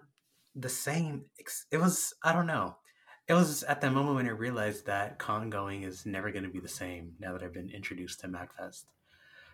the 0.54 0.68
same. 0.68 1.26
It 1.70 1.78
was 1.78 2.14
I 2.22 2.32
don't 2.32 2.46
know. 2.46 2.76
It 3.26 3.34
was 3.34 3.62
at 3.62 3.80
that 3.80 3.92
moment 3.92 4.16
when 4.16 4.26
I 4.26 4.30
realized 4.30 4.86
that 4.86 5.18
con 5.18 5.48
going 5.48 5.82
is 5.82 6.04
never 6.04 6.30
going 6.30 6.44
to 6.44 6.50
be 6.50 6.60
the 6.60 6.68
same 6.68 7.14
now 7.18 7.32
that 7.32 7.42
I've 7.42 7.54
been 7.54 7.70
introduced 7.70 8.20
to 8.20 8.28
MagFest. 8.28 8.84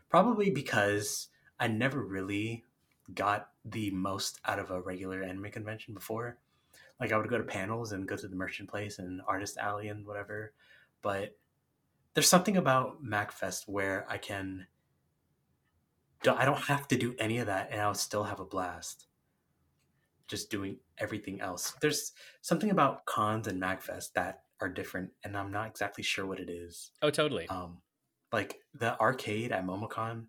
Probably 0.08 0.50
because 0.50 1.28
I 1.60 1.68
never 1.68 2.02
really 2.02 2.64
got 3.14 3.50
the 3.64 3.90
most 3.90 4.40
out 4.44 4.58
of 4.58 4.70
a 4.70 4.80
regular 4.80 5.22
anime 5.22 5.50
convention 5.50 5.94
before. 5.94 6.38
Like 7.00 7.12
I 7.12 7.16
would 7.16 7.30
go 7.30 7.38
to 7.38 7.44
panels 7.44 7.92
and 7.92 8.08
go 8.08 8.16
to 8.16 8.28
the 8.28 8.36
merchant 8.36 8.68
place 8.68 8.98
and 8.98 9.20
artist 9.26 9.56
alley 9.56 9.88
and 9.88 10.06
whatever, 10.06 10.52
but 11.02 11.36
there's 12.14 12.28
something 12.28 12.56
about 12.56 13.02
MagFest 13.04 13.68
where 13.68 14.06
I 14.08 14.18
can 14.18 14.66
I 16.26 16.44
don't 16.44 16.64
have 16.64 16.86
to 16.88 16.98
do 16.98 17.14
any 17.18 17.38
of 17.38 17.46
that 17.46 17.68
and 17.70 17.80
I'll 17.80 17.94
still 17.94 18.24
have 18.24 18.40
a 18.40 18.44
blast 18.44 19.06
just 20.28 20.50
doing 20.50 20.76
everything 20.98 21.40
else. 21.40 21.74
There's 21.80 22.12
something 22.42 22.70
about 22.70 23.06
cons 23.06 23.48
and 23.48 23.60
MagFest 23.60 24.12
that 24.14 24.42
are 24.60 24.68
different 24.68 25.10
and 25.24 25.36
I'm 25.36 25.50
not 25.50 25.68
exactly 25.68 26.04
sure 26.04 26.26
what 26.26 26.38
it 26.38 26.50
is. 26.50 26.92
Oh, 27.02 27.10
totally. 27.10 27.48
Um 27.48 27.78
like 28.32 28.60
the 28.74 29.00
arcade 29.00 29.50
at 29.50 29.66
MomoCon 29.66 30.26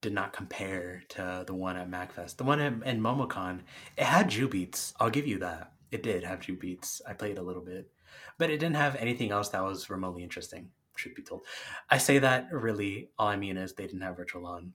did 0.00 0.12
not 0.12 0.32
compare 0.32 1.02
to 1.10 1.44
the 1.46 1.54
one 1.54 1.76
at 1.76 1.90
MacFest. 1.90 2.36
The 2.36 2.44
one 2.44 2.60
in, 2.60 2.82
in 2.82 3.00
MomoCon, 3.00 3.60
it 3.96 4.04
had 4.04 4.28
jubeats. 4.28 4.94
I'll 4.98 5.10
give 5.10 5.26
you 5.26 5.38
that. 5.38 5.72
It 5.90 6.02
did 6.02 6.24
have 6.24 6.40
jubeats. 6.40 7.00
I 7.06 7.12
played 7.12 7.38
a 7.38 7.42
little 7.42 7.62
bit, 7.62 7.90
but 8.38 8.50
it 8.50 8.58
didn't 8.58 8.76
have 8.76 8.96
anything 8.96 9.30
else 9.30 9.50
that 9.50 9.62
was 9.62 9.90
remotely 9.90 10.22
interesting. 10.22 10.70
Should 10.96 11.14
be 11.14 11.22
told. 11.22 11.42
I 11.90 11.98
say 11.98 12.18
that 12.18 12.48
really. 12.52 13.10
All 13.18 13.28
I 13.28 13.36
mean 13.36 13.56
is 13.56 13.72
they 13.74 13.86
didn't 13.86 14.02
have 14.02 14.16
virtual 14.16 14.46
on. 14.46 14.74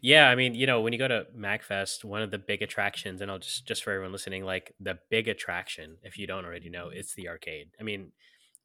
Yeah, 0.00 0.28
I 0.28 0.34
mean, 0.34 0.54
you 0.54 0.66
know, 0.66 0.80
when 0.80 0.92
you 0.92 0.98
go 0.98 1.08
to 1.08 1.26
MagFest, 1.36 2.04
one 2.04 2.22
of 2.22 2.30
the 2.30 2.38
big 2.38 2.62
attractions, 2.62 3.20
and 3.20 3.30
I'll 3.30 3.38
just 3.38 3.66
just 3.66 3.84
for 3.84 3.92
everyone 3.92 4.12
listening, 4.12 4.44
like 4.44 4.74
the 4.80 4.98
big 5.10 5.28
attraction, 5.28 5.96
if 6.02 6.18
you 6.18 6.26
don't 6.26 6.44
already 6.44 6.70
know, 6.70 6.88
it's 6.92 7.14
the 7.14 7.28
arcade. 7.28 7.70
I 7.78 7.82
mean, 7.82 8.12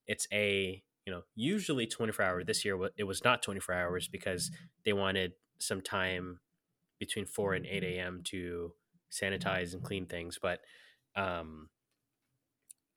it's 0.08 0.28
a 0.32 0.84
you 1.06 1.12
know 1.12 1.24
usually 1.36 1.88
24 1.88 2.26
hour. 2.26 2.44
This 2.44 2.64
year 2.64 2.78
it 2.98 3.04
was 3.04 3.24
not 3.24 3.42
24 3.42 3.76
hours 3.76 4.08
because 4.08 4.52
they 4.86 4.94
wanted 4.94 5.34
some 5.60 5.82
time 5.82 6.40
between 7.00 7.26
4 7.26 7.56
and 7.56 7.66
8 7.66 7.84
a.m. 7.84 8.22
to 8.26 8.74
sanitize 9.12 9.74
and 9.74 9.84
clean 9.84 10.06
things, 10.06 10.40
but 10.42 10.62
um, 11.16 11.70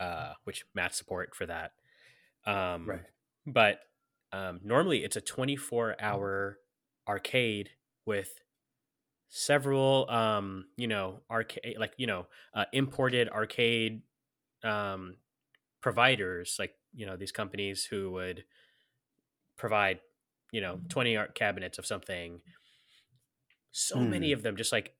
uh, 0.00 0.32
which 0.44 0.64
Matt 0.74 0.94
support 0.94 1.34
for 1.34 1.46
that. 1.46 1.72
Um, 2.46 2.88
right. 2.88 3.00
But 3.46 3.80
um, 4.32 4.60
normally 4.64 5.04
it's 5.04 5.16
a 5.16 5.20
24 5.20 5.96
hour 6.00 6.58
arcade 7.08 7.70
with 8.04 8.42
several, 9.28 10.08
um, 10.10 10.66
you 10.76 10.88
know, 10.88 11.20
arcade, 11.30 11.76
like, 11.78 11.92
you 11.96 12.06
know, 12.06 12.26
uh, 12.54 12.64
imported 12.72 13.28
arcade 13.28 14.02
um, 14.64 15.16
providers, 15.80 16.56
like, 16.58 16.74
you 16.94 17.06
know, 17.06 17.16
these 17.16 17.32
companies 17.32 17.84
who 17.84 18.10
would 18.12 18.44
provide, 19.56 20.00
you 20.52 20.60
know, 20.60 20.80
20 20.88 21.16
art 21.16 21.34
cabinets 21.34 21.78
of 21.78 21.86
something. 21.86 22.40
So 23.70 23.96
mm. 23.96 24.08
many 24.08 24.32
of 24.32 24.42
them 24.42 24.56
just 24.56 24.72
like 24.72 24.94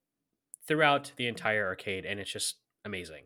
throughout 0.66 1.12
the 1.16 1.26
entire 1.26 1.66
arcade. 1.66 2.04
And 2.04 2.20
it's 2.20 2.32
just 2.32 2.56
amazing. 2.84 3.24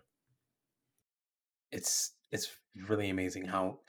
It's, 1.73 2.13
it's 2.31 2.51
really 2.89 3.11
amazing 3.11 3.47
how 3.47 3.81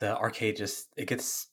the 0.00 0.16
arcade 0.16 0.56
just 0.56 0.88
it 0.96 1.06
gets 1.06 1.48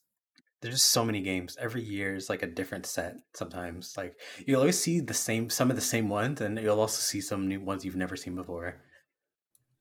there's 0.61 0.75
just 0.75 0.89
so 0.89 1.05
many 1.05 1.21
games. 1.21 1.55
Every 1.59 1.83
year 1.83 2.15
is 2.15 2.29
like 2.29 2.41
a 2.41 2.47
different 2.47 2.85
set 2.85 3.17
sometimes 3.33 3.93
like 3.95 4.15
you'll 4.45 4.59
always 4.59 4.81
see 4.81 4.99
the 4.99 5.13
same 5.13 5.49
some 5.49 5.69
of 5.69 5.75
the 5.75 5.81
same 5.81 6.09
ones 6.09 6.41
and 6.41 6.57
you'll 6.57 6.79
also 6.79 6.99
see 6.99 7.21
some 7.21 7.47
new 7.47 7.61
ones 7.61 7.85
you've 7.85 7.95
never 7.95 8.15
seen 8.15 8.35
before. 8.35 8.75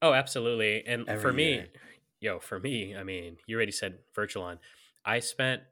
Oh 0.03 0.13
absolutely 0.13 0.87
and 0.87 1.09
every 1.09 1.23
for 1.23 1.33
me 1.33 1.53
year. 1.53 1.67
yo 2.21 2.39
for 2.39 2.61
me 2.61 2.95
i 2.95 3.03
mean 3.03 3.39
you 3.47 3.57
already 3.57 3.73
said 3.73 3.99
virtual 4.15 4.43
on 4.43 4.59
i 5.07 5.21
spent 5.21 5.63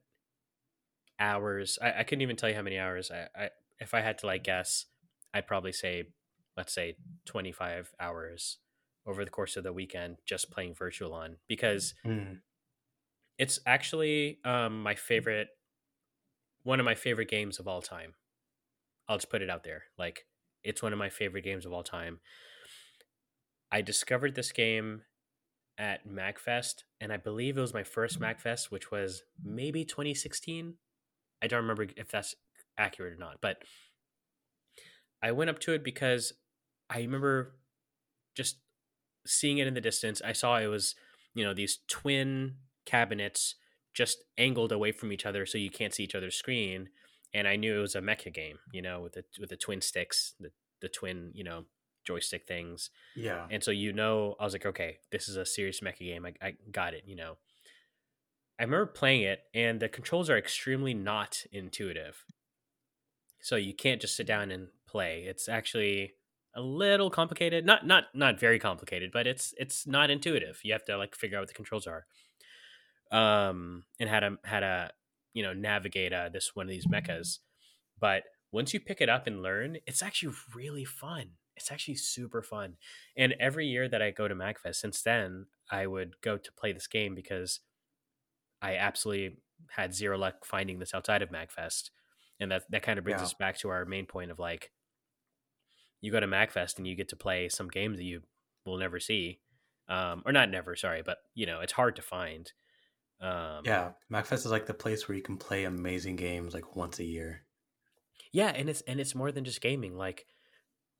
hours 1.20 1.78
I, 1.80 2.00
I 2.00 2.02
couldn't 2.04 2.22
even 2.22 2.34
tell 2.36 2.48
you 2.48 2.54
how 2.54 2.62
many 2.62 2.78
hours 2.78 3.10
I, 3.10 3.28
I 3.38 3.50
if 3.78 3.92
i 3.92 4.00
had 4.00 4.16
to 4.18 4.26
like 4.26 4.42
guess 4.42 4.86
i'd 5.34 5.46
probably 5.46 5.72
say 5.72 6.04
let's 6.56 6.72
say 6.72 6.96
25 7.26 7.92
hours 8.00 8.58
over 9.06 9.26
the 9.26 9.30
course 9.30 9.56
of 9.56 9.62
the 9.62 9.72
weekend 9.74 10.16
just 10.24 10.50
playing 10.50 10.74
virtual 10.74 11.12
on 11.12 11.36
because 11.46 11.94
mm 12.04 12.38
it's 13.38 13.58
actually 13.66 14.38
um, 14.44 14.82
my 14.82 14.94
favorite, 14.94 15.48
one 16.62 16.80
of 16.80 16.86
my 16.86 16.94
favorite 16.94 17.28
games 17.28 17.58
of 17.58 17.66
all 17.66 17.82
time. 17.82 18.14
I'll 19.08 19.16
just 19.16 19.30
put 19.30 19.42
it 19.42 19.50
out 19.50 19.64
there. 19.64 19.84
Like, 19.98 20.26
it's 20.62 20.82
one 20.82 20.92
of 20.92 20.98
my 20.98 21.10
favorite 21.10 21.44
games 21.44 21.66
of 21.66 21.72
all 21.72 21.82
time. 21.82 22.20
I 23.70 23.82
discovered 23.82 24.34
this 24.34 24.52
game 24.52 25.02
at 25.76 26.08
MagFest, 26.08 26.84
and 27.00 27.12
I 27.12 27.16
believe 27.16 27.58
it 27.58 27.60
was 27.60 27.74
my 27.74 27.82
first 27.82 28.20
MagFest, 28.20 28.70
which 28.70 28.90
was 28.90 29.22
maybe 29.42 29.84
2016. 29.84 30.74
I 31.42 31.46
don't 31.46 31.62
remember 31.62 31.86
if 31.96 32.10
that's 32.10 32.34
accurate 32.78 33.14
or 33.14 33.18
not, 33.18 33.38
but 33.42 33.58
I 35.22 35.32
went 35.32 35.50
up 35.50 35.58
to 35.60 35.72
it 35.72 35.84
because 35.84 36.32
I 36.88 36.98
remember 36.98 37.56
just 38.34 38.58
seeing 39.26 39.58
it 39.58 39.66
in 39.66 39.74
the 39.74 39.80
distance. 39.80 40.22
I 40.24 40.32
saw 40.32 40.58
it 40.58 40.66
was, 40.66 40.94
you 41.34 41.44
know, 41.44 41.54
these 41.54 41.80
twin 41.88 42.56
cabinets 42.84 43.56
just 43.94 44.24
angled 44.36 44.72
away 44.72 44.92
from 44.92 45.12
each 45.12 45.24
other 45.24 45.46
so 45.46 45.56
you 45.56 45.70
can't 45.70 45.94
see 45.94 46.04
each 46.04 46.14
other's 46.14 46.34
screen. 46.34 46.88
And 47.32 47.48
I 47.48 47.56
knew 47.56 47.76
it 47.76 47.80
was 47.80 47.94
a 47.94 48.00
mecha 48.00 48.32
game, 48.32 48.58
you 48.72 48.82
know, 48.82 49.00
with 49.00 49.14
the 49.14 49.24
with 49.40 49.50
the 49.50 49.56
twin 49.56 49.80
sticks, 49.80 50.34
the 50.38 50.50
the 50.80 50.88
twin, 50.88 51.30
you 51.34 51.44
know, 51.44 51.64
joystick 52.04 52.46
things. 52.46 52.90
Yeah. 53.16 53.46
And 53.50 53.62
so 53.62 53.70
you 53.70 53.92
know, 53.92 54.36
I 54.38 54.44
was 54.44 54.52
like, 54.52 54.66
okay, 54.66 54.98
this 55.10 55.28
is 55.28 55.36
a 55.36 55.46
serious 55.46 55.80
mecha 55.80 56.00
game. 56.00 56.26
I, 56.26 56.34
I 56.46 56.54
got 56.70 56.94
it, 56.94 57.04
you 57.06 57.16
know. 57.16 57.36
I 58.58 58.62
remember 58.62 58.86
playing 58.86 59.22
it, 59.22 59.40
and 59.52 59.80
the 59.80 59.88
controls 59.88 60.30
are 60.30 60.38
extremely 60.38 60.94
not 60.94 61.42
intuitive. 61.50 62.24
So 63.40 63.56
you 63.56 63.74
can't 63.74 64.00
just 64.00 64.16
sit 64.16 64.28
down 64.28 64.52
and 64.52 64.68
play. 64.86 65.24
It's 65.26 65.48
actually 65.48 66.12
a 66.54 66.60
little 66.60 67.10
complicated. 67.10 67.66
Not 67.66 67.84
not 67.84 68.04
not 68.14 68.38
very 68.38 68.60
complicated, 68.60 69.10
but 69.12 69.26
it's 69.26 69.54
it's 69.58 69.86
not 69.86 70.08
intuitive. 70.08 70.60
You 70.62 70.72
have 70.72 70.84
to 70.84 70.96
like 70.96 71.16
figure 71.16 71.36
out 71.36 71.42
what 71.42 71.48
the 71.48 71.54
controls 71.54 71.86
are 71.86 72.06
um, 73.14 73.84
and 74.00 74.10
how 74.10 74.20
to 74.20 74.38
how 74.44 74.60
to 74.60 74.90
you 75.32 75.42
know 75.42 75.52
navigate 75.52 76.12
uh, 76.12 76.28
this 76.28 76.50
one 76.54 76.66
of 76.66 76.70
these 76.70 76.86
mechas. 76.86 77.38
But 78.00 78.24
once 78.50 78.74
you 78.74 78.80
pick 78.80 79.00
it 79.00 79.08
up 79.08 79.26
and 79.26 79.42
learn, 79.42 79.78
it's 79.86 80.02
actually 80.02 80.34
really 80.54 80.84
fun. 80.84 81.30
It's 81.56 81.70
actually 81.70 81.94
super 81.94 82.42
fun. 82.42 82.74
And 83.16 83.34
every 83.38 83.66
year 83.66 83.88
that 83.88 84.02
I 84.02 84.10
go 84.10 84.26
to 84.26 84.34
Magfest 84.34 84.76
since 84.76 85.02
then, 85.02 85.46
I 85.70 85.86
would 85.86 86.20
go 86.20 86.36
to 86.36 86.52
play 86.52 86.72
this 86.72 86.88
game 86.88 87.14
because 87.14 87.60
I 88.60 88.76
absolutely 88.76 89.38
had 89.70 89.94
zero 89.94 90.18
luck 90.18 90.44
finding 90.44 90.80
this 90.80 90.94
outside 90.94 91.22
of 91.22 91.30
Magfest. 91.30 91.90
And 92.40 92.50
that, 92.50 92.64
that 92.70 92.82
kind 92.82 92.98
of 92.98 93.04
brings 93.04 93.20
yeah. 93.20 93.26
us 93.26 93.34
back 93.34 93.58
to 93.58 93.68
our 93.68 93.84
main 93.84 94.06
point 94.06 94.32
of 94.32 94.40
like, 94.40 94.72
you 96.00 96.10
go 96.10 96.18
to 96.18 96.26
Magfest 96.26 96.78
and 96.78 96.86
you 96.86 96.96
get 96.96 97.08
to 97.10 97.16
play 97.16 97.48
some 97.48 97.68
games 97.68 97.98
that 97.98 98.04
you 98.04 98.22
will 98.66 98.78
never 98.78 98.98
see. 98.98 99.38
Um, 99.88 100.22
or 100.26 100.32
not 100.32 100.50
never, 100.50 100.74
sorry, 100.74 101.02
but 101.04 101.18
you 101.34 101.46
know, 101.46 101.60
it's 101.60 101.72
hard 101.72 101.94
to 101.96 102.02
find. 102.02 102.52
Um, 103.20 103.62
yeah, 103.64 103.90
MagFest 104.12 104.44
is 104.44 104.50
like 104.50 104.66
the 104.66 104.74
place 104.74 105.08
where 105.08 105.16
you 105.16 105.22
can 105.22 105.36
play 105.36 105.64
amazing 105.64 106.16
games 106.16 106.54
like 106.54 106.76
once 106.76 106.98
a 106.98 107.04
year. 107.04 107.42
Yeah, 108.32 108.48
and 108.48 108.68
it's 108.68 108.80
and 108.82 109.00
it's 109.00 109.14
more 109.14 109.32
than 109.32 109.44
just 109.44 109.60
gaming. 109.60 109.96
Like 109.96 110.26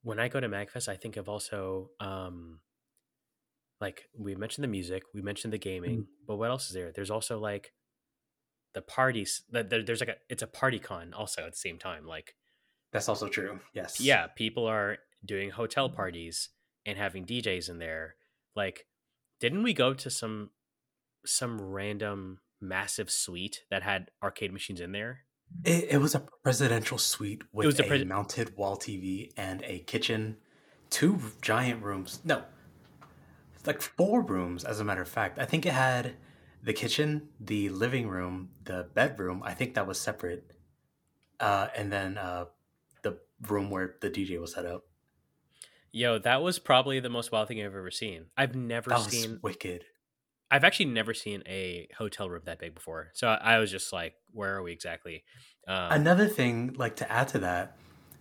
when 0.03 0.19
I 0.19 0.29
go 0.29 0.41
to 0.41 0.49
MagFest, 0.49 0.89
I 0.89 0.97
think 0.97 1.17
of 1.17 1.29
also 1.29 1.91
um, 2.01 2.61
like 3.81 4.05
we 4.17 4.35
mentioned 4.35 4.65
the 4.65 4.69
music, 4.69 5.03
we 5.13 5.23
mentioned 5.23 5.53
the 5.53 5.59
gaming, 5.59 5.99
mm 5.99 6.07
but 6.27 6.37
what 6.37 6.49
else 6.49 6.69
is 6.69 6.73
there? 6.73 6.91
There's 6.91 7.11
also 7.11 7.39
like 7.39 7.75
the 8.73 8.81
parties. 8.81 9.43
That 9.51 9.69
there's 9.69 10.01
like 10.01 10.09
a 10.09 10.17
it's 10.31 10.43
a 10.43 10.47
party 10.47 10.79
con 10.79 11.13
also 11.13 11.43
at 11.45 11.53
the 11.53 11.59
same 11.59 11.77
time. 11.77 12.07
Like 12.07 12.35
that's 12.93 13.09
also 13.09 13.29
true. 13.29 13.59
Yes. 13.75 14.01
Yeah, 14.01 14.29
people 14.29 14.67
are 14.67 14.99
doing 15.23 15.51
hotel 15.51 15.91
parties 15.91 16.51
and 16.87 16.97
having 16.97 17.27
DJs 17.27 17.69
in 17.69 17.79
there. 17.79 18.15
Like, 18.55 18.87
didn't 19.41 19.65
we 19.65 19.75
go 19.75 19.95
to 19.95 20.09
some 20.09 20.51
some 21.27 21.61
random 21.61 22.41
massive 22.61 23.11
suite 23.11 23.65
that 23.71 23.83
had 23.83 24.11
arcade 24.23 24.53
machines 24.53 24.81
in 24.81 24.93
there. 24.93 25.21
It, 25.65 25.89
it 25.91 25.99
was 25.99 26.15
a 26.15 26.27
presidential 26.43 26.99
suite 26.99 27.43
with 27.53 27.65
it 27.65 27.67
was 27.67 27.81
a, 27.81 27.85
pres- 27.85 28.05
mounted 28.05 28.57
wall 28.57 28.77
TV 28.77 29.33
and 29.37 29.63
a 29.65 29.81
kitchen, 29.81 30.39
two 30.91 31.19
giant 31.43 31.83
rooms. 31.83 32.21
No, 32.25 32.43
like 33.67 33.81
four 33.81 34.23
rooms, 34.23 34.65
as 34.65 34.81
a 34.81 34.85
matter 34.85 35.03
of 35.03 35.09
fact. 35.09 35.39
I 35.39 35.45
think 35.45 35.65
it 35.67 35.73
had 35.73 36.15
the 36.63 36.73
kitchen, 36.73 37.29
the 37.41 37.69
living 37.71 38.09
room, 38.09 38.51
the 38.65 38.89
bedroom. 38.95 39.43
I 39.45 39.55
think 39.55 39.75
that 39.75 39.87
was 39.87 40.01
separate, 40.01 40.51
uh, 41.41 41.69
and 41.77 41.93
then 41.93 42.19
uh, 42.19 42.47
the 43.03 43.19
room 43.49 43.71
where 43.71 43.97
the 44.01 44.11
DJ 44.11 44.41
was 44.41 44.55
set 44.55 44.67
up. 44.67 44.85
Yo, 45.93 46.19
that 46.19 46.43
was 46.43 46.59
probably 46.59 46.99
the 47.01 47.09
most 47.09 47.31
wild 47.31 47.47
thing 47.49 47.61
I've 47.61 47.67
ever 47.67 47.91
seen. 47.91 48.27
I've 48.37 48.57
never 48.57 48.91
That 48.91 48.97
was 48.99 49.09
seen. 49.09 49.39
wicked. 49.43 49.85
I've 50.51 50.65
actually 50.65 50.87
never 50.87 51.15
seen 51.15 51.43
a 51.47 51.89
hotel 51.97 52.29
room 52.31 52.43
that 52.47 52.59
big 52.59 52.75
before. 52.75 53.11
So 53.15 53.29
I, 53.29 53.57
I 53.57 53.59
was 53.59 53.71
just 53.71 53.93
like, 53.93 54.15
where 54.33 54.57
are 54.57 54.63
we 54.63 54.73
exactly? 54.73 55.25
Um, 55.67 55.91
Another 55.91 56.29
thing, 56.29 56.75
like 56.75 56.97
to 56.97 57.11
add 57.11 57.29
to 57.29 57.39
that, 57.41 57.77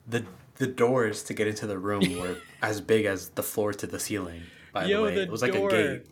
the 0.07 0.25
the 0.55 0.67
doors 0.67 1.23
to 1.23 1.33
get 1.33 1.47
into 1.47 1.65
the 1.65 1.77
room 1.79 2.17
were 2.19 2.37
as 2.61 2.81
big 2.81 3.05
as 3.05 3.29
the 3.29 3.43
floor 3.43 3.73
to 3.73 3.87
the 3.87 3.99
ceiling. 3.99 4.43
By 4.71 4.87
Yo, 4.87 4.97
the 4.97 5.03
way, 5.03 5.15
the 5.15 5.21
it 5.23 5.29
was 5.31 5.41
like 5.41 5.53
door. 5.53 5.69
a 5.69 5.69
gate. 5.69 6.05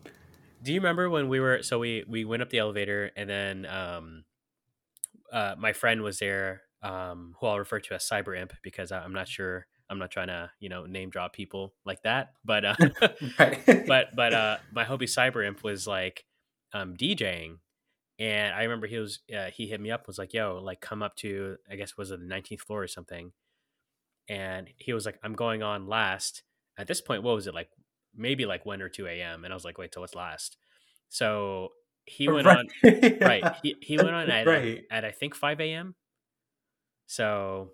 Do 0.63 0.73
you 0.73 0.79
remember 0.79 1.09
when 1.09 1.27
we 1.29 1.39
were 1.39 1.63
so 1.63 1.79
we 1.79 2.03
we 2.07 2.25
went 2.25 2.41
up 2.41 2.49
the 2.49 2.59
elevator 2.59 3.11
and 3.15 3.29
then 3.29 3.65
um 3.65 4.25
uh 5.31 5.55
my 5.57 5.73
friend 5.73 6.01
was 6.01 6.19
there 6.19 6.63
um 6.81 7.35
who 7.39 7.47
I'll 7.47 7.59
refer 7.59 7.79
to 7.79 7.95
as 7.95 8.07
Cyber 8.07 8.37
Imp 8.37 8.53
because 8.63 8.91
I'm 8.91 9.13
not 9.13 9.27
sure 9.27 9.67
I'm 9.91 9.99
not 9.99 10.09
trying 10.09 10.27
to 10.27 10.49
you 10.59 10.69
know 10.69 10.85
name 10.85 11.09
drop 11.09 11.33
people 11.33 11.73
like 11.85 12.01
that 12.03 12.31
but 12.43 12.65
uh 12.65 12.75
but 13.87 14.15
but 14.15 14.33
uh 14.33 14.57
my 14.73 14.85
hobby 14.85 15.05
Cyber 15.05 15.45
Imp 15.45 15.63
was 15.63 15.85
like 15.85 16.25
um 16.73 16.95
DJing 16.95 17.57
and 18.17 18.55
I 18.55 18.63
remember 18.63 18.87
he 18.87 18.97
was 18.97 19.19
uh, 19.35 19.51
he 19.51 19.67
hit 19.67 19.81
me 19.81 19.91
up 19.91 20.07
was 20.07 20.17
like 20.17 20.33
yo 20.33 20.59
like 20.63 20.79
come 20.79 21.03
up 21.03 21.15
to 21.17 21.57
I 21.69 21.75
guess 21.75 21.97
was 21.97 22.11
it 22.11 22.19
the 22.19 22.25
19th 22.25 22.61
floor 22.61 22.81
or 22.81 22.87
something 22.87 23.33
and 24.29 24.69
he 24.77 24.93
was 24.93 25.05
like 25.05 25.19
I'm 25.23 25.33
going 25.33 25.61
on 25.61 25.87
last. 25.87 26.43
At 26.77 26.87
this 26.87 27.01
point 27.01 27.21
what 27.21 27.35
was 27.35 27.47
it 27.47 27.53
like 27.53 27.69
maybe 28.15 28.45
like 28.45 28.65
1 28.65 28.81
or 28.81 28.89
2 28.89 29.07
a.m 29.07 29.43
and 29.43 29.53
I 29.53 29.55
was 29.55 29.65
like 29.65 29.77
wait 29.77 29.91
till 29.91 30.01
what's 30.01 30.15
last? 30.15 30.57
So 31.09 31.69
he 32.05 32.29
went 32.29 32.47
on 32.47 32.67
right 32.83 33.55
he, 33.61 33.75
he 33.81 33.97
went 33.97 34.11
on 34.11 34.29
at, 34.29 34.47
right. 34.47 34.83
at 34.89 35.05
i 35.05 35.11
think 35.11 35.35
5 35.35 35.59
a.m 35.61 35.95
so 37.05 37.69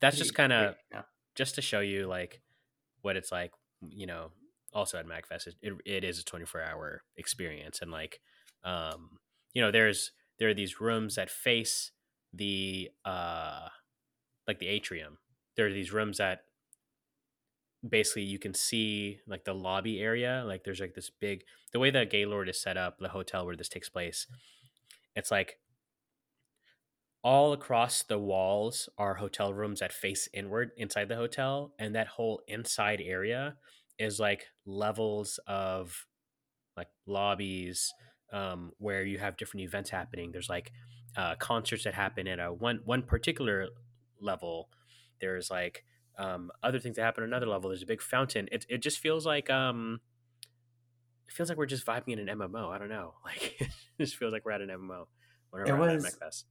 that's 0.00 0.16
just 0.16 0.34
kind 0.34 0.52
of 0.52 0.74
Yeah. 0.92 1.02
Just 1.38 1.54
to 1.54 1.62
show 1.62 1.78
you 1.78 2.08
like 2.08 2.42
what 3.02 3.16
it's 3.16 3.30
like 3.30 3.52
you 3.80 4.06
know 4.06 4.32
also 4.74 4.98
at 4.98 5.06
magfest 5.06 5.46
it, 5.46 5.54
it, 5.62 5.72
it 5.86 6.04
is 6.04 6.18
a 6.18 6.24
24 6.24 6.60
hour 6.62 7.02
experience. 7.16 7.78
And 7.80 7.92
like 7.92 8.20
um 8.64 9.18
you 9.54 9.62
know 9.62 9.70
there's 9.70 10.10
there 10.38 10.48
are 10.48 10.54
these 10.54 10.80
rooms 10.80 11.14
that 11.14 11.30
face 11.30 11.92
the 12.34 12.90
uh 13.04 13.68
like 14.48 14.58
the 14.58 14.68
atrium. 14.68 15.18
There 15.56 15.66
are 15.66 15.72
these 15.72 15.92
rooms 15.92 16.18
that 16.18 16.42
basically 17.88 18.22
you 18.22 18.40
can 18.40 18.52
see 18.52 19.20
like 19.26 19.44
the 19.44 19.54
lobby 19.54 20.00
area. 20.00 20.42
Like 20.44 20.64
there's 20.64 20.80
like 20.80 20.94
this 20.94 21.10
big 21.10 21.44
the 21.72 21.78
way 21.78 21.90
that 21.92 22.10
gaylord 22.10 22.48
is 22.48 22.60
set 22.60 22.76
up 22.76 22.98
the 22.98 23.10
hotel 23.10 23.46
where 23.46 23.56
this 23.56 23.68
takes 23.68 23.88
place 23.88 24.26
it's 25.18 25.30
like 25.32 25.58
all 27.28 27.52
across 27.52 28.04
the 28.04 28.18
walls 28.18 28.88
are 28.96 29.12
hotel 29.16 29.52
rooms 29.52 29.80
that 29.80 29.92
face 29.92 30.30
inward 30.32 30.70
inside 30.78 31.10
the 31.10 31.14
hotel 31.14 31.74
and 31.78 31.94
that 31.94 32.06
whole 32.06 32.40
inside 32.48 33.02
area 33.04 33.54
is 33.98 34.18
like 34.18 34.46
levels 34.64 35.38
of 35.46 36.06
like 36.74 36.88
lobbies 37.04 37.92
um, 38.32 38.72
where 38.78 39.04
you 39.04 39.18
have 39.18 39.36
different 39.36 39.62
events 39.62 39.90
happening. 39.90 40.32
There's 40.32 40.48
like 40.48 40.72
uh, 41.18 41.34
concerts 41.34 41.84
that 41.84 41.92
happen 41.92 42.26
at 42.26 42.38
a 42.40 42.50
one 42.50 42.80
one 42.86 43.02
particular 43.02 43.68
level. 44.22 44.70
There's 45.20 45.50
like 45.50 45.84
um, 46.18 46.50
other 46.62 46.78
things 46.78 46.96
that 46.96 47.02
happen 47.02 47.24
at 47.24 47.28
another 47.28 47.44
level. 47.44 47.68
There's 47.68 47.82
a 47.82 47.86
big 47.86 48.00
fountain. 48.00 48.48
It, 48.50 48.64
it 48.70 48.78
just 48.78 49.00
feels 49.00 49.26
like 49.26 49.50
um 49.50 50.00
it 51.26 51.34
feels 51.34 51.50
like 51.50 51.58
we're 51.58 51.66
just 51.66 51.84
vibing 51.84 52.14
in 52.14 52.26
an 52.26 52.38
mmo 52.38 52.70
i 52.70 52.78
don't 52.78 52.88
know. 52.88 53.12
Like 53.26 53.60
it 53.60 53.68
just 54.00 54.16
feels 54.16 54.32
like 54.32 54.46
we're 54.46 54.52
at 54.52 54.62
an 54.62 54.70
mmo 54.70 55.08
whenever 55.50 55.76
It 55.76 55.96
was-. 55.96 56.46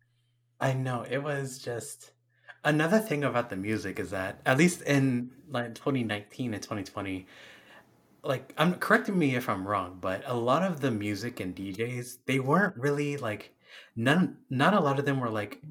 I 0.59 0.73
know 0.73 1.05
it 1.09 1.19
was 1.19 1.59
just 1.59 2.11
another 2.63 2.99
thing 2.99 3.23
about 3.23 3.49
the 3.49 3.55
music 3.55 3.99
is 3.99 4.11
that 4.11 4.41
at 4.45 4.57
least 4.57 4.81
in 4.81 5.31
like 5.49 5.75
2019 5.75 6.53
and 6.53 6.61
2020 6.61 7.27
like 8.23 8.53
I'm 8.57 8.73
correcting 8.75 9.17
me 9.17 9.35
if 9.35 9.47
I'm 9.47 9.67
wrong 9.67 9.99
but 10.01 10.23
a 10.25 10.33
lot 10.35 10.63
of 10.63 10.81
the 10.81 10.91
music 10.91 11.39
and 11.39 11.55
DJs 11.55 12.17
they 12.25 12.39
weren't 12.39 12.75
really 12.75 13.17
like 13.17 13.53
none 13.95 14.37
not 14.49 14.73
a 14.73 14.79
lot 14.79 14.99
of 14.99 15.05
them 15.05 15.19
were 15.19 15.29
like 15.29 15.61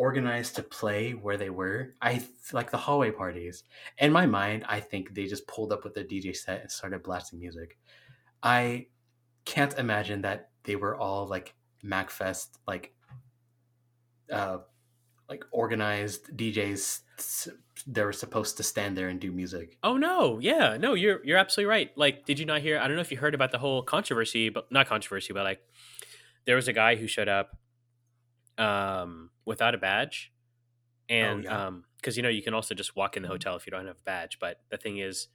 organized 0.00 0.56
to 0.56 0.62
play 0.62 1.12
where 1.12 1.36
they 1.36 1.50
were. 1.50 1.94
I 2.00 2.24
like 2.54 2.70
the 2.70 2.78
hallway 2.78 3.10
parties 3.10 3.64
in 3.98 4.10
my 4.12 4.24
mind 4.24 4.64
I 4.66 4.80
think 4.80 5.14
they 5.14 5.26
just 5.26 5.46
pulled 5.46 5.72
up 5.74 5.84
with 5.84 5.92
their 5.92 6.04
DJ 6.04 6.34
set 6.34 6.62
and 6.62 6.70
started 6.70 7.02
blasting 7.02 7.38
music. 7.38 7.78
I 8.42 8.86
can't 9.44 9.78
imagine 9.78 10.22
that 10.22 10.50
they 10.64 10.76
were 10.76 10.96
all 10.96 11.26
like 11.26 11.54
MagFest 11.84 12.48
like 12.66 12.94
uh 14.30 14.58
like 15.28 15.44
organized 15.52 16.36
DJs 16.36 17.00
they 17.86 18.04
were 18.04 18.12
supposed 18.12 18.56
to 18.56 18.62
stand 18.62 18.96
there 18.96 19.08
and 19.08 19.20
do 19.20 19.32
music. 19.32 19.78
Oh 19.82 19.96
no, 19.96 20.38
yeah, 20.38 20.76
no, 20.78 20.94
you're 20.94 21.24
you're 21.24 21.38
absolutely 21.38 21.70
right. 21.70 21.90
Like, 21.96 22.26
did 22.26 22.38
you 22.38 22.46
not 22.46 22.60
hear? 22.60 22.78
I 22.78 22.86
don't 22.86 22.96
know 22.96 23.02
if 23.02 23.10
you 23.10 23.18
heard 23.18 23.34
about 23.34 23.52
the 23.52 23.58
whole 23.58 23.82
controversy, 23.82 24.48
but 24.48 24.70
not 24.70 24.86
controversy, 24.86 25.32
but 25.32 25.44
like 25.44 25.60
there 26.46 26.56
was 26.56 26.68
a 26.68 26.72
guy 26.72 26.96
who 26.96 27.06
showed 27.06 27.28
up 27.28 27.56
um 28.58 29.30
without 29.44 29.74
a 29.74 29.78
badge, 29.78 30.32
and 31.08 31.44
yeah. 31.44 31.66
um 31.66 31.84
because 31.96 32.16
you 32.16 32.22
know 32.22 32.28
you 32.28 32.42
can 32.42 32.54
also 32.54 32.74
just 32.74 32.96
walk 32.96 33.16
in 33.16 33.22
the 33.22 33.28
hotel 33.28 33.56
if 33.56 33.66
you 33.66 33.70
don't 33.70 33.86
have 33.86 33.96
a 33.96 34.04
badge. 34.04 34.38
But 34.40 34.60
the 34.70 34.76
thing 34.76 34.98
is, 34.98 35.28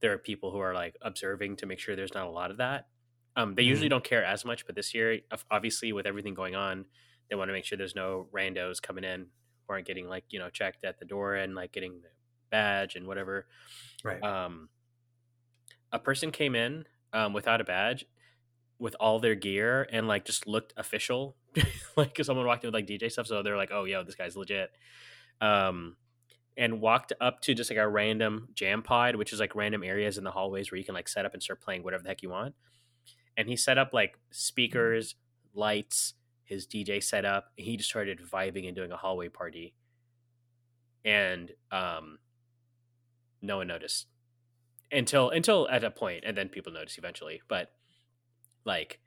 there 0.00 0.12
are 0.12 0.18
people 0.18 0.50
who 0.50 0.58
are 0.58 0.74
like 0.74 0.96
observing 1.02 1.56
to 1.56 1.66
make 1.66 1.78
sure 1.78 1.94
there's 1.94 2.14
not 2.14 2.26
a 2.26 2.30
lot 2.30 2.50
of 2.50 2.56
that. 2.58 2.86
Um, 3.36 3.54
they 3.54 3.62
usually 3.62 3.90
don't 3.90 4.04
care 4.04 4.24
as 4.24 4.46
much, 4.46 4.64
but 4.64 4.74
this 4.74 4.94
year, 4.94 5.18
obviously, 5.50 5.92
with 5.92 6.06
everything 6.06 6.32
going 6.32 6.54
on, 6.54 6.86
they 7.30 7.36
want 7.36 7.48
to 7.48 7.52
make 7.52 7.64
sure 7.64 7.76
there's 7.78 7.94
no 7.94 8.28
randos 8.34 8.80
coming 8.80 9.04
in 9.04 9.20
who 9.66 9.72
aren't 9.72 9.86
getting 9.86 10.08
like 10.08 10.24
you 10.30 10.38
know 10.38 10.50
checked 10.50 10.84
at 10.84 10.98
the 10.98 11.04
door 11.04 11.34
and 11.34 11.54
like 11.54 11.72
getting 11.72 12.00
the 12.02 12.08
badge 12.50 12.96
and 12.96 13.06
whatever. 13.06 13.46
Right. 14.04 14.22
um, 14.22 14.68
a 15.92 15.98
person 15.98 16.30
came 16.30 16.54
in 16.54 16.84
um, 17.12 17.32
without 17.32 17.60
a 17.60 17.64
badge 17.64 18.04
with 18.78 18.94
all 19.00 19.18
their 19.18 19.34
gear 19.34 19.88
and 19.90 20.06
like 20.06 20.24
just 20.26 20.46
looked 20.46 20.74
official 20.76 21.34
like 21.96 22.14
'cause 22.14 22.26
someone 22.26 22.46
walked 22.46 22.62
in 22.62 22.68
with 22.68 22.74
like 22.74 22.86
dj 22.86 23.10
stuff 23.10 23.26
so 23.26 23.42
they're 23.42 23.56
like 23.56 23.70
oh 23.72 23.84
yo 23.84 24.04
this 24.04 24.14
guy's 24.14 24.36
legit. 24.36 24.70
Um, 25.40 25.96
and 26.58 26.80
walked 26.80 27.12
up 27.20 27.40
to 27.42 27.54
just 27.54 27.70
like 27.70 27.78
a 27.78 27.88
random 27.88 28.48
jam 28.54 28.82
pod 28.82 29.16
which 29.16 29.32
is 29.32 29.40
like 29.40 29.54
random 29.54 29.82
areas 29.82 30.18
in 30.18 30.24
the 30.24 30.30
hallways 30.30 30.70
where 30.70 30.78
you 30.78 30.84
can 30.84 30.94
like 30.94 31.08
set 31.08 31.24
up 31.26 31.34
and 31.34 31.42
start 31.42 31.60
playing 31.62 31.82
whatever 31.82 32.02
the 32.02 32.08
heck 32.08 32.22
you 32.22 32.30
want. 32.30 32.54
And 33.36 33.48
he 33.48 33.56
set 33.56 33.76
up 33.78 33.92
like 33.92 34.18
speakers 34.30 35.14
lights 35.54 36.14
his 36.46 36.66
dj 36.66 37.02
setup 37.02 37.52
and 37.58 37.66
he 37.66 37.76
just 37.76 37.90
started 37.90 38.20
vibing 38.20 38.66
and 38.66 38.74
doing 38.74 38.92
a 38.92 38.96
hallway 38.96 39.28
party. 39.28 39.74
And 41.04 41.52
um 41.70 42.18
no 43.42 43.58
one 43.58 43.66
noticed 43.66 44.06
until 44.90 45.30
until 45.30 45.68
at 45.68 45.84
a 45.84 45.90
point 45.90 46.24
and 46.26 46.36
then 46.36 46.48
people 46.48 46.72
noticed 46.72 46.98
eventually. 46.98 47.42
But 47.48 47.70
like 48.64 49.00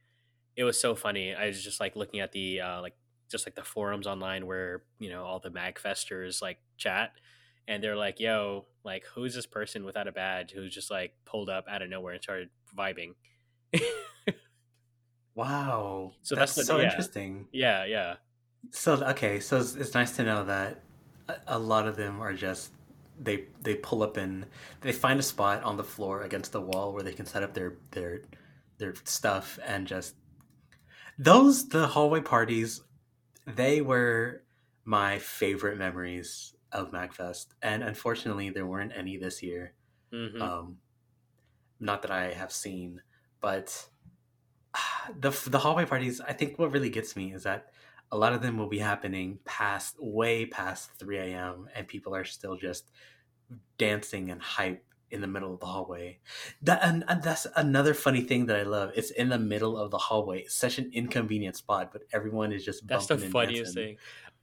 it 0.56 0.64
was 0.64 0.80
so 0.80 0.94
funny. 0.94 1.34
I 1.34 1.48
was 1.48 1.64
just 1.64 1.80
like 1.80 1.96
looking 1.96 2.20
at 2.20 2.32
the 2.32 2.62
uh 2.62 2.82
like 2.82 2.96
just 3.30 3.46
like 3.46 3.56
the 3.56 3.64
forums 3.64 4.08
online 4.08 4.46
where 4.46 4.84
you 5.00 5.10
know 5.10 5.24
all 5.24 5.40
the 5.40 5.52
magfesters 5.52 6.42
like 6.42 6.58
chat 6.78 7.12
and 7.68 7.84
they're 7.84 7.96
like 7.96 8.20
yo 8.20 8.66
like 8.84 9.04
who's 9.14 9.36
this 9.36 9.46
person 9.46 9.86
without 9.86 10.08
a 10.08 10.12
badge 10.12 10.52
who's 10.52 10.74
just 10.74 10.90
like 10.90 11.14
pulled 11.26 11.50
up 11.50 11.66
out 11.70 11.82
of 11.82 11.90
nowhere 11.90 12.14
and 12.14 12.24
started 12.24 12.50
vibing 12.76 13.14
Wow. 15.40 16.14
So 16.22 16.36
that's, 16.36 16.56
that's 16.56 16.68
the- 16.68 16.74
so 16.74 16.78
yeah. 16.80 16.86
interesting. 16.90 17.48
yeah 17.52 17.86
yeah 17.86 18.16
So 18.72 18.94
okay, 19.14 19.40
so 19.40 19.58
it's, 19.58 19.76
it's 19.76 19.94
nice 19.94 20.16
to 20.18 20.24
know 20.24 20.44
that 20.46 20.82
a, 21.30 21.36
a 21.58 21.60
lot 21.60 21.88
of 21.88 21.96
them 21.96 22.20
are 22.22 22.34
just 22.34 22.72
they 23.20 23.46
they 23.62 23.76
pull 23.76 24.04
up 24.04 24.18
and 24.18 24.46
they 24.82 24.92
find 24.92 25.20
a 25.20 25.24
spot 25.24 25.64
on 25.64 25.76
the 25.78 25.84
floor 25.84 26.22
against 26.24 26.52
the 26.52 26.62
wall 26.62 26.94
where 26.94 27.04
they 27.04 27.14
can 27.14 27.26
set 27.26 27.42
up 27.44 27.54
their 27.54 27.72
their 27.92 28.22
their 28.80 28.94
stuff 29.04 29.60
and 29.66 29.88
just 29.88 30.16
those 31.18 31.68
the 31.70 31.88
hallway 31.88 32.22
parties 32.22 32.82
they 33.46 33.82
were 33.82 34.44
my 34.86 35.20
favorite 35.20 35.78
memories 35.78 36.56
of 36.72 36.92
MagFest 36.92 37.48
and 37.62 37.84
unfortunately 37.84 38.50
there 38.52 38.66
weren't 38.66 38.94
any 38.96 39.18
this 39.18 39.42
year 39.44 39.74
hmm 40.12 40.42
um, 40.42 40.78
not 41.80 42.02
that 42.02 42.12
I 42.12 42.34
have 42.34 42.52
seen, 42.52 43.02
but 43.42 43.88
the 45.20 45.32
the 45.48 45.60
hallway 45.60 45.86
parties. 45.86 46.22
I 46.22 46.34
think 46.34 46.60
what 46.60 46.72
really 46.72 46.90
gets 46.90 47.16
me 47.16 47.34
is 47.34 47.44
that 47.44 47.68
a 48.12 48.18
lot 48.18 48.34
of 48.34 48.42
them 48.42 48.58
will 48.58 48.68
be 48.68 48.80
happening 48.80 49.40
past, 49.46 49.96
way 50.00 50.46
past 50.46 50.92
three 50.98 51.18
a.m. 51.18 51.70
and 51.76 51.88
people 51.88 52.16
are 52.16 52.26
still 52.26 52.56
just 52.56 52.90
dancing 53.78 54.32
and 54.32 54.42
hype 54.42 54.84
in 55.12 55.22
the 55.22 55.28
middle 55.28 55.54
of 55.54 55.60
the 55.60 55.66
hallway. 55.66 56.20
That 56.62 56.80
and, 56.84 57.04
and 57.08 57.22
that's 57.24 57.48
another 57.56 57.94
funny 57.94 58.22
thing 58.22 58.48
that 58.48 58.58
I 58.58 58.64
love. 58.64 58.92
It's 58.96 59.12
in 59.12 59.30
the 59.30 59.40
middle 59.40 59.78
of 59.78 59.92
the 59.92 59.98
hallway. 59.98 60.42
It's 60.42 60.56
such 60.56 60.78
an 60.78 60.92
inconvenient 60.94 61.56
spot, 61.56 61.92
but 61.92 62.04
everyone 62.14 62.52
is 62.52 62.64
just 62.64 62.88
that's 62.88 63.08
the 63.08 63.18
funniest 63.18 63.76
dancing. 63.76 63.96
thing 63.96 63.98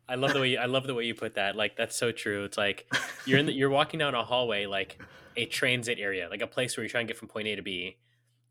i 0.09 0.14
love 0.14 0.33
the 0.33 0.41
way 0.41 0.51
you, 0.51 0.59
i 0.59 0.66
love 0.66 0.87
the 0.87 0.95
way 0.95 1.05
you 1.05 1.14
put 1.14 1.35
that 1.35 1.57
like 1.57 1.77
that's 1.77 1.97
so 1.97 2.12
true 2.12 2.45
it's 2.45 2.57
like 2.57 2.87
you're 3.24 3.39
in 3.39 3.47
the, 3.47 3.53
you're 3.55 3.70
walking 3.70 3.99
down 3.99 4.14
a 4.14 4.24
hallway 4.24 4.66
like 4.66 5.01
a 5.37 5.47
transit 5.47 5.99
area 5.99 6.29
like 6.31 6.43
a 6.43 6.47
place 6.47 6.77
where 6.77 6.85
you're 6.85 6.91
trying 6.91 7.07
to 7.07 7.12
get 7.12 7.18
from 7.18 7.29
point 7.29 7.47
a 7.49 7.57
to 7.57 7.62
b 7.62 7.97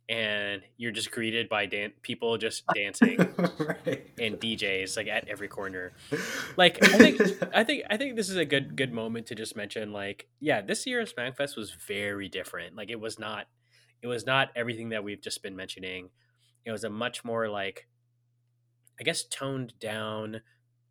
and 0.07 0.61
you're 0.77 0.91
just 0.91 1.11
greeted 1.11 1.49
by 1.49 1.65
dan- 1.65 1.93
people 2.01 2.37
just 2.37 2.63
dancing 2.75 3.17
right. 3.17 4.11
and 4.19 4.39
DJs 4.39 4.97
like 4.97 5.07
at 5.07 5.27
every 5.27 5.47
corner. 5.47 5.93
Like 6.57 6.81
I 6.83 6.97
think 6.97 7.21
I 7.53 7.63
think 7.63 7.83
I 7.89 7.97
think 7.97 8.15
this 8.15 8.29
is 8.29 8.37
a 8.37 8.45
good 8.45 8.77
good 8.77 8.93
moment 8.93 9.27
to 9.27 9.35
just 9.35 9.57
mention 9.57 9.91
like 9.91 10.27
yeah, 10.39 10.61
this 10.61 10.85
year's 10.85 11.13
MagFest 11.13 11.57
was 11.57 11.75
very 11.87 12.29
different. 12.29 12.75
Like 12.77 12.89
it 12.89 12.99
was 12.99 13.19
not 13.19 13.47
it 14.01 14.07
was 14.07 14.25
not 14.25 14.49
everything 14.55 14.89
that 14.89 15.03
we've 15.03 15.21
just 15.21 15.43
been 15.43 15.55
mentioning. 15.55 16.09
It 16.63 16.71
was 16.71 16.83
a 16.85 16.89
much 16.89 17.25
more 17.25 17.49
like 17.49 17.87
I 18.99 19.03
guess 19.03 19.23
toned 19.23 19.73
down. 19.79 20.41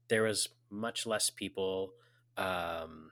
There 0.09 0.25
was 0.25 0.49
much 0.71 1.07
less 1.07 1.31
people. 1.31 1.93
Um 2.37 3.11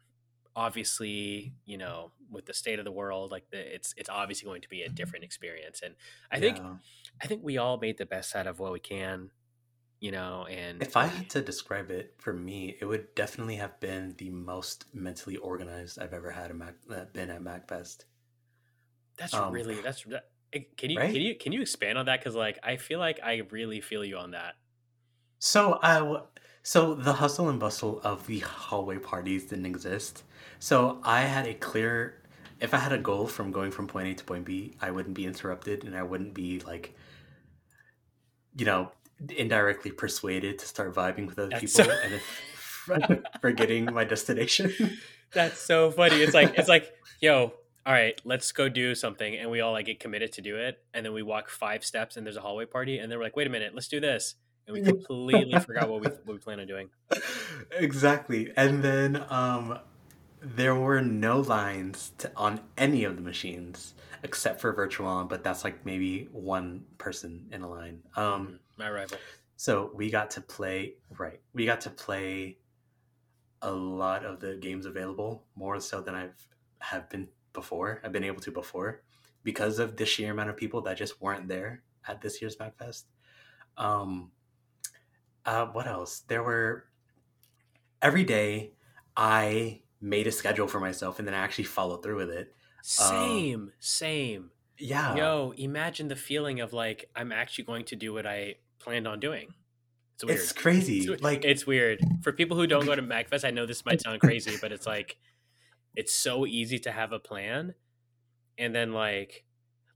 obviously, 0.56 1.54
you 1.64 1.78
know, 1.78 2.12
with 2.30 2.46
the 2.46 2.54
state 2.54 2.78
of 2.78 2.84
the 2.84 2.92
world, 2.92 3.30
like 3.30 3.50
the, 3.50 3.74
it's 3.74 3.94
it's 3.96 4.08
obviously 4.08 4.46
going 4.46 4.62
to 4.62 4.68
be 4.68 4.82
a 4.82 4.88
different 4.90 5.24
experience. 5.24 5.82
And 5.82 5.96
I 6.30 6.40
think 6.40 6.62
I 7.22 7.26
think 7.26 7.42
we 7.44 7.58
all 7.58 7.78
made 7.78 7.98
the 7.98 8.06
best 8.06 8.34
out 8.36 8.46
of 8.46 8.58
what 8.60 8.72
we 8.72 8.80
can, 8.80 9.30
you 10.00 10.12
know, 10.12 10.46
and 10.46 10.82
If 10.82 10.98
I 10.98 11.06
had 11.06 11.30
to 11.30 11.40
describe 11.40 11.90
it 11.90 12.20
for 12.20 12.34
me, 12.34 12.76
it 12.78 12.84
would 12.84 13.14
definitely 13.14 13.56
have 13.56 13.80
been 13.80 14.16
the 14.16 14.28
most 14.28 14.94
mentally 14.94 15.38
organized 15.38 15.98
I've 15.98 16.12
ever 16.12 16.32
had 16.32 16.50
a 16.50 16.54
Mac, 16.54 16.76
uh, 16.90 17.06
been 17.06 17.30
at 17.30 17.40
MagFest. 17.40 18.04
that's 19.16 19.38
Um, 19.38 19.48
really 19.48 19.80
that's 19.80 20.04
that, 20.04 20.30
eh, 20.52 20.60
can 20.76 20.90
you 20.90 20.98
right? 20.98 21.10
can 21.10 21.20
you 21.20 21.36
can 21.36 21.52
you 21.52 21.60
expand 21.60 21.98
on 21.98 22.06
that 22.06 22.20
because 22.20 22.34
like 22.34 22.58
I 22.62 22.76
feel 22.76 22.98
like 22.98 23.20
I 23.22 23.38
really 23.50 23.80
feel 23.80 24.04
you 24.04 24.16
on 24.18 24.32
that. 24.32 24.54
So 25.40 25.78
I, 25.82 25.98
w- 25.98 26.26
so 26.62 26.94
the 26.94 27.12
hustle 27.12 27.48
and 27.48 27.58
bustle 27.58 28.00
of 28.04 28.26
the 28.26 28.40
hallway 28.40 28.98
parties 28.98 29.46
didn't 29.46 29.66
exist. 29.66 30.22
So 30.58 31.00
I 31.02 31.22
had 31.22 31.46
a 31.46 31.54
clear, 31.54 32.22
if 32.60 32.72
I 32.72 32.78
had 32.78 32.92
a 32.92 32.98
goal 32.98 33.26
from 33.26 33.50
going 33.50 33.70
from 33.72 33.88
point 33.88 34.08
A 34.08 34.14
to 34.14 34.24
point 34.24 34.44
B, 34.44 34.76
I 34.80 34.90
wouldn't 34.90 35.14
be 35.14 35.26
interrupted 35.26 35.84
and 35.84 35.96
I 35.96 36.02
wouldn't 36.02 36.34
be 36.34 36.60
like, 36.60 36.94
you 38.56 38.64
know, 38.64 38.92
indirectly 39.36 39.90
persuaded 39.90 40.58
to 40.58 40.66
start 40.66 40.94
vibing 40.94 41.26
with 41.26 41.38
other 41.38 41.48
That's 41.50 41.72
so 41.72 41.84
people 41.84 41.98
and 42.02 42.12
then 42.12 43.22
forgetting 43.40 43.86
my 43.86 44.04
destination. 44.04 44.72
that's 45.32 45.60
so 45.60 45.90
funny. 45.90 46.16
It's 46.16 46.34
like 46.34 46.54
it's 46.58 46.68
like 46.68 46.92
yo. 47.20 47.54
All 47.84 47.92
right, 47.92 48.20
let's 48.24 48.52
go 48.52 48.68
do 48.68 48.94
something, 48.94 49.34
and 49.34 49.50
we 49.50 49.60
all 49.60 49.72
like 49.72 49.86
get 49.86 49.98
committed 49.98 50.30
to 50.34 50.40
do 50.40 50.56
it, 50.56 50.78
and 50.94 51.04
then 51.04 51.12
we 51.12 51.24
walk 51.24 51.50
five 51.50 51.84
steps, 51.84 52.16
and 52.16 52.24
there's 52.24 52.36
a 52.36 52.40
hallway 52.40 52.64
party, 52.64 52.98
and 52.98 53.10
then 53.10 53.18
we're 53.18 53.24
like, 53.24 53.34
"Wait 53.34 53.48
a 53.48 53.50
minute, 53.50 53.74
let's 53.74 53.88
do 53.88 53.98
this," 53.98 54.36
and 54.66 54.74
we 54.74 54.80
completely 54.82 55.58
forgot 55.58 55.88
what 55.88 56.00
we 56.00 56.08
what 56.08 56.34
we 56.34 56.38
plan 56.38 56.60
on 56.60 56.66
doing. 56.66 56.90
exactly. 57.70 58.52
And 58.56 58.82
then 58.82 59.24
um 59.30 59.78
there 60.40 60.74
were 60.74 61.00
no 61.00 61.40
lines 61.40 62.10
to, 62.18 62.32
on 62.36 62.60
any 62.76 63.04
of 63.04 63.14
the 63.16 63.22
machines 63.22 63.94
except 64.24 64.60
for 64.60 64.72
virtual 64.72 65.06
on, 65.06 65.28
but 65.28 65.44
that's 65.44 65.64
like 65.64 65.84
maybe 65.84 66.24
one 66.32 66.84
person 66.98 67.48
in 67.52 67.62
a 67.62 67.68
line. 67.68 68.02
Um 68.16 68.46
Mhm, 68.48 68.58
My 68.78 68.90
rival. 68.90 69.18
so 69.56 69.92
we 69.94 70.10
got 70.10 70.30
to 70.32 70.40
play 70.40 70.96
right. 71.18 71.40
We 71.52 71.66
got 71.66 71.80
to 71.82 71.90
play 71.90 72.58
a 73.60 73.70
lot 73.70 74.24
of 74.24 74.40
the 74.40 74.56
games 74.56 74.86
available, 74.86 75.46
more 75.54 75.80
so 75.80 76.00
than 76.00 76.14
I've 76.14 76.48
have 76.80 77.08
been 77.08 77.28
before. 77.52 78.00
I've 78.02 78.12
been 78.12 78.24
able 78.24 78.40
to 78.40 78.50
before 78.50 79.02
because 79.44 79.78
of 79.78 79.96
the 79.96 80.06
sheer 80.06 80.32
amount 80.32 80.50
of 80.50 80.56
people 80.56 80.80
that 80.82 80.96
just 80.96 81.20
weren't 81.20 81.48
there 81.48 81.84
at 82.06 82.20
this 82.20 82.40
year's 82.40 82.56
MagFest. 82.56 83.04
Um 83.76 84.32
uh 85.46 85.66
what 85.66 85.86
else? 85.86 86.20
There 86.28 86.42
were 86.42 86.84
every 88.00 88.24
day 88.24 88.72
I 89.16 89.80
made 90.00 90.26
a 90.26 90.32
schedule 90.32 90.66
for 90.66 90.80
myself 90.80 91.18
and 91.18 91.26
then 91.28 91.34
I 91.34 91.38
actually 91.38 91.64
followed 91.64 92.02
through 92.02 92.16
with 92.16 92.30
it. 92.30 92.48
Um, 92.48 92.82
Same, 92.82 93.72
same. 93.78 94.50
yeah, 94.78 95.14
Yo, 95.14 95.54
imagine 95.56 96.08
the 96.08 96.16
feeling 96.16 96.60
of 96.60 96.72
like 96.72 97.08
I'm 97.14 97.30
actually 97.32 97.64
going 97.64 97.84
to 97.86 97.96
do 97.96 98.12
what 98.12 98.26
I 98.26 98.56
planned 98.80 99.06
on 99.06 99.20
doing. 99.20 99.48
It's 100.16 100.24
weird. 100.24 100.38
it's 100.38 100.50
It's, 100.50 100.60
crazy. 100.60 101.08
we- 101.08 101.16
Like, 101.18 101.44
it's 101.44 101.66
weird 101.66 102.00
for 102.22 102.32
people 102.32 102.56
who 102.56 102.66
don't 102.66 102.84
go 102.86 102.94
to 102.94 103.02
MagFest. 103.02 103.44
I 103.44 103.50
know 103.50 103.66
this 103.66 103.84
might 103.84 104.00
sound 104.00 104.20
crazy, 104.20 104.56
but 104.60 104.72
it's 104.72 104.86
like 104.86 105.16
it's 105.94 106.12
so 106.12 106.46
easy 106.46 106.78
to 106.80 106.90
have 106.92 107.12
a 107.12 107.18
plan, 107.18 107.74
and 108.58 108.74
then 108.74 108.92
like, 108.92 109.44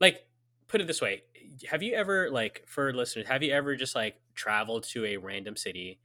like 0.01 0.27
put 0.69 0.81
it 0.81 0.87
this 0.87 1.01
way: 1.01 1.23
Have 1.69 1.83
you 1.83 1.95
ever 1.95 2.31
like 2.31 2.63
for 2.69 2.93
listeners? 2.93 3.27
Have 3.27 3.43
you 3.43 3.53
ever 3.53 3.75
just 3.77 3.95
like 3.97 4.21
traveled 4.37 4.85
to 4.85 5.05
a 5.05 5.17
random 5.17 5.57
city 5.57 5.99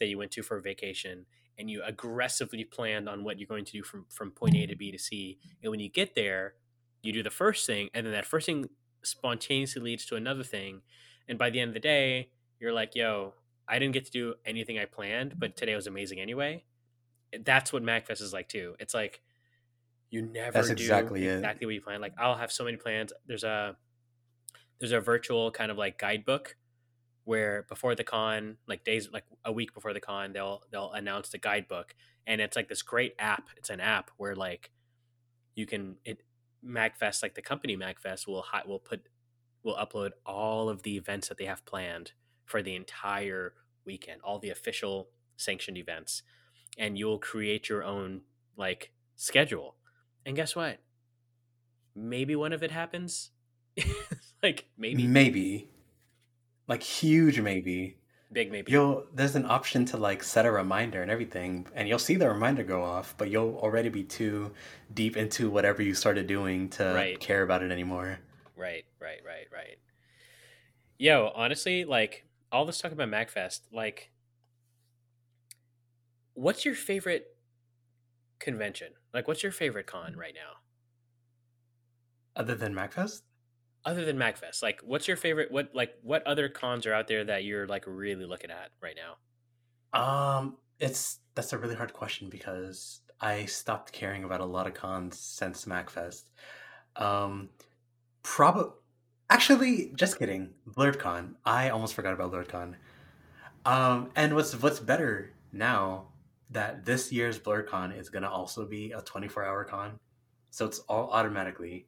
that 0.00 0.06
you 0.06 0.18
went 0.18 0.32
to 0.32 0.42
for 0.42 0.56
a 0.56 0.62
vacation? 0.62 1.26
And 1.58 1.70
you 1.70 1.82
aggressively 1.84 2.64
planned 2.64 3.08
on 3.08 3.24
what 3.24 3.38
you're 3.38 3.46
going 3.46 3.64
to 3.64 3.72
do 3.72 3.82
from, 3.82 4.04
from 4.10 4.30
point 4.30 4.54
A 4.56 4.66
to 4.66 4.72
mm-hmm. 4.74 4.78
B 4.78 4.92
to 4.92 4.98
C. 4.98 5.38
And 5.62 5.70
when 5.70 5.80
you 5.80 5.88
get 5.88 6.14
there, 6.14 6.54
you 7.02 7.12
do 7.12 7.22
the 7.22 7.30
first 7.30 7.66
thing, 7.66 7.88
and 7.94 8.04
then 8.04 8.12
that 8.12 8.26
first 8.26 8.46
thing 8.46 8.68
spontaneously 9.02 9.80
leads 9.80 10.04
to 10.06 10.16
another 10.16 10.42
thing. 10.42 10.82
And 11.28 11.38
by 11.38 11.50
the 11.50 11.60
end 11.60 11.68
of 11.68 11.74
the 11.74 11.80
day, 11.80 12.30
you're 12.58 12.72
like, 12.72 12.94
yo, 12.94 13.34
I 13.68 13.78
didn't 13.78 13.94
get 13.94 14.04
to 14.06 14.10
do 14.10 14.34
anything 14.44 14.78
I 14.78 14.84
planned, 14.84 15.34
but 15.38 15.56
today 15.56 15.74
was 15.74 15.86
amazing 15.86 16.20
anyway. 16.20 16.64
That's 17.44 17.72
what 17.72 17.82
MagFest 17.82 18.22
is 18.22 18.32
like 18.32 18.48
too. 18.48 18.76
It's 18.78 18.94
like 18.94 19.20
you 20.10 20.22
never 20.22 20.52
That's 20.52 20.68
do 20.68 20.72
exactly 20.72 21.26
it. 21.26 21.34
exactly 21.34 21.66
what 21.66 21.74
you 21.74 21.80
plan. 21.80 22.00
Like 22.00 22.14
I'll 22.18 22.36
have 22.36 22.52
so 22.52 22.64
many 22.64 22.76
plans. 22.76 23.12
There's 23.26 23.44
a 23.44 23.76
there's 24.78 24.92
a 24.92 25.00
virtual 25.00 25.50
kind 25.50 25.70
of 25.70 25.78
like 25.78 25.98
guidebook 25.98 26.56
where 27.26 27.66
before 27.68 27.96
the 27.96 28.04
con, 28.04 28.56
like 28.68 28.84
days 28.84 29.10
like 29.12 29.24
a 29.44 29.50
week 29.52 29.74
before 29.74 29.92
the 29.92 30.00
con, 30.00 30.32
they'll 30.32 30.62
they'll 30.70 30.92
announce 30.92 31.28
the 31.28 31.38
guidebook. 31.38 31.94
And 32.24 32.40
it's 32.40 32.56
like 32.56 32.68
this 32.68 32.82
great 32.82 33.14
app. 33.18 33.48
It's 33.56 33.68
an 33.68 33.80
app 33.80 34.10
where 34.16 34.36
like 34.36 34.70
you 35.56 35.66
can 35.66 35.96
it 36.04 36.22
MagFest, 36.64 37.22
like 37.22 37.34
the 37.34 37.42
company 37.42 37.76
MagFest, 37.76 38.28
will 38.28 38.42
hi- 38.42 38.62
will 38.64 38.78
put 38.78 39.08
will 39.64 39.74
upload 39.74 40.12
all 40.24 40.68
of 40.68 40.84
the 40.84 40.96
events 40.96 41.28
that 41.28 41.36
they 41.36 41.46
have 41.46 41.64
planned 41.66 42.12
for 42.44 42.62
the 42.62 42.76
entire 42.76 43.54
weekend, 43.84 44.20
all 44.22 44.38
the 44.38 44.50
official 44.50 45.08
sanctioned 45.36 45.76
events, 45.76 46.22
and 46.78 46.96
you'll 46.96 47.18
create 47.18 47.68
your 47.68 47.82
own 47.82 48.20
like 48.56 48.92
schedule. 49.16 49.74
And 50.24 50.36
guess 50.36 50.54
what? 50.54 50.78
Maybe 51.92 52.36
one 52.36 52.52
of 52.52 52.62
it 52.62 52.70
happens. 52.70 53.30
like 54.44 54.66
maybe 54.78 55.08
maybe, 55.08 55.68
like 56.68 56.82
huge 56.82 57.40
maybe. 57.40 57.96
big 58.32 58.50
maybe. 58.50 58.72
You'll 58.72 59.06
there's 59.14 59.36
an 59.36 59.46
option 59.46 59.84
to 59.86 59.96
like 59.96 60.22
set 60.22 60.46
a 60.46 60.50
reminder 60.50 61.02
and 61.02 61.10
everything, 61.10 61.66
and 61.74 61.88
you'll 61.88 61.98
see 61.98 62.16
the 62.16 62.28
reminder 62.28 62.62
go 62.64 62.82
off, 62.82 63.14
but 63.18 63.30
you'll 63.30 63.56
already 63.58 63.88
be 63.88 64.04
too 64.04 64.52
deep 64.92 65.16
into 65.16 65.50
whatever 65.50 65.82
you 65.82 65.94
started 65.94 66.26
doing 66.26 66.68
to 66.70 66.84
Right. 66.94 67.20
care 67.20 67.42
about 67.42 67.62
it 67.62 67.70
anymore. 67.70 68.18
Right, 68.56 68.84
right, 69.00 69.20
right, 69.24 69.46
right. 69.52 69.78
Yo, 70.98 71.30
honestly, 71.34 71.84
like 71.84 72.26
all 72.50 72.64
this 72.64 72.80
talk 72.80 72.92
about 72.92 73.08
MagFest, 73.08 73.60
like, 73.72 74.10
what's 76.34 76.64
your 76.64 76.74
favorite 76.74 77.36
convention? 78.38 78.92
Like, 79.12 79.28
what's 79.28 79.42
your 79.42 79.52
favorite 79.52 79.86
con 79.86 80.14
mm. 80.14 80.16
right 80.16 80.34
now, 80.34 80.60
Other 82.34 82.54
than 82.54 82.74
MagFest, 82.74 83.22
other 83.86 84.04
than 84.04 84.18
MagFest? 84.18 84.62
Like, 84.62 84.80
what's 84.84 85.08
your 85.08 85.16
favorite? 85.16 85.50
What 85.50 85.70
like 85.72 85.94
what 86.02 86.26
other 86.26 86.48
cons 86.50 86.84
are 86.84 86.92
out 86.92 87.08
there 87.08 87.24
that 87.24 87.44
you're 87.44 87.66
like 87.66 87.84
really 87.86 88.26
looking 88.26 88.50
at 88.50 88.70
right 88.82 88.96
now? 88.96 89.16
um, 89.96 90.56
it's 90.78 91.20
that's 91.34 91.52
a 91.52 91.58
really 91.58 91.74
hard 91.74 91.92
question 91.92 92.28
because 92.28 93.00
I 93.20 93.46
stopped 93.46 93.92
caring 93.92 94.24
about 94.24 94.40
a 94.40 94.44
lot 94.44 94.66
of 94.66 94.74
cons 94.74 95.18
since 95.18 95.64
MagFest. 95.64 96.24
Um, 96.96 97.50
probably, 98.22 98.72
actually, 99.30 99.92
just 99.96 100.18
kidding. 100.18 100.50
BlerdCon. 100.68 101.34
I 101.44 101.70
almost 101.70 101.94
forgot 101.94 102.14
about 102.14 102.32
BlerdCon. 102.32 102.74
Um, 103.64 104.10
and 104.16 104.34
what's 104.34 104.60
what's 104.60 104.80
better 104.80 105.32
now 105.52 106.08
that 106.50 106.84
this 106.84 107.10
year's 107.10 107.38
BlerdCon 107.38 107.98
is 107.98 108.08
gonna 108.08 108.30
also 108.30 108.66
be 108.66 108.92
a 108.92 109.00
24 109.00 109.44
hour 109.44 109.64
con, 109.64 109.98
so 110.50 110.66
it's 110.66 110.78
all 110.80 111.10
automatically 111.10 111.86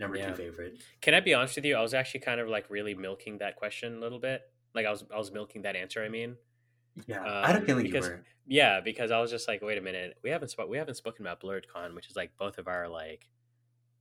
number 0.00 0.16
Yeah. 0.16 0.30
two 0.30 0.34
favorite. 0.34 0.78
Can 1.00 1.14
I 1.14 1.20
be 1.20 1.34
honest 1.34 1.54
with 1.56 1.64
you? 1.64 1.76
I 1.76 1.82
was 1.82 1.94
actually 1.94 2.20
kind 2.20 2.40
of 2.40 2.48
like 2.48 2.68
really 2.70 2.94
milking 2.94 3.38
that 3.38 3.56
question 3.56 3.96
a 3.96 4.00
little 4.00 4.18
bit. 4.18 4.42
Like 4.74 4.86
I 4.86 4.90
was, 4.90 5.04
I 5.14 5.18
was 5.18 5.30
milking 5.30 5.62
that 5.62 5.76
answer. 5.76 6.02
I 6.02 6.08
mean, 6.08 6.36
Yeah, 7.06 7.22
I 7.24 7.46
had 7.48 7.56
a 7.56 7.58
Um, 7.60 7.66
feeling 7.66 7.84
because- 7.84 8.06
you 8.06 8.12
were. 8.12 8.24
Yeah, 8.46 8.80
because 8.80 9.12
I 9.12 9.20
was 9.20 9.30
just 9.30 9.46
like, 9.46 9.62
wait 9.62 9.78
a 9.78 9.80
minute, 9.80 10.18
we 10.24 10.30
haven't 10.30 10.48
sp- 10.50 10.66
we 10.68 10.76
haven't 10.76 10.96
spoken 10.96 11.24
about 11.24 11.40
BlerdCon, 11.40 11.94
which 11.94 12.08
is 12.08 12.16
like 12.16 12.36
both 12.36 12.58
of 12.58 12.66
our 12.66 12.88
like 12.88 13.28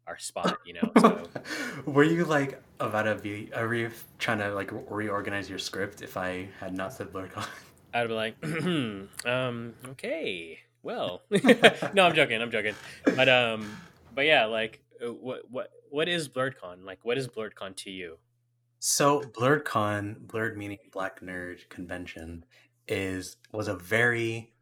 our 0.08 0.18
spot, 0.18 0.58
you 0.66 0.74
know. 0.74 0.92
So 1.00 1.30
were 1.86 2.04
you 2.04 2.26
like 2.26 2.60
about 2.80 3.04
to 3.04 3.14
be? 3.16 3.52
Are 3.54 3.72
you 3.76 3.92
trying 4.18 4.40
to 4.40 4.52
like 4.56 4.72
reorganize 4.90 5.48
your 5.52 5.60
script 5.60 6.02
if 6.02 6.18
I 6.18 6.48
had 6.60 6.76
not 6.76 6.94
said 6.94 7.14
BlerdCon? 7.14 7.48
I'd 7.94 8.08
be 8.08 8.14
like, 8.14 8.36
um, 9.26 9.74
okay, 9.90 10.60
well, 10.82 11.22
no, 11.94 12.06
I'm 12.06 12.16
joking, 12.16 12.42
I'm 12.42 12.50
joking, 12.52 12.74
but 13.06 13.30
um, 13.30 13.70
but 14.16 14.26
yeah, 14.26 14.46
like, 14.46 14.80
uh, 15.06 15.14
what 15.14 15.42
what 15.52 15.70
what 15.90 16.08
is 16.10 16.30
BlerdCon? 16.30 16.84
Like, 16.84 17.00
what 17.04 17.18
is 17.18 17.28
BlerdCon 17.28 17.76
to 17.78 17.92
you? 17.92 18.18
So 18.80 19.22
BlerdCon, 19.22 20.26
blerd 20.26 20.56
meaning 20.56 20.80
black 20.92 21.22
nerd 21.22 21.68
convention, 21.70 22.46
is 22.88 23.38
was 23.52 23.68
a 23.68 23.76
very, 23.76 24.54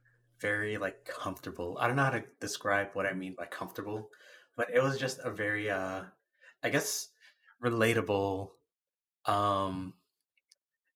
very 0.41 0.77
like 0.77 1.05
comfortable. 1.05 1.77
I 1.79 1.87
don't 1.87 1.95
know 1.95 2.03
how 2.03 2.11
to 2.11 2.23
describe 2.39 2.89
what 2.93 3.05
I 3.05 3.13
mean 3.13 3.35
by 3.37 3.45
comfortable, 3.45 4.09
but 4.55 4.69
it 4.73 4.81
was 4.81 4.97
just 4.97 5.19
a 5.23 5.29
very 5.29 5.69
uh 5.69 6.01
I 6.63 6.69
guess 6.69 7.09
relatable. 7.63 8.49
Um, 9.25 9.93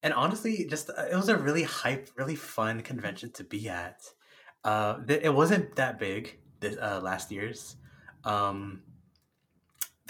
and 0.03 0.13
honestly, 0.13 0.65
just 0.69 0.89
uh, 0.89 1.05
it 1.11 1.15
was 1.15 1.29
a 1.29 1.37
really 1.37 1.63
hype, 1.63 2.09
really 2.15 2.35
fun 2.35 2.81
convention 2.81 3.31
to 3.33 3.43
be 3.43 3.69
at. 3.69 4.01
Uh, 4.63 4.99
it 5.07 5.33
wasn't 5.33 5.75
that 5.75 5.99
big 5.99 6.39
this 6.59 6.77
uh, 6.77 6.99
last 7.01 7.31
year's. 7.31 7.75
Um, 8.23 8.81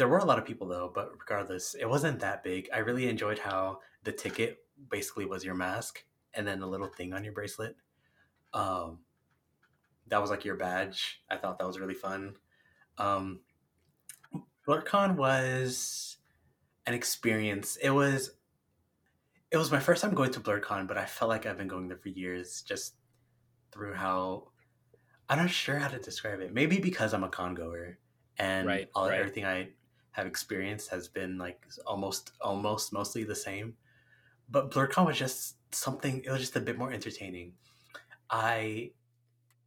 there 0.02 0.08
were 0.08 0.18
a 0.18 0.26
lot 0.26 0.40
of 0.40 0.46
people 0.46 0.66
though, 0.68 0.92
but 0.92 1.12
regardless, 1.12 1.76
it 1.76 1.86
wasn't 1.86 2.22
that 2.22 2.44
big. 2.44 2.68
I 2.74 2.80
really 2.80 3.08
enjoyed 3.08 3.38
how 3.38 3.82
the 4.04 4.12
ticket 4.12 4.66
basically 4.90 5.28
was 5.28 5.46
your 5.46 5.54
mask 5.54 6.04
and 6.34 6.48
then 6.48 6.64
a 6.64 6.68
little 6.68 6.88
thing 6.88 7.14
on 7.14 7.24
your 7.24 7.34
bracelet. 7.34 7.76
Um, 8.52 9.02
that 10.08 10.20
was 10.20 10.32
like 10.32 10.44
your 10.44 10.56
badge. 10.56 11.22
I 11.30 11.38
thought 11.38 11.60
that 11.60 11.68
was 11.68 11.80
really 11.80 11.94
fun. 11.94 12.34
Um, 12.98 13.42
BlerdCon 14.68 15.18
was 15.18 16.18
an 16.88 16.96
experience. 16.96 17.76
It 17.76 17.92
was 17.92 18.32
it 19.52 19.58
was 19.58 19.72
my 19.72 19.80
first 19.80 20.02
time 20.02 20.16
going 20.16 20.32
to 20.32 20.40
BlerdCon, 20.40 20.88
but 20.88 20.98
I 20.98 21.06
felt 21.06 21.30
like 21.30 21.46
I've 21.46 21.60
been 21.60 21.68
going 21.68 21.90
there 21.90 21.98
for 21.98 22.10
years, 22.10 22.64
just 22.64 22.96
through 23.72 23.94
how 23.94 24.48
I'm 25.30 25.38
not 25.38 25.52
sure 25.52 25.78
how 25.78 25.90
to 25.90 26.00
describe 26.00 26.40
it. 26.40 26.56
Maybe 26.56 26.80
because 26.80 27.14
I'm 27.14 27.24
a 27.24 27.30
con 27.30 27.54
goer 27.54 28.00
and 28.40 28.66
Right, 28.66 28.90
all 28.96 29.10
right. 29.10 29.20
everything 29.20 29.46
I 29.46 29.68
have 30.12 30.28
experienced 30.28 30.90
has 30.90 31.08
been 31.08 31.38
like 31.38 31.66
almost 31.86 32.32
almost 32.42 32.94
mostly 32.94 33.24
the 33.24 33.36
same. 33.36 33.76
But 34.50 34.72
BlerdCon 34.72 35.06
was 35.06 35.18
just 35.18 35.56
something. 35.74 36.22
It 36.24 36.30
was 36.30 36.42
just 36.42 36.56
a 36.56 36.60
bit 36.60 36.78
more 36.78 36.92
entertaining. 36.92 37.54
I 38.30 38.92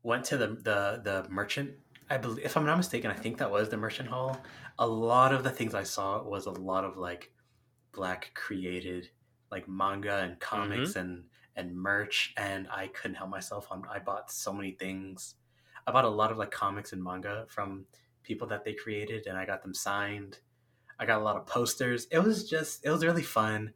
went 0.03 0.25
to 0.27 0.37
the 0.37 0.49
the 0.49 1.01
the 1.03 1.27
merchant. 1.31 1.73
I 2.11 2.19
believe, 2.19 2.45
if 2.45 2.57
I'm 2.57 2.67
not 2.67 2.77
mistaken, 2.77 3.11
I 3.11 3.15
think 3.15 3.39
that 3.39 3.51
was 3.51 3.71
the 3.71 3.79
merchant 3.79 4.11
hall. 4.11 4.39
A 4.79 4.87
lot 4.87 5.33
of 5.33 5.43
the 5.43 5.51
things 5.51 5.75
I 5.75 5.85
saw 5.85 6.23
was 6.23 6.47
a 6.47 6.51
lot 6.51 6.85
of 6.85 6.99
like 6.99 7.33
black 7.93 8.33
created 8.35 9.09
like 9.51 9.69
manga 9.69 10.19
and 10.19 10.39
comics 10.41 10.91
mm-hmm. 10.91 11.01
and 11.01 11.25
and 11.57 11.77
merch, 11.77 12.35
and 12.37 12.67
I 12.69 12.89
couldn't 12.89 13.15
help 13.15 13.31
myself. 13.31 13.69
On 13.71 13.83
I 13.91 13.99
bought 13.99 14.31
so 14.31 14.53
many 14.53 14.73
things. 14.73 15.37
I 15.87 15.93
bought 15.93 16.05
a 16.05 16.09
lot 16.09 16.33
of 16.33 16.39
like 16.39 16.51
comics 16.51 16.93
and 16.93 17.03
manga 17.03 17.47
from 17.49 17.87
people 18.25 18.49
that 18.49 18.65
they 18.65 18.75
created, 18.75 19.27
and 19.27 19.39
I 19.39 19.47
got 19.47 19.63
them 19.63 19.75
signed. 19.75 20.39
I 20.99 21.07
got 21.07 21.21
a 21.21 21.25
lot 21.25 21.37
of 21.37 21.47
posters. 21.47 22.07
It 22.11 22.19
was 22.19 22.49
just 22.49 22.85
it 22.85 22.91
was 22.91 23.05
really 23.05 23.23
fun. 23.23 23.73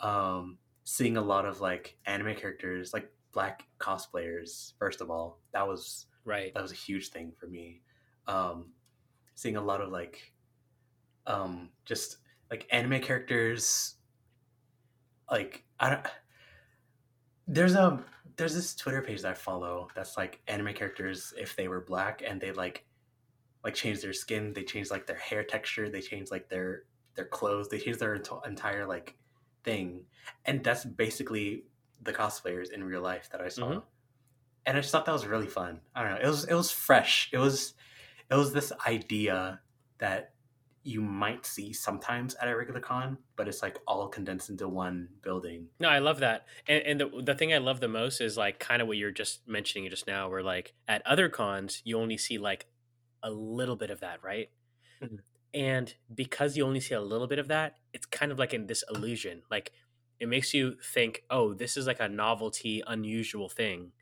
Um, 0.00 0.58
seeing 0.84 1.16
a 1.16 1.22
lot 1.22 1.46
of 1.46 1.60
like 1.60 1.96
anime 2.06 2.34
characters, 2.34 2.92
like 2.92 3.10
black 3.32 3.64
cosplayers. 3.78 4.72
First 4.78 5.00
of 5.00 5.10
all, 5.10 5.40
that 5.52 5.66
was 5.66 6.06
Right. 6.24 6.52
that 6.54 6.62
was 6.62 6.72
a 6.72 6.76
huge 6.76 7.08
thing 7.08 7.32
for 7.38 7.46
me. 7.46 7.82
Um, 8.26 8.72
seeing 9.34 9.56
a 9.56 9.60
lot 9.60 9.80
of 9.80 9.90
like, 9.90 10.32
um, 11.26 11.70
just 11.84 12.18
like 12.50 12.66
anime 12.70 13.00
characters. 13.00 13.94
Like 15.30 15.64
I 15.80 15.90
don't. 15.90 16.06
There's 17.48 17.74
a 17.74 18.04
there's 18.36 18.54
this 18.54 18.74
Twitter 18.74 19.02
page 19.02 19.22
that 19.22 19.32
I 19.32 19.34
follow 19.34 19.88
that's 19.94 20.16
like 20.16 20.40
anime 20.48 20.74
characters 20.74 21.34
if 21.38 21.54
they 21.56 21.68
were 21.68 21.80
black 21.80 22.22
and 22.26 22.40
they 22.40 22.52
like 22.52 22.86
like 23.64 23.74
change 23.74 24.00
their 24.02 24.12
skin, 24.12 24.52
they 24.52 24.64
change 24.64 24.90
like 24.90 25.06
their 25.06 25.16
hair 25.16 25.44
texture, 25.44 25.88
they 25.88 26.00
change 26.00 26.30
like 26.30 26.48
their 26.48 26.84
their 27.14 27.26
clothes, 27.26 27.68
they 27.68 27.78
change 27.78 27.98
their 27.98 28.14
ent- 28.14 28.28
entire 28.46 28.86
like 28.86 29.16
thing, 29.64 30.04
and 30.44 30.64
that's 30.64 30.84
basically 30.84 31.64
the 32.02 32.12
cosplayers 32.12 32.72
in 32.72 32.82
real 32.82 33.02
life 33.02 33.28
that 33.30 33.40
I 33.40 33.48
saw 33.48 33.66
Mhm. 33.68 33.82
and 34.66 34.76
I 34.76 34.80
just 34.80 34.92
thought 34.92 35.06
that 35.06 35.12
was 35.12 35.26
really 35.26 35.46
fun. 35.46 35.80
I 35.94 36.02
don't 36.02 36.14
know. 36.14 36.20
It 36.20 36.26
was 36.26 36.44
it 36.44 36.54
was 36.54 36.70
fresh. 36.70 37.28
It 37.32 37.38
was 37.38 37.74
it 38.30 38.34
was 38.34 38.52
this 38.52 38.72
idea 38.86 39.60
that 39.98 40.32
you 40.84 41.00
might 41.00 41.46
see 41.46 41.72
sometimes 41.72 42.34
at 42.36 42.48
a 42.48 42.56
regular 42.56 42.80
con, 42.80 43.16
but 43.36 43.46
it's 43.46 43.62
like 43.62 43.78
all 43.86 44.08
condensed 44.08 44.50
into 44.50 44.66
one 44.68 45.08
building. 45.22 45.68
No, 45.78 45.88
I 45.88 46.00
love 46.00 46.18
that. 46.20 46.46
And, 46.66 46.82
and 46.82 47.00
the, 47.00 47.22
the 47.22 47.34
thing 47.36 47.52
I 47.54 47.58
love 47.58 47.78
the 47.80 47.86
most 47.88 48.20
is 48.20 48.36
like 48.36 48.58
kind 48.58 48.82
of 48.82 48.88
what 48.88 48.96
you're 48.96 49.12
just 49.12 49.46
mentioning 49.46 49.88
just 49.90 50.08
now, 50.08 50.28
where 50.28 50.42
like 50.42 50.74
at 50.88 51.06
other 51.06 51.28
cons, 51.28 51.82
you 51.84 51.98
only 51.98 52.16
see 52.16 52.36
like 52.36 52.66
a 53.22 53.30
little 53.30 53.76
bit 53.76 53.90
of 53.90 54.00
that, 54.00 54.22
right? 54.22 54.50
Mhm. 55.00 55.22
And 55.54 55.94
because 56.14 56.56
you 56.56 56.64
only 56.64 56.80
see 56.80 56.94
a 56.94 57.00
little 57.00 57.26
bit 57.26 57.38
of 57.38 57.48
that, 57.48 57.78
it's 57.92 58.06
kind 58.06 58.32
of 58.32 58.38
like 58.38 58.54
in 58.54 58.66
this 58.66 58.84
illusion. 58.92 59.42
Like 59.50 59.72
it 60.18 60.28
makes 60.28 60.54
you 60.54 60.76
think, 60.80 61.24
oh, 61.30 61.52
this 61.52 61.76
is 61.76 61.86
like 61.86 62.00
a 62.00 62.08
novelty, 62.08 62.82
unusual 62.86 63.48
thing, 63.48 63.92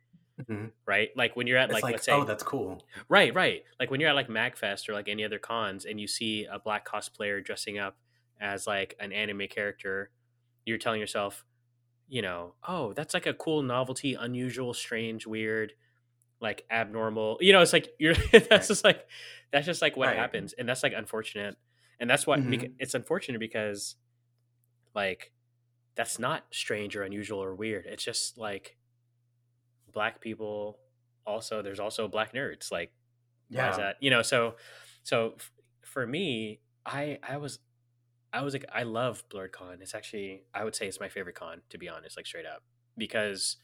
Mhm. 0.41 0.73
right? 0.87 1.11
Like 1.17 1.35
when 1.37 1.47
you're 1.47 1.59
at 1.59 1.71
like, 1.73 1.83
like, 1.83 1.93
let's 1.93 2.05
say, 2.05 2.13
oh, 2.13 2.25
that's 2.25 2.43
cool. 2.43 2.87
Right, 3.09 3.35
right. 3.35 3.65
Like 3.81 3.91
when 3.91 4.01
you're 4.01 4.11
at 4.11 4.15
like 4.17 4.29
MagFest 4.29 4.89
or 4.89 4.93
like 4.95 5.09
any 5.09 5.25
other 5.25 5.39
cons 5.39 5.85
and 5.85 6.01
you 6.01 6.07
see 6.07 6.45
a 6.45 6.59
black 6.59 6.87
cosplayer 6.87 7.43
dressing 7.45 7.79
up 7.79 7.99
as 8.41 8.67
like 8.67 8.95
an 9.01 9.13
anime 9.13 9.49
character, 9.49 10.11
you're 10.65 10.79
telling 10.79 11.01
yourself, 11.01 11.45
you 12.09 12.23
know, 12.23 12.55
oh, 12.67 12.93
that's 12.93 13.15
like 13.15 13.27
a 13.27 13.35
cool 13.35 13.63
novelty, 13.63 14.15
unusual, 14.15 14.75
strange, 14.75 15.27
weird, 15.27 15.75
like 16.41 16.65
abnormal. 16.71 17.39
You 17.41 17.53
know, 17.53 17.61
it's 17.63 17.73
like 17.73 17.89
you're 17.99 18.15
that's 18.33 18.51
Right. 18.51 18.63
just 18.67 18.85
like 18.85 19.07
that's 19.53 19.67
just 19.67 19.83
like 19.83 19.97
what 19.97 20.09
Right. 20.09 20.17
happens 20.17 20.53
and 20.55 20.69
that's 20.69 20.83
like 20.83 20.93
unfortunate. 20.97 21.57
And 21.99 22.09
that's 22.09 22.27
what 22.27 22.41
bec- 22.49 22.61
Mhm. 22.61 22.75
it's 22.79 22.95
unfortunate 22.95 23.39
because 23.41 23.97
like 24.95 25.33
that's 25.97 26.19
not 26.19 26.45
strange 26.51 26.97
or 26.97 27.03
unusual 27.03 27.43
or 27.43 27.55
weird. 27.55 27.85
It's 27.87 28.03
just 28.05 28.39
like 28.39 28.77
black 29.93 30.21
people 30.21 30.79
also 31.27 31.63
there's 31.63 31.81
also 31.81 32.09
black 32.09 32.33
nerds 32.33 32.71
like 32.73 32.93
why 33.51 33.69
is 33.71 33.77
Yeah. 33.77 33.83
that 33.85 33.97
you 34.01 34.09
know 34.09 34.23
so 34.23 34.57
so 35.03 35.35
f- 35.37 35.51
for 35.83 36.07
me 36.07 36.61
i 36.87 37.19
i 37.23 37.37
was 37.37 37.59
i 38.33 38.41
was 38.43 38.55
like 38.55 38.65
i 38.73 38.85
love 38.85 39.29
BlerdCon 39.29 39.81
it's 39.83 39.95
actually 39.95 40.45
i 40.55 40.63
would 40.65 40.75
say 40.77 40.87
it's 40.87 41.01
my 41.01 41.09
favorite 41.09 41.35
con 41.35 41.61
to 41.71 41.77
be 41.79 41.89
honest 41.89 42.17
like 42.17 42.27
straight 42.27 42.47
up 42.47 42.63
because 42.97 43.57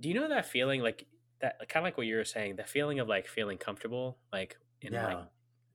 do 0.00 0.08
you 0.08 0.14
know 0.16 0.28
that 0.28 0.46
feeling 0.46 0.82
like 0.82 1.06
that 1.42 1.58
kind 1.68 1.82
of 1.82 1.84
like 1.84 1.98
what 1.98 2.06
you 2.06 2.16
were 2.16 2.24
saying 2.24 2.56
the 2.56 2.64
feeling 2.64 2.98
of 3.00 3.08
like 3.08 3.26
feeling 3.26 3.58
comfortable 3.58 4.16
like 4.32 4.56
in 4.80 4.94
like 4.94 5.18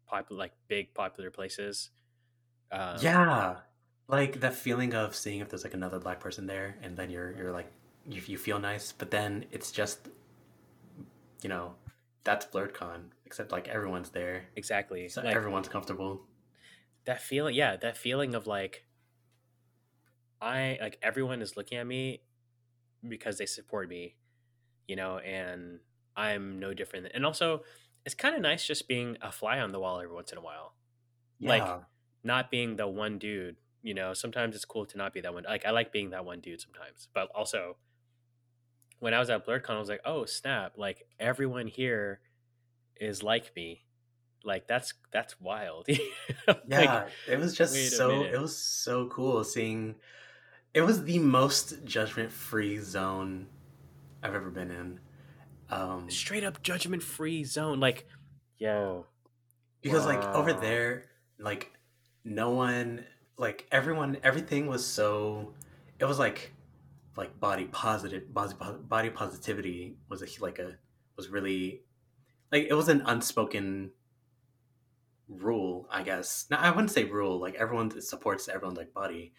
popular 0.07 0.39
like 0.39 0.53
big 0.67 0.93
popular 0.93 1.29
places 1.31 1.91
um, 2.71 2.97
Yeah. 3.01 3.57
Like 4.09 4.39
that 4.39 4.55
feeling 4.55 4.93
of 4.93 5.15
seeing 5.15 5.41
if 5.41 5.49
there's 5.49 5.63
like 5.63 5.73
another 5.73 5.99
black 5.99 6.19
person 6.19 6.47
there 6.47 6.77
and 6.81 6.95
then 6.97 7.09
you're 7.09 7.31
you're 7.37 7.51
like 7.51 7.71
you, 8.09 8.21
you 8.25 8.37
feel 8.37 8.59
nice, 8.59 8.93
but 8.93 9.11
then 9.11 9.45
it's 9.51 9.71
just 9.71 10.07
you 11.41 11.49
know, 11.49 11.75
that's 12.23 12.45
BlerdCon, 12.47 13.11
except 13.25 13.51
like 13.51 13.67
everyone's 13.67 14.09
there. 14.09 14.45
exactly 14.55 15.07
So 15.09 15.21
like 15.21 15.35
everyone's 15.35 15.67
comfortable. 15.69 16.21
that 17.05 17.21
feeling 17.21 17.55
yeah 17.55 17.77
that 17.77 17.97
feeling 17.97 18.35
of 18.35 18.47
like 18.47 18.85
i 20.41 20.77
like 20.81 20.97
everyone 21.01 21.41
is 21.41 21.55
looking 21.57 21.77
at 21.77 21.87
me 21.87 22.21
because 23.07 23.37
they 23.37 23.45
support 23.45 23.89
me 23.89 24.15
you 24.87 24.95
know 24.95 25.19
and 25.19 25.79
i'm 26.15 26.59
no 26.59 26.73
different 26.73 27.07
and 27.13 27.25
also 27.25 27.61
it's 28.05 28.15
kind 28.15 28.35
of 28.35 28.41
nice 28.41 28.65
just 28.65 28.87
being 28.87 29.17
a 29.21 29.31
fly 29.31 29.59
on 29.59 29.71
the 29.71 29.79
wall 29.79 29.99
every 29.99 30.15
once 30.15 30.31
in 30.31 30.37
a 30.37 30.41
while. 30.41 30.73
Like, 31.41 31.61
not 32.23 32.49
being 32.49 32.77
the 32.77 32.87
one 32.87 33.19
dude 33.19 33.57
you 33.83 33.93
know 33.93 34.13
sometimes 34.13 34.55
it's 34.55 34.65
cool 34.65 34.85
to 34.85 34.97
not 34.97 35.13
be 35.13 35.21
that 35.21 35.33
one 35.33 35.43
like 35.43 35.65
i 35.65 35.71
like 35.71 35.91
being 35.91 36.09
that 36.09 36.25
one 36.25 36.39
dude 36.39 36.59
sometimes 36.59 37.07
but 37.13 37.29
also 37.35 37.77
when 38.99 39.13
i 39.13 39.19
was 39.19 39.29
at 39.29 39.45
BlerdCon 39.45 39.75
i 39.75 39.79
was 39.79 39.87
like 39.87 40.01
oh 40.03 40.25
snap 40.25 40.73
like 40.77 41.03
everyone 41.19 41.67
here 41.67 42.19
is 42.99 43.23
like 43.23 43.55
me. 43.55 43.83
Like 44.43 44.67
that's 44.67 44.93
that's 45.11 45.39
wild. 45.39 45.87
Like, 46.47 46.59
Yeah, 46.69 47.07
it 47.27 47.39
was 47.39 47.55
just 47.55 47.97
so 47.97 48.23
it 48.23 48.39
was 48.39 48.55
so 48.55 49.07
cool 49.07 49.43
seeing 49.43 49.95
it 50.73 50.81
was 50.81 51.03
the 51.03 51.19
most 51.19 51.83
judgment 51.83 52.31
free 52.31 52.77
zone 52.79 53.47
I've 54.27 54.35
ever 54.35 54.49
been 54.49 54.71
in. 54.71 54.99
Um 55.69 56.09
straight 56.09 56.43
up 56.43 56.61
judgment 56.61 57.03
free 57.03 57.43
zone 57.43 57.79
like 57.79 58.07
yo 58.57 59.05
because 59.81 60.05
like 60.05 60.23
over 60.35 60.53
there 60.53 61.05
like 61.39 61.71
no 62.23 62.51
one 62.51 63.03
like 63.37 63.67
everyone 63.71 64.17
everything 64.23 64.67
was 64.67 64.85
so 64.85 65.53
it 65.99 66.05
was 66.05 66.19
like 66.19 66.53
like 67.15 67.39
body 67.39 67.65
positive 67.65 68.33
body, 68.33 68.53
body 68.81 69.09
positivity 69.09 69.97
was 70.09 70.21
a 70.21 70.27
like 70.41 70.59
a 70.59 70.77
was 71.15 71.29
really 71.29 71.81
like 72.51 72.67
it 72.69 72.73
was 72.73 72.89
an 72.89 73.01
unspoken 73.05 73.91
rule 75.27 75.87
i 75.91 76.03
guess. 76.03 76.45
Now 76.49 76.59
i 76.59 76.69
wouldn't 76.69 76.91
say 76.91 77.03
rule 77.03 77.39
like 77.39 77.55
everyone 77.55 77.99
supports 78.01 78.47
everyone's 78.47 78.77
like 78.77 78.93
body. 78.93 79.33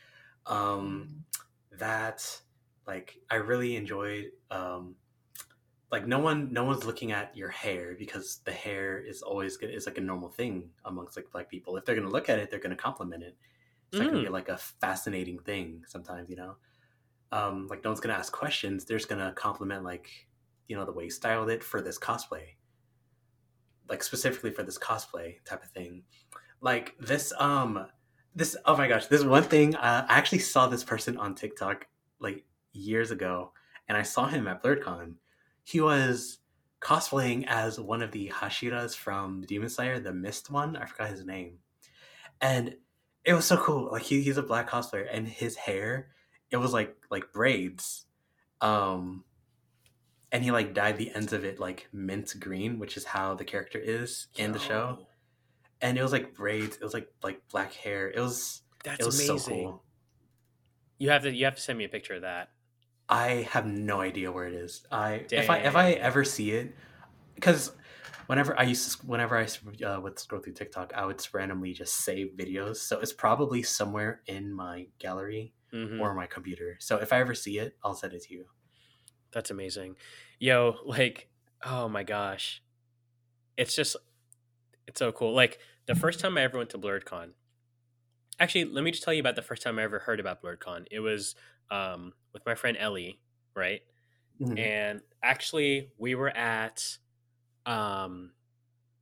Um 0.47 1.25
that 1.73 2.41
like 2.89 3.17
i 3.31 3.37
really 3.37 3.77
enjoyed 3.77 4.27
um 4.51 4.97
like 5.91 6.07
no 6.07 6.19
one 6.19 6.53
no 6.53 6.65
one's 6.65 6.85
looking 6.85 7.13
at 7.13 7.35
your 7.37 7.49
hair 7.49 7.95
because 7.99 8.41
the 8.45 8.53
hair 8.53 8.99
is 8.99 9.23
always 9.23 9.57
good 9.57 9.71
it's 9.71 9.87
like 9.87 9.99
a 9.99 10.03
normal 10.03 10.29
thing 10.29 10.69
amongst 10.85 11.17
like 11.17 11.31
black 11.33 11.49
people. 11.49 11.77
If 11.77 11.85
they're 11.85 11.95
gonna 11.95 12.11
look 12.11 12.29
at 12.29 12.39
it 12.39 12.51
they're 12.51 12.61
gonna 12.61 12.77
compliment 12.77 13.23
it. 13.23 13.37
It's 13.91 14.01
not 14.01 14.11
gonna 14.11 14.23
be 14.23 14.29
like 14.29 14.51
a 14.51 14.59
fascinating 14.59 15.39
thing 15.39 15.83
sometimes 15.87 16.29
you 16.29 16.37
know? 16.37 16.57
Um 17.33 17.67
like 17.69 17.85
no 17.85 17.91
one's 17.91 18.01
gonna 18.01 18.19
ask 18.19 18.33
questions. 18.33 18.85
They're 18.85 18.99
just 18.99 19.09
gonna 19.09 19.33
compliment 19.33 19.83
like 19.83 20.11
you 20.67 20.77
know 20.77 20.85
the 20.85 20.93
way 20.93 21.05
you 21.05 21.11
styled 21.11 21.49
it 21.49 21.65
for 21.65 21.81
this 21.81 21.99
cosplay. 21.99 22.57
Like 23.89 24.03
specifically 24.03 24.51
for 24.51 24.63
this 24.63 24.79
cosplay 24.79 25.43
type 25.45 25.63
of 25.63 25.71
thing. 25.71 26.03
Like 26.61 26.95
this 27.01 27.33
um 27.39 27.87
this 28.35 28.57
oh 28.67 28.77
my 28.77 28.89
gosh, 28.89 29.07
this 29.07 29.25
one 29.25 29.43
thing 29.43 29.75
uh, 29.75 30.07
I 30.07 30.19
actually 30.19 30.41
saw 30.41 30.67
this 30.67 30.85
person 30.85 31.17
on 31.17 31.35
TikTok 31.35 31.87
like 32.21 32.45
years 32.73 33.11
ago, 33.11 33.53
and 33.89 33.97
I 33.97 34.03
saw 34.03 34.27
him 34.27 34.47
at 34.49 34.63
BlerdCon. 34.63 35.15
He 35.65 35.81
was 35.81 36.39
cosplaying 36.81 37.45
as 37.47 37.79
one 37.81 38.03
of 38.03 38.13
the 38.13 38.29
Hashiras 38.29 38.95
from 38.95 39.43
Demon 39.43 39.69
Slayer, 39.69 39.99
the 40.01 40.13
Mist 40.13 40.51
one. 40.51 40.77
I 40.77 40.87
forgot 40.87 41.11
his 41.11 41.25
name, 41.25 41.59
and 42.41 42.77
it 43.25 43.35
was 43.35 43.45
so 43.45 43.57
cool. 43.57 43.91
Like 43.91 44.03
he, 44.03 44.23
he's 44.23 44.39
a 44.39 44.43
black 44.43 44.71
cosplayer, 44.71 45.07
and 45.11 45.27
his 45.27 45.57
hair, 45.57 46.09
it 46.51 46.57
was 46.57 46.73
like 46.73 46.97
like 47.11 47.33
braids, 47.33 48.07
um, 48.61 49.25
and 50.33 50.45
he 50.45 50.51
like 50.51 50.75
dyed 50.75 50.97
the 50.97 51.15
ends 51.15 51.33
of 51.33 51.45
it 51.45 51.59
like 51.59 51.89
mint 51.93 52.35
green, 52.39 52.79
which 52.79 52.97
is 52.97 53.05
how 53.05 53.35
the 53.35 53.45
character 53.45 53.79
is 53.79 54.29
in 54.37 54.53
the 54.53 54.59
show. 54.59 55.07
And 55.81 55.97
it 55.97 56.03
was 56.03 56.13
like 56.13 56.35
braids. 56.35 56.77
It 56.77 56.83
was 56.83 56.95
like 56.95 57.09
like 57.23 57.41
black 57.51 57.73
hair. 57.73 58.11
It 58.11 58.21
was 58.21 58.63
That's 58.85 59.01
it 59.01 59.07
was 59.07 59.17
amazing. 59.17 59.39
so 59.39 59.51
cool. 59.51 59.83
You 60.99 61.11
have 61.11 61.23
to 61.23 61.33
you 61.33 61.45
have 61.45 61.55
to 61.55 61.61
send 61.61 61.79
me 61.79 61.85
a 61.85 61.89
picture 61.89 62.15
of 62.15 62.23
that. 62.23 62.51
I 63.09 63.49
have 63.51 63.67
no 63.67 64.01
idea 64.01 64.31
where 64.31 64.47
it 64.47 64.55
is. 64.55 64.87
I 64.91 65.27
if 65.31 65.49
I 65.51 65.59
if 65.59 65.77
I 65.77 65.93
ever 65.93 66.25
see 66.25 66.51
it, 66.53 66.75
because 67.35 67.73
whenever 68.27 68.59
I 68.59 68.65
used 68.65 69.01
to, 69.01 69.07
whenever 69.07 69.39
I 69.39 69.47
uh, 69.85 70.01
would 70.01 70.19
scroll 70.19 70.43
through 70.43 70.55
TikTok, 70.55 70.93
I 70.95 71.07
would 71.07 71.27
randomly 71.33 71.73
just 71.73 71.97
save 71.97 72.33
videos. 72.37 72.77
So 72.77 73.01
it's 73.01 73.13
probably 73.13 73.63
somewhere 73.63 74.23
in 74.27 74.53
my 74.53 74.89
gallery 74.99 75.55
Mhm. 75.73 76.01
or 76.01 76.15
my 76.15 76.27
computer. 76.27 76.77
So 76.81 76.99
if 76.99 77.13
I 77.13 77.21
ever 77.21 77.35
see 77.35 77.59
it, 77.59 77.79
I'll 77.83 77.95
send 77.95 78.13
it 78.15 78.23
to 78.25 78.35
you. 78.35 78.47
That's 79.33 79.51
amazing. 79.51 79.97
Yo, 80.39 80.77
like, 80.85 81.31
oh 81.65 81.89
my 81.89 82.03
gosh. 82.05 82.63
It's 83.57 83.75
just 83.75 83.97
it's 84.87 84.99
so 84.99 85.13
cool. 85.13 85.35
Like 85.35 85.61
the 85.87 85.95
first 85.95 86.21
time 86.21 86.39
I 86.39 86.43
ever 86.43 86.59
went 86.59 86.71
to 86.71 86.79
BlerdCon. 86.79 87.33
Actually, 88.41 88.67
let 88.67 88.85
me 88.85 88.91
just 88.91 89.03
tell 89.03 89.13
you 89.13 89.21
about 89.21 89.37
the 89.37 89.43
first 89.43 89.63
time 89.63 89.79
I 89.79 89.83
ever 89.83 89.99
heard 89.99 90.21
about 90.21 90.43
BlerdCon. 90.43 90.87
It 90.91 91.01
was 91.01 91.35
um 91.71 92.13
with 92.39 92.47
my 92.47 92.55
friend 92.55 92.77
Ellie, 92.79 93.21
right? 93.55 93.83
Mhm. 94.41 94.59
And 94.59 95.03
actually 95.23 95.93
we 95.99 96.15
were 96.15 96.31
at 96.31 96.99
um 97.67 98.35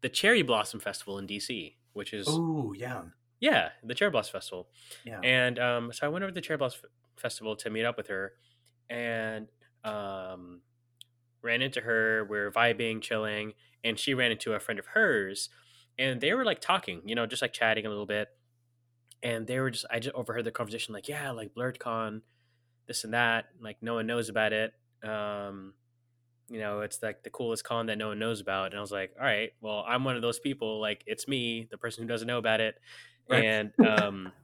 the 0.02 0.08
Cherry 0.10 0.42
Blossom 0.42 0.80
Festival 0.80 1.18
in 1.18 1.26
DC, 1.26 1.78
which 1.94 2.12
is 2.14 2.40
Oh 2.40 2.72
yeah, 2.74 3.10
yeah, 3.40 3.70
the 3.82 3.94
Cherry 3.94 4.10
Blossom 4.10 4.32
Festival. 4.32 4.68
yeah. 5.04 5.24
And 5.24 5.58
um, 5.58 5.92
so 5.92 6.06
I 6.06 6.10
went 6.10 6.24
over 6.24 6.30
to 6.30 6.34
the 6.34 6.40
Cherry 6.40 6.56
Blossom 6.58 6.90
Festival 7.16 7.56
to 7.56 7.70
meet 7.70 7.84
up 7.84 7.96
with 7.96 8.08
her, 8.08 8.34
and 8.90 9.48
um, 9.84 10.62
ran 11.42 11.62
into 11.62 11.82
her. 11.82 12.26
We 12.26 12.38
are 12.38 12.52
vibing, 12.52 13.02
chilling, 13.02 13.54
and 13.84 13.98
she 13.98 14.14
ran 14.14 14.32
into 14.32 14.54
a 14.54 14.60
friend 14.60 14.78
of 14.80 14.88
hers, 14.88 15.50
and 15.98 16.20
they 16.20 16.34
were 16.34 16.44
like 16.44 16.60
talking, 16.60 17.02
you 17.08 17.14
know, 17.14 17.26
just 17.26 17.42
like 17.42 17.52
chatting 17.52 17.86
a 17.86 17.88
little 17.90 18.06
bit. 18.06 18.28
And 19.22 19.46
they 19.46 19.60
were 19.60 19.70
just, 19.70 19.86
I 19.90 19.98
just 20.00 20.14
overheard 20.14 20.44
the 20.44 20.52
conversation, 20.52 20.94
like, 20.94 21.08
yeah, 21.08 21.30
like 21.30 21.54
BlerdCon, 21.54 22.22
this 22.86 23.04
and 23.04 23.14
that. 23.14 23.46
Like, 23.60 23.78
no 23.82 23.94
one 23.94 24.06
knows 24.06 24.28
about 24.28 24.52
it. 24.52 24.72
Um, 25.02 25.74
you 26.48 26.60
know, 26.60 26.80
it's 26.80 27.02
like 27.02 27.22
the 27.24 27.30
coolest 27.30 27.64
con 27.64 27.86
that 27.86 27.98
no 27.98 28.08
one 28.08 28.18
knows 28.18 28.40
about. 28.40 28.66
And 28.72 28.78
I 28.78 28.80
was 28.80 28.92
like, 28.92 29.14
all 29.18 29.24
right, 29.26 29.52
well, 29.60 29.84
I'm 29.86 30.04
one 30.04 30.16
of 30.16 30.22
those 30.22 30.40
people. 30.40 30.80
Like, 30.80 31.04
it's 31.06 31.28
me, 31.28 31.68
the 31.70 31.78
person 31.78 32.02
who 32.04 32.08
doesn't 32.08 32.28
know 32.28 32.38
about 32.38 32.60
it. 32.60 32.76
Right. 33.28 33.44
And 33.44 33.72
um, 33.82 34.34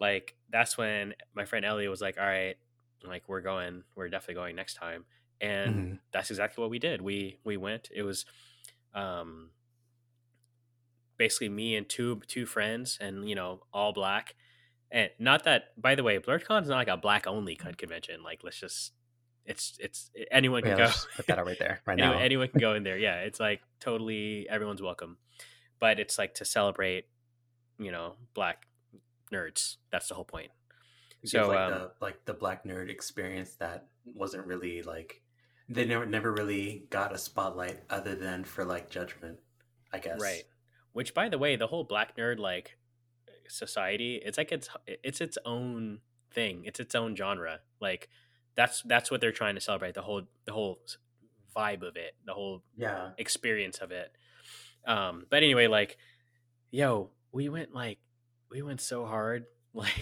like 0.00 0.36
that's 0.48 0.76
when 0.76 1.14
my 1.34 1.44
friend 1.44 1.64
Ellie 1.64 1.88
was 1.88 2.00
like, 2.00 2.18
"All 2.18 2.24
right, 2.26 2.56
like 3.02 3.28
we're 3.28 3.40
going, 3.40 3.84
we're 3.94 4.08
definitely 4.08 4.34
going 4.34 4.56
next 4.56 4.74
time." 4.74 5.06
And 5.40 5.86
Mhm. 5.86 5.98
that's 6.12 6.30
exactly 6.30 6.62
what 6.62 6.70
we 6.70 6.78
did. 6.78 7.00
We 7.02 7.38
we 7.44 7.56
went. 7.56 7.88
It 7.94 8.02
was 8.02 8.24
um 8.94 9.50
basically 11.16 11.48
me 11.48 11.76
and 11.76 11.88
two 11.88 12.20
two 12.26 12.46
friends 12.46 12.98
and 13.00 13.28
you 13.28 13.34
know, 13.34 13.60
all 13.72 13.92
black. 13.92 14.34
And 14.94 15.10
not 15.18 15.42
that 15.44 15.72
by 15.76 15.96
the 15.96 16.02
way, 16.04 16.18
BlerdCon 16.20 16.62
is 16.62 16.68
not 16.68 16.76
like 16.76 16.88
a 16.88 16.96
black 16.96 17.26
only 17.26 17.56
con- 17.56 17.74
convention. 17.74 18.22
Like 18.22 18.40
let's 18.44 18.58
just 18.60 18.92
it's 19.44 19.76
it's 19.80 20.10
anyone 20.30 20.62
can 20.62 20.70
Yeah, 20.70 20.76
go. 20.76 20.84
just 20.86 21.08
put 21.16 21.26
that 21.26 21.38
out 21.38 21.46
right 21.46 21.58
there, 21.58 21.80
right 21.86 21.98
anyone, 21.98 22.16
now. 22.18 22.22
anyone 22.24 22.48
can 22.48 22.60
go 22.60 22.74
in 22.74 22.84
there. 22.84 22.96
Yeah, 22.96 23.16
it's 23.22 23.40
like 23.40 23.60
totally 23.80 24.46
everyone's 24.48 24.80
welcome. 24.80 25.18
But 25.80 25.98
it's 25.98 26.16
like 26.16 26.34
to 26.36 26.44
celebrate, 26.44 27.06
you 27.78 27.90
know, 27.90 28.14
black 28.34 28.66
nerds. 29.32 29.76
That's 29.90 30.06
the 30.08 30.14
whole 30.14 30.24
point. 30.24 30.52
Give, 31.22 31.30
So, 31.30 31.48
like 31.48 31.58
um, 31.58 31.70
the 31.72 31.90
like 32.00 32.24
the 32.24 32.34
black 32.34 32.64
nerd 32.64 32.88
experience 32.88 33.56
that 33.56 33.88
wasn't 34.14 34.46
really 34.46 34.82
like 34.82 35.22
they 35.68 35.84
never 35.84 36.06
never 36.06 36.32
really 36.32 36.84
got 36.90 37.12
a 37.12 37.18
spotlight 37.18 37.80
other 37.90 38.14
than 38.14 38.44
for 38.44 38.64
like 38.64 38.90
judgment, 38.90 39.38
I 39.92 39.98
guess. 39.98 40.20
Right. 40.20 40.44
Which, 40.92 41.12
by 41.14 41.28
the 41.28 41.38
way, 41.38 41.56
the 41.56 41.66
whole 41.66 41.82
black 41.82 42.16
nerd 42.16 42.38
like 42.38 42.76
society, 43.48 44.20
it's 44.24 44.38
like 44.38 44.52
it's 44.52 44.68
it's 44.86 45.20
its 45.20 45.38
own 45.44 46.00
thing. 46.32 46.62
It's 46.64 46.80
its 46.80 46.94
own 46.94 47.14
genre. 47.16 47.60
Like 47.80 48.08
that's 48.56 48.82
that's 48.82 49.10
what 49.10 49.20
they're 49.20 49.32
trying 49.32 49.54
to 49.56 49.60
celebrate. 49.60 49.94
The 49.94 50.02
whole 50.02 50.22
the 50.44 50.52
whole 50.52 50.80
vibe 51.56 51.82
of 51.86 51.96
it, 51.96 52.14
the 52.24 52.34
whole 52.34 52.62
Yeah. 52.76 53.10
experience 53.18 53.78
of 53.78 53.90
it. 53.92 54.12
Um, 54.86 55.26
but 55.30 55.42
anyway, 55.42 55.66
like, 55.66 55.96
yo, 56.70 57.10
we 57.32 57.48
went 57.48 57.74
like 57.74 57.98
we 58.50 58.62
went 58.62 58.80
so 58.80 59.04
hard, 59.06 59.44
like 59.74 59.92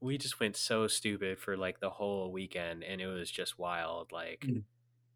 we 0.00 0.16
just 0.18 0.38
went 0.40 0.56
so 0.56 0.86
stupid 0.86 1.38
for 1.38 1.56
like 1.56 1.80
the 1.80 1.90
whole 1.90 2.30
weekend, 2.30 2.84
and 2.84 3.00
it 3.00 3.06
was 3.06 3.30
just 3.30 3.58
wild. 3.58 4.12
Like, 4.12 4.44
Mm. 4.46 4.62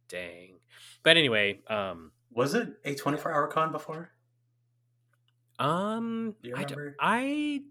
dang. 0.08 0.58
But 1.02 1.16
anyway, 1.16 1.60
um, 1.68 2.12
Was 2.32 2.54
it 2.54 2.68
a 2.84 2.94
24 2.94 3.32
hour 3.32 3.46
con 3.48 3.72
before? 3.72 4.10
Um, 5.64 6.34
Do 6.42 6.52
I, 6.56 6.64
d- 6.64 6.74
I 7.00 7.62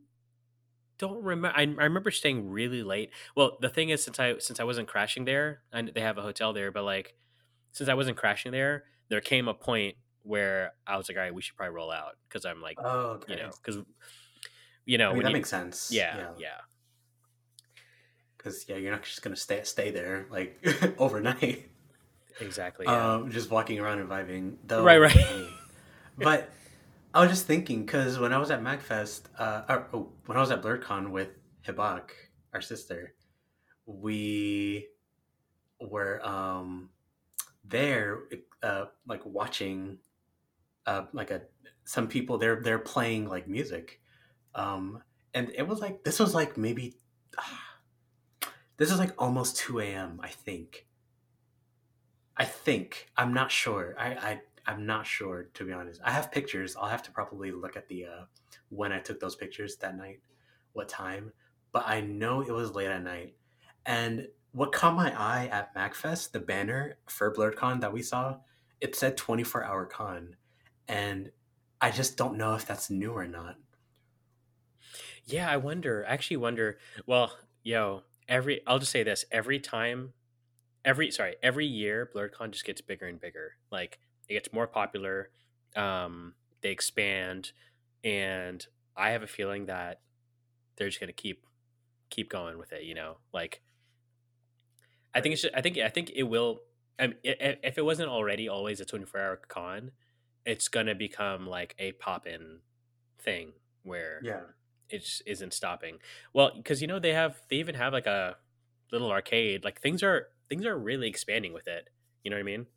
don't 0.97 1.23
remember. 1.23 1.57
I, 1.57 1.63
I 1.63 1.83
remember 1.85 2.11
staying 2.11 2.49
really 2.49 2.83
late. 2.83 3.09
Well, 3.35 3.57
the 3.61 3.69
thing 3.69 3.89
is, 3.89 4.03
since 4.03 4.19
I 4.19 4.37
since 4.39 4.59
I 4.59 4.63
wasn't 4.63 4.87
crashing 4.87 5.25
there, 5.25 5.61
and 5.71 5.91
they 5.93 6.01
have 6.01 6.17
a 6.17 6.21
hotel 6.21 6.53
there, 6.53 6.71
but 6.71 6.83
like 6.83 7.15
since 7.71 7.89
I 7.89 7.93
wasn't 7.95 8.17
crashing 8.17 8.51
there, 8.51 8.83
there 9.09 9.21
came 9.21 9.47
a 9.47 9.53
point 9.53 9.95
where 10.23 10.73
I 10.85 10.97
was 10.97 11.09
like, 11.09 11.17
all 11.17 11.23
right, 11.23 11.33
we 11.33 11.41
should 11.41 11.55
probably 11.55 11.73
roll 11.75 11.91
out 11.91 12.17
because 12.27 12.45
I'm 12.45 12.61
like, 12.61 12.77
Oh, 12.83 13.17
okay. 13.21 13.33
you 13.33 13.39
know, 13.39 13.49
because 13.63 13.81
you 14.85 14.97
know, 14.97 15.09
I 15.11 15.13
mean, 15.13 15.23
that 15.23 15.29
you- 15.29 15.33
makes 15.37 15.49
sense. 15.49 15.89
yeah, 15.91 16.17
yeah, 16.17 16.27
yeah. 16.37 16.47
Because 18.37 18.67
yeah, 18.67 18.75
you're 18.77 18.91
not 18.91 19.03
just 19.03 19.21
gonna 19.21 19.35
stay 19.35 19.61
stay 19.63 19.91
there 19.91 20.25
like 20.29 20.63
overnight. 20.97 21.69
exactly. 22.39 22.85
Yeah. 22.87 23.13
Um, 23.15 23.31
just 23.31 23.49
walking 23.51 23.79
around 23.79 23.99
and 23.99 24.09
vibing. 24.09 24.55
Though, 24.65 24.83
Right, 24.83 24.97
right. 24.99 25.17
But 26.17 26.49
I 27.13 27.21
was 27.21 27.29
just 27.29 27.45
thinking 27.45 27.85
because 27.85 28.19
when 28.19 28.31
I 28.31 28.37
was 28.37 28.51
at 28.51 28.61
MagFest, 28.61 29.23
uh, 29.37 29.63
or, 29.67 29.87
oh, 29.93 30.13
when 30.25 30.37
I 30.37 30.41
was 30.41 30.51
at 30.51 30.61
BlerdCon 30.61 31.11
with 31.11 31.29
Hibak, 31.65 32.11
our 32.53 32.61
sister, 32.61 33.15
we 33.85 34.87
were 35.79 36.25
um 36.25 36.89
there, 37.65 38.23
uh, 38.63 38.85
like 39.07 39.25
watching, 39.25 39.97
uh, 40.85 41.05
like 41.13 41.31
a 41.31 41.41
some 41.83 42.07
people 42.07 42.37
they're 42.37 42.61
they're 42.61 42.79
playing 42.79 43.27
like 43.27 43.47
music, 43.47 44.01
um, 44.55 45.03
and 45.33 45.51
it 45.55 45.67
was 45.67 45.79
like 45.79 46.03
this 46.03 46.19
was 46.19 46.33
like 46.35 46.57
maybe. 46.57 46.95
This 48.77 48.89
is 48.91 48.97
like 48.97 49.13
almost 49.21 49.57
2 49.57 49.79
a.m. 49.81 50.19
I 50.23 50.29
think. 50.29 50.87
I 52.35 52.45
think 52.45 53.11
I'm 53.15 53.31
not 53.31 53.51
sure. 53.51 53.93
I, 53.99 54.07
I 54.13 54.41
I'm 54.65 54.85
not 54.85 55.05
sure 55.05 55.47
to 55.53 55.65
be 55.65 55.73
honest. 55.73 56.01
I 56.03 56.11
have 56.11 56.31
pictures. 56.31 56.75
I'll 56.75 56.89
have 56.89 57.03
to 57.03 57.11
probably 57.11 57.51
look 57.51 57.75
at 57.75 57.87
the 57.87 58.05
uh, 58.05 58.23
when 58.69 58.91
I 58.91 58.99
took 58.99 59.19
those 59.19 59.35
pictures 59.35 59.75
that 59.77 59.97
night, 59.97 60.19
what 60.73 60.89
time. 60.89 61.31
But 61.71 61.83
I 61.87 62.01
know 62.01 62.41
it 62.41 62.51
was 62.51 62.73
late 62.73 62.87
at 62.87 63.03
night. 63.03 63.35
And 63.85 64.27
what 64.51 64.71
caught 64.71 64.95
my 64.95 65.17
eye 65.17 65.47
at 65.47 65.73
MagFest, 65.75 66.31
the 66.31 66.39
banner 66.39 66.97
for 67.07 67.33
BlerdCon 67.33 67.81
that 67.81 67.93
we 67.93 68.01
saw, 68.01 68.37
it 68.79 68.95
said 68.95 69.17
24 69.17 69.63
hour 69.63 69.85
con, 69.85 70.35
and 70.87 71.31
I 71.79 71.91
just 71.91 72.17
don't 72.17 72.37
know 72.37 72.55
if 72.55 72.65
that's 72.65 72.89
new 72.89 73.11
or 73.11 73.27
not. 73.27 73.55
Yeah, 75.25 75.49
I 75.49 75.57
wonder. 75.57 76.05
I 76.07 76.13
actually 76.13 76.37
wonder. 76.37 76.77
Well, 77.05 77.31
yo, 77.63 78.03
every 78.27 78.61
I'll 78.67 78.79
just 78.79 78.91
say 78.91 79.03
this: 79.03 79.23
every 79.31 79.59
time, 79.59 80.13
every 80.83 81.11
sorry, 81.11 81.35
every 81.41 81.65
year, 81.65 82.09
BlerdCon 82.13 82.51
just 82.51 82.65
gets 82.65 82.81
bigger 82.81 83.05
and 83.05 83.19
bigger. 83.19 83.53
Like 83.71 83.99
it 84.27 84.33
gets 84.33 84.53
more 84.53 84.67
popular. 84.67 85.29
Um, 85.75 86.33
they 86.61 86.71
expand, 86.71 87.51
and 88.03 88.65
I 88.95 89.11
have 89.11 89.23
a 89.23 89.27
feeling 89.27 89.65
that 89.67 90.01
they're 90.75 90.89
just 90.89 90.99
gonna 90.99 91.11
keep 91.13 91.45
keep 92.09 92.29
going 92.29 92.57
with 92.57 92.71
it. 92.73 92.83
You 92.83 92.95
know, 92.95 93.17
like 93.33 93.61
I 95.13 95.21
think 95.21 95.33
it's. 95.33 95.41
Just, 95.43 95.53
I 95.55 95.61
think. 95.61 95.77
I 95.77 95.89
think 95.89 96.11
it 96.15 96.23
will. 96.23 96.61
I 96.99 97.07
mean, 97.07 97.17
if 97.23 97.77
it 97.77 97.85
wasn't 97.85 98.09
already 98.09 98.47
always 98.47 98.79
a 98.79 98.85
twenty 98.85 99.05
four 99.05 99.19
hour 99.19 99.37
con, 99.47 99.91
it's 100.45 100.67
gonna 100.67 100.95
become 100.95 101.47
like 101.47 101.75
a 101.79 101.91
pop 101.93 102.27
in 102.27 102.59
thing 103.19 103.53
where 103.83 104.21
Yeah. 104.23 104.41
it 104.89 104.99
just 104.99 105.21
isn't 105.25 105.53
stopping. 105.53 105.97
Well, 106.33 106.51
because 106.55 106.81
you 106.81 106.87
know 106.87 106.99
they 106.99 107.13
have 107.13 107.41
they 107.49 107.57
even 107.57 107.75
have 107.75 107.93
like 107.93 108.07
a 108.07 108.37
little 108.91 109.11
arcade. 109.11 109.63
Like 109.63 109.81
things 109.81 110.03
are 110.03 110.29
things 110.49 110.65
are 110.65 110.77
really 110.77 111.07
expanding 111.09 111.53
with 111.53 111.67
it. 111.67 111.89
You 112.23 112.31
know 112.31 112.37
what 112.37 112.41
I 112.41 112.43
mean? 112.43 112.67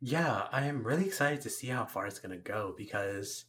Yeah, 0.00 0.48
I 0.50 0.64
am 0.66 0.82
really 0.82 1.06
excited 1.06 1.42
to 1.42 1.50
see 1.50 1.66
how 1.68 1.84
far 1.84 2.06
it's 2.06 2.18
gonna 2.18 2.38
go 2.38 2.74
because 2.76 3.44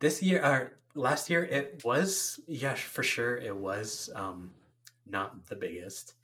this 0.00 0.22
year 0.22 0.44
or 0.44 0.78
last 0.94 1.30
year 1.30 1.44
it 1.44 1.82
was 1.84 2.40
yeah 2.48 2.74
for 2.74 3.02
sure 3.04 3.36
it 3.38 3.56
was 3.56 4.10
um 4.16 4.52
not 5.06 5.46
the 5.48 5.56
biggest 5.56 6.14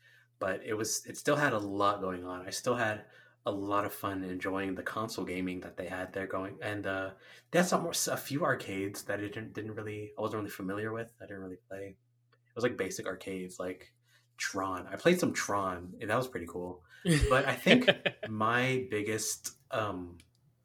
but 0.40 0.62
it 0.66 0.74
was 0.74 1.04
it 1.06 1.16
still 1.18 1.36
had 1.36 1.54
a 1.54 1.58
lot 1.58 2.00
going 2.02 2.24
on. 2.24 2.46
I 2.46 2.50
still 2.50 2.76
had 2.76 3.06
a 3.46 3.52
lot 3.52 3.84
of 3.86 3.94
fun 3.94 4.24
enjoying 4.24 4.74
the 4.76 4.82
console 4.84 5.24
gaming 5.26 5.60
that 5.60 5.76
they 5.76 5.86
had 5.88 6.12
there 6.14 6.26
going 6.28 6.58
and 6.62 6.86
uh 6.86 7.10
they 7.52 7.60
had 7.60 7.68
some 7.68 7.86
a 7.88 8.16
few 8.18 8.44
arcades 8.44 9.04
that 9.04 9.20
I 9.20 9.24
didn't 9.24 9.54
didn't 9.54 9.74
really 9.76 10.12
i 10.18 10.22
wasn't 10.22 10.40
really 10.42 10.50
familiar 10.52 10.92
with 10.92 11.12
i 11.22 11.26
didn't 11.26 11.42
really 11.42 11.58
play. 11.70 11.96
It 12.30 12.56
was 12.56 12.64
like 12.64 12.78
basic 12.78 13.06
arcades 13.06 13.60
like 13.60 13.94
tron. 14.38 14.88
I 14.88 14.96
played 14.96 15.20
some 15.20 15.34
tron 15.34 15.94
and 16.00 16.10
that 16.10 16.16
was 16.18 16.28
pretty 16.28 16.46
cool 16.48 16.82
but 17.28 17.46
i 17.46 17.54
think 17.54 17.88
my 18.28 18.86
biggest 18.90 19.52
um 19.70 20.16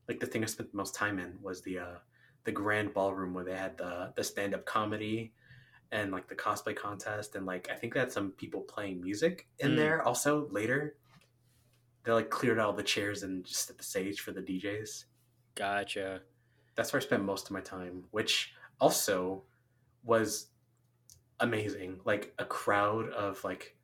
like 0.08 0.20
the 0.20 0.26
thing 0.26 0.44
i 0.44 0.48
spent 0.48 0.72
the 0.72 0.78
most 0.78 0.96
time 0.96 1.20
in 1.20 1.38
was 1.42 1.62
the 1.62 1.80
uh 1.80 1.96
the 2.44 2.52
grand 2.52 2.94
ballroom 2.94 3.34
where 3.34 3.44
they 3.44 3.56
had 3.56 3.78
the 3.78 4.12
the 4.16 4.24
stand 4.24 4.54
up 4.56 4.66
comedy 4.66 5.34
and 5.92 6.12
like 6.12 6.28
the 6.28 6.36
cosplay 6.36 6.76
contest 6.76 7.36
and 7.36 7.46
like 7.46 7.70
I 7.70 7.76
think 7.76 7.94
that 7.96 8.12
some 8.14 8.32
people 8.32 8.62
playing 8.62 9.02
music 9.02 9.48
in 9.60 9.72
Mm. 9.72 9.76
there 9.76 10.02
also 10.02 10.48
later. 10.50 10.96
They 12.04 12.14
like 12.14 12.30
cleared 12.30 12.60
all 12.60 12.74
the 12.74 12.82
chairs 12.82 13.24
and 13.24 13.46
just 13.46 13.68
set 13.68 13.78
the 13.78 13.84
stage 13.84 14.22
for 14.22 14.32
the 14.32 14.42
DJs. 14.42 15.06
gotcha. 15.56 16.22
That's 16.76 16.94
where 16.94 17.02
I 17.02 17.04
spent 17.04 17.24
most 17.26 17.48
of 17.48 17.52
my 17.52 17.60
time, 17.62 18.06
which 18.12 18.54
also 18.80 19.44
was 20.04 20.48
amazing. 21.40 22.00
Like 22.06 22.34
a 22.40 22.46
crowd 22.46 23.10
of 23.10 23.44
like 23.44 23.76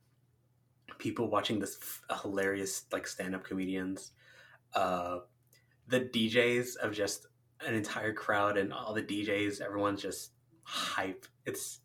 people 0.99 1.29
watching 1.29 1.59
this 1.59 1.77
f- 1.81 2.21
hilarious 2.21 2.85
like 2.91 3.07
stand-up 3.07 3.43
comedians. 3.43 4.11
Uh 4.73 5.19
the 5.87 6.01
DJs 6.01 6.75
of 6.77 6.93
just 6.93 7.27
an 7.65 7.73
entire 7.73 8.13
crowd 8.13 8.57
and 8.57 8.73
all 8.73 8.93
the 8.93 9.01
DJs, 9.01 9.61
everyone's 9.61 10.01
just 10.01 10.31
hype. 10.63 11.25
It's 11.45 11.79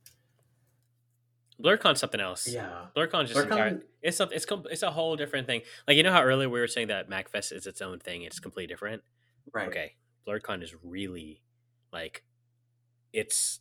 BlerdCon's 1.63 2.01
something 2.01 2.21
else. 2.21 2.49
yeah. 2.49 2.87
BlerdCon's 2.97 3.29
just 3.33 3.41
BlerdCon- 3.41 3.53
entire, 3.53 3.83
it's 4.03 4.17
something. 4.17 4.35
It's 4.37 4.45
com- 4.47 4.65
it's 4.71 4.83
a 4.83 4.91
whole 4.91 5.15
different 5.17 5.47
thing. 5.47 5.63
Like 5.87 5.97
you 5.97 6.03
know 6.03 6.13
how 6.13 6.23
earlier 6.23 6.49
we 6.49 6.59
were 6.59 6.67
saying 6.67 6.89
that 6.89 7.09
MagFest 7.09 7.53
is 7.53 7.67
its 7.67 7.81
own 7.81 7.99
thing. 8.01 8.23
It's 8.23 8.41
completely 8.41 8.67
different. 8.73 9.03
Right. 9.53 9.69
Okay, 9.69 9.95
BlerdCon 10.27 10.63
is 10.63 10.75
really 10.83 11.43
like 11.93 12.25
it's 13.13 13.61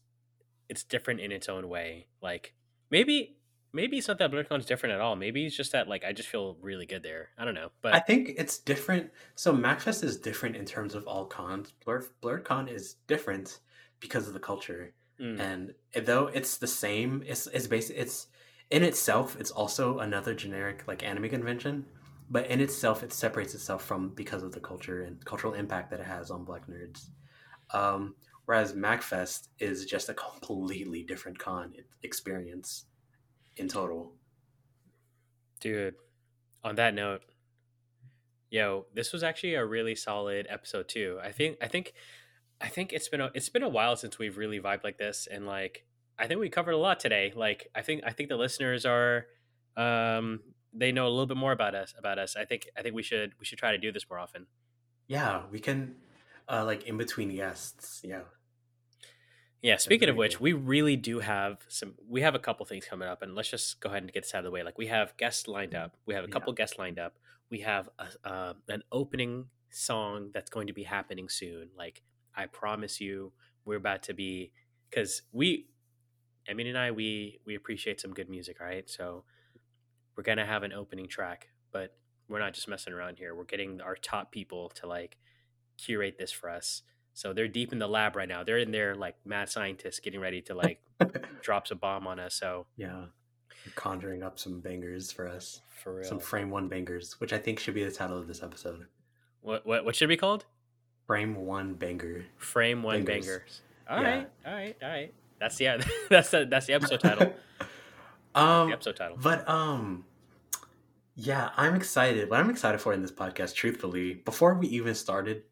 it's 0.70 0.84
different 0.84 1.20
in 1.20 1.32
its 1.32 1.48
own 1.48 1.70
way. 1.70 2.08
Like 2.22 2.54
maybe 2.90 3.36
maybe 3.74 3.98
it's 3.98 4.08
not 4.08 4.18
that 4.20 4.32
BlerdCon's 4.32 4.66
different 4.66 4.96
at 4.96 5.02
all. 5.02 5.16
Maybe 5.16 5.46
it's 5.46 5.56
just 5.56 5.72
that 5.72 5.88
like 5.88 6.04
I 6.04 6.14
just 6.14 6.30
feel 6.30 6.58
really 6.62 6.86
good 6.86 7.04
there. 7.04 7.30
I 7.38 7.46
don't 7.46 7.54
know, 7.54 7.72
but 7.82 7.94
I 7.94 8.00
think 8.00 8.34
it's 8.38 8.58
different. 8.58 9.12
So 9.36 9.54
MagFest 9.54 10.04
is 10.04 10.18
different 10.18 10.56
in 10.56 10.66
terms 10.66 10.96
of 10.96 11.08
all 11.08 11.26
cons. 11.26 11.74
Blur 11.86 12.06
BlerdCon 12.22 12.70
is 12.72 12.96
different 13.08 13.60
because 14.00 14.28
of 14.28 14.34
the 14.34 14.40
culture, 14.40 14.94
mm, 15.20 15.40
and 15.40 15.74
though 16.06 16.28
it's 16.28 16.58
the 16.58 16.68
same, 16.68 17.24
it's 17.26 17.48
it's 17.48 17.68
basic. 17.68 17.98
It's 17.98 18.28
in 18.70 18.84
itself. 18.84 19.38
It's 19.40 19.52
also 19.52 20.00
another 20.00 20.34
generic 20.34 20.84
like 20.88 21.04
anime 21.04 21.30
convention, 21.30 21.86
but 22.30 22.48
in 22.48 22.62
itself, 22.62 23.04
it 23.04 23.14
separates 23.14 23.54
itself 23.54 23.84
from 23.84 24.10
because 24.10 24.44
of 24.44 24.52
the 24.52 24.60
culture 24.60 25.04
and 25.04 25.24
cultural 25.26 25.54
impact 25.54 25.92
that 25.92 26.00
it 26.00 26.06
has 26.06 26.32
on 26.32 26.46
Black 26.46 26.68
nerds. 26.68 27.08
Um, 27.74 28.16
whereas 28.46 28.74
MagFest 28.74 29.48
is 29.60 29.86
just 29.86 30.10
a 30.10 30.14
completely 30.14 31.04
different 31.04 31.40
con 31.40 31.74
experience 32.04 32.86
in 33.62 33.68
total. 33.68 34.14
dude. 35.60 35.96
On 36.64 36.76
that 36.76 36.94
note, 36.94 37.22
yo, 38.52 38.86
this 38.94 39.12
was 39.14 39.24
actually 39.24 39.56
a 39.56 39.66
really 39.66 39.96
solid 39.96 40.46
episode 40.50 40.88
too. 40.88 41.20
I 41.24 41.32
think 41.32 41.58
I 41.62 41.68
think 41.68 41.94
I 42.60 42.68
think 42.68 42.94
it's 42.94 43.08
been 43.10 43.22
a, 43.22 43.32
it's 43.34 43.50
been 43.50 43.64
a 43.64 43.70
while 43.70 43.96
since 43.96 44.20
we've 44.20 44.38
really 44.38 44.60
vibed 44.60 44.84
like 44.84 44.98
this, 45.00 45.28
and 45.32 45.48
like 45.48 45.86
I 46.20 46.28
think 46.28 46.40
we 46.40 46.50
covered 46.50 46.74
a 46.74 46.78
lot 46.78 47.00
today. 47.00 47.34
Like 47.36 47.70
I 47.74 47.82
think 47.82 48.04
I 48.06 48.12
think 48.12 48.30
the 48.30 48.36
listeners 48.36 48.86
are 48.86 49.26
um 49.76 50.42
they 50.72 50.92
know 50.92 51.08
a 51.08 51.10
little 51.10 51.26
bit 51.26 51.38
more 51.38 51.52
about 51.52 51.74
us 51.74 51.96
about 51.98 52.20
us. 52.20 52.36
I 52.36 52.46
think 52.46 52.68
I 52.78 52.84
think 52.84 52.94
we 52.94 53.04
should 53.04 53.32
we 53.40 53.46
should 53.46 53.58
try 53.58 53.72
to 53.72 53.80
do 53.80 53.92
this 53.92 54.06
more 54.08 54.20
often. 54.20 54.46
Yeah, 55.08 55.44
we 55.52 55.60
can 55.60 55.96
uh, 56.48 56.64
like 56.64 56.84
in 56.84 56.98
between 56.98 57.36
guests. 57.36 58.02
Yeah. 58.04 58.22
Yeah, 59.62 59.78
speaking 59.78 60.10
of 60.10 60.16
which, 60.16 60.40
we 60.40 60.54
really 60.54 60.96
do 60.96 61.20
have 61.20 61.60
some 61.68 61.94
we 62.10 62.22
have 62.22 62.34
a 62.34 62.40
couple 62.40 62.66
things 62.66 62.86
coming 62.86 63.08
up 63.08 63.22
and 63.22 63.36
let's 63.36 63.50
just 63.50 63.80
go 63.80 63.90
ahead 63.90 64.02
and 64.02 64.12
get 64.12 64.24
this 64.24 64.34
out 64.34 64.40
of 64.40 64.46
the 64.46 64.52
way. 64.52 64.64
Like 64.64 64.78
we 64.78 64.88
have 64.88 65.16
guests 65.18 65.48
lined 65.48 65.76
up. 65.76 65.98
We 66.08 66.16
have 66.16 66.24
a 66.24 66.28
Yeah. 66.28 66.34
couple 66.34 66.54
guests 66.54 66.80
lined 66.80 66.98
up. 66.98 67.20
We 67.52 67.60
have 67.62 67.90
a, 68.00 68.08
uh, 68.28 68.54
an 68.70 68.82
opening 68.92 69.50
song 69.70 70.32
that's 70.34 70.50
going 70.50 70.68
to 70.68 70.74
be 70.74 70.84
happening 70.84 71.30
soon. 71.30 71.70
Like 71.78 72.02
I 72.36 72.48
promise 72.48 73.00
you, 73.00 73.34
we're 73.66 73.78
about 73.78 74.02
to 74.04 74.14
be 74.14 74.52
cuz 74.92 75.22
we 75.32 75.68
Amin 76.50 76.66
and 76.68 76.78
I 76.78 76.90
we 76.90 77.40
we 77.46 77.54
appreciate 77.56 78.02
some 78.02 78.14
good 78.14 78.30
music, 78.30 78.60
right? 78.60 78.90
So 78.90 79.26
we're 80.16 80.24
going 80.24 80.40
to 80.40 80.46
have 80.46 80.64
an 80.64 80.74
opening 80.74 81.08
track, 81.08 81.50
but 81.72 81.96
we're 82.28 82.40
not 82.40 82.54
just 82.54 82.68
messing 82.68 82.94
around 82.94 83.18
here. 83.20 83.36
We're 83.36 83.44
getting 83.46 83.80
our 83.80 83.96
top 83.96 84.32
people 84.32 84.70
to 84.70 84.88
like 84.88 85.18
curate 85.78 86.18
this 86.18 86.32
for 86.32 86.50
us. 86.50 86.82
So 87.14 87.34
they're 87.34 87.48
deep 87.48 87.74
in 87.74 87.80
the 87.80 87.88
lab 87.88 88.16
right 88.16 88.28
now. 88.30 88.44
They're 88.44 88.58
in 88.60 88.72
there 88.72 88.96
like 88.96 89.16
mad 89.26 89.50
scientists 89.50 90.00
getting 90.00 90.20
ready 90.22 90.42
to 90.44 90.54
like 90.56 90.80
drops 91.42 91.72
a 91.72 91.76
bomb 91.76 92.08
on 92.08 92.20
us. 92.20 92.34
So 92.36 92.68
Yeah. 92.78 93.06
You're 93.66 93.74
conjuring 93.76 94.24
up 94.24 94.40
some 94.40 94.60
bangers 94.60 95.12
for 95.12 95.28
us. 95.28 95.62
for 95.84 95.96
real, 95.96 96.04
Some 96.10 96.20
frame 96.20 96.50
one 96.50 96.68
bangers, 96.68 97.20
which 97.20 97.32
I 97.34 97.38
think 97.38 97.60
should 97.60 97.74
be 97.76 97.84
the 97.84 97.92
title 97.92 98.18
of 98.18 98.28
this 98.28 98.42
episode. 98.42 98.86
what 99.42 99.66
what 99.66 99.86
what 99.86 99.96
should 99.96 100.06
it 100.06 100.10
be 100.10 100.18
called? 100.18 100.46
Frame 101.08 101.36
one 101.36 101.74
banger. 101.74 102.26
Frame 102.38 102.82
one 102.84 103.04
Bangers. 103.04 103.26
bangers. 103.28 103.62
All 103.90 104.02
Yeah. 104.02 104.10
right, 104.10 104.30
all 104.46 104.54
right, 104.54 104.78
all 104.82 104.90
right. 104.90 105.14
That's 105.40 105.58
the 105.58 105.86
that's 106.10 106.30
the 106.30 106.46
that's 106.46 106.66
the 106.68 106.74
episode 106.74 107.02
title. 107.02 107.34
the 108.34 108.40
um 108.40 108.72
episode 108.72 108.96
title. 108.96 109.18
but 109.22 109.48
um 109.50 110.06
yeah, 111.16 111.50
I'm 111.58 111.76
excited. 111.76 112.30
What 112.30 112.40
I'm 112.40 112.50
excited 112.50 112.80
for 112.80 112.94
in 112.94 113.02
this 113.02 113.12
podcast, 113.12 113.54
truthfully, 113.54 114.14
before 114.14 114.54
we 114.56 114.68
even 114.68 114.96
started 114.96 115.44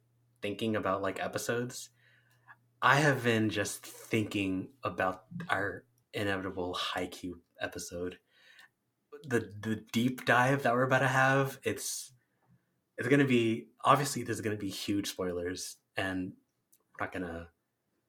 thinking 0.42 0.76
about 0.76 1.02
like 1.02 1.24
episodes, 1.24 1.90
I 2.82 2.98
have 2.98 3.24
been 3.24 3.50
just 3.50 3.86
thinking 3.86 4.70
about 4.84 5.24
our 5.50 5.84
inevitable 6.14 6.78
Haikyuu 6.94 7.34
episode. 7.62 8.18
The 9.26 9.52
the 9.60 9.84
deep 9.92 10.26
dive 10.26 10.64
that 10.64 10.74
we're 10.74 10.84
about 10.84 11.00
to 11.00 11.08
have, 11.08 11.60
it's 11.64 12.14
it's 12.98 13.08
gonna 13.08 13.26
be 13.26 13.68
obviously 13.84 14.24
there's 14.24 14.42
gonna 14.42 14.56
be 14.56 14.70
huge 14.70 15.08
spoilers 15.10 15.78
and 15.98 16.34
we're 17.00 17.06
not 17.06 17.14
gonna 17.14 17.48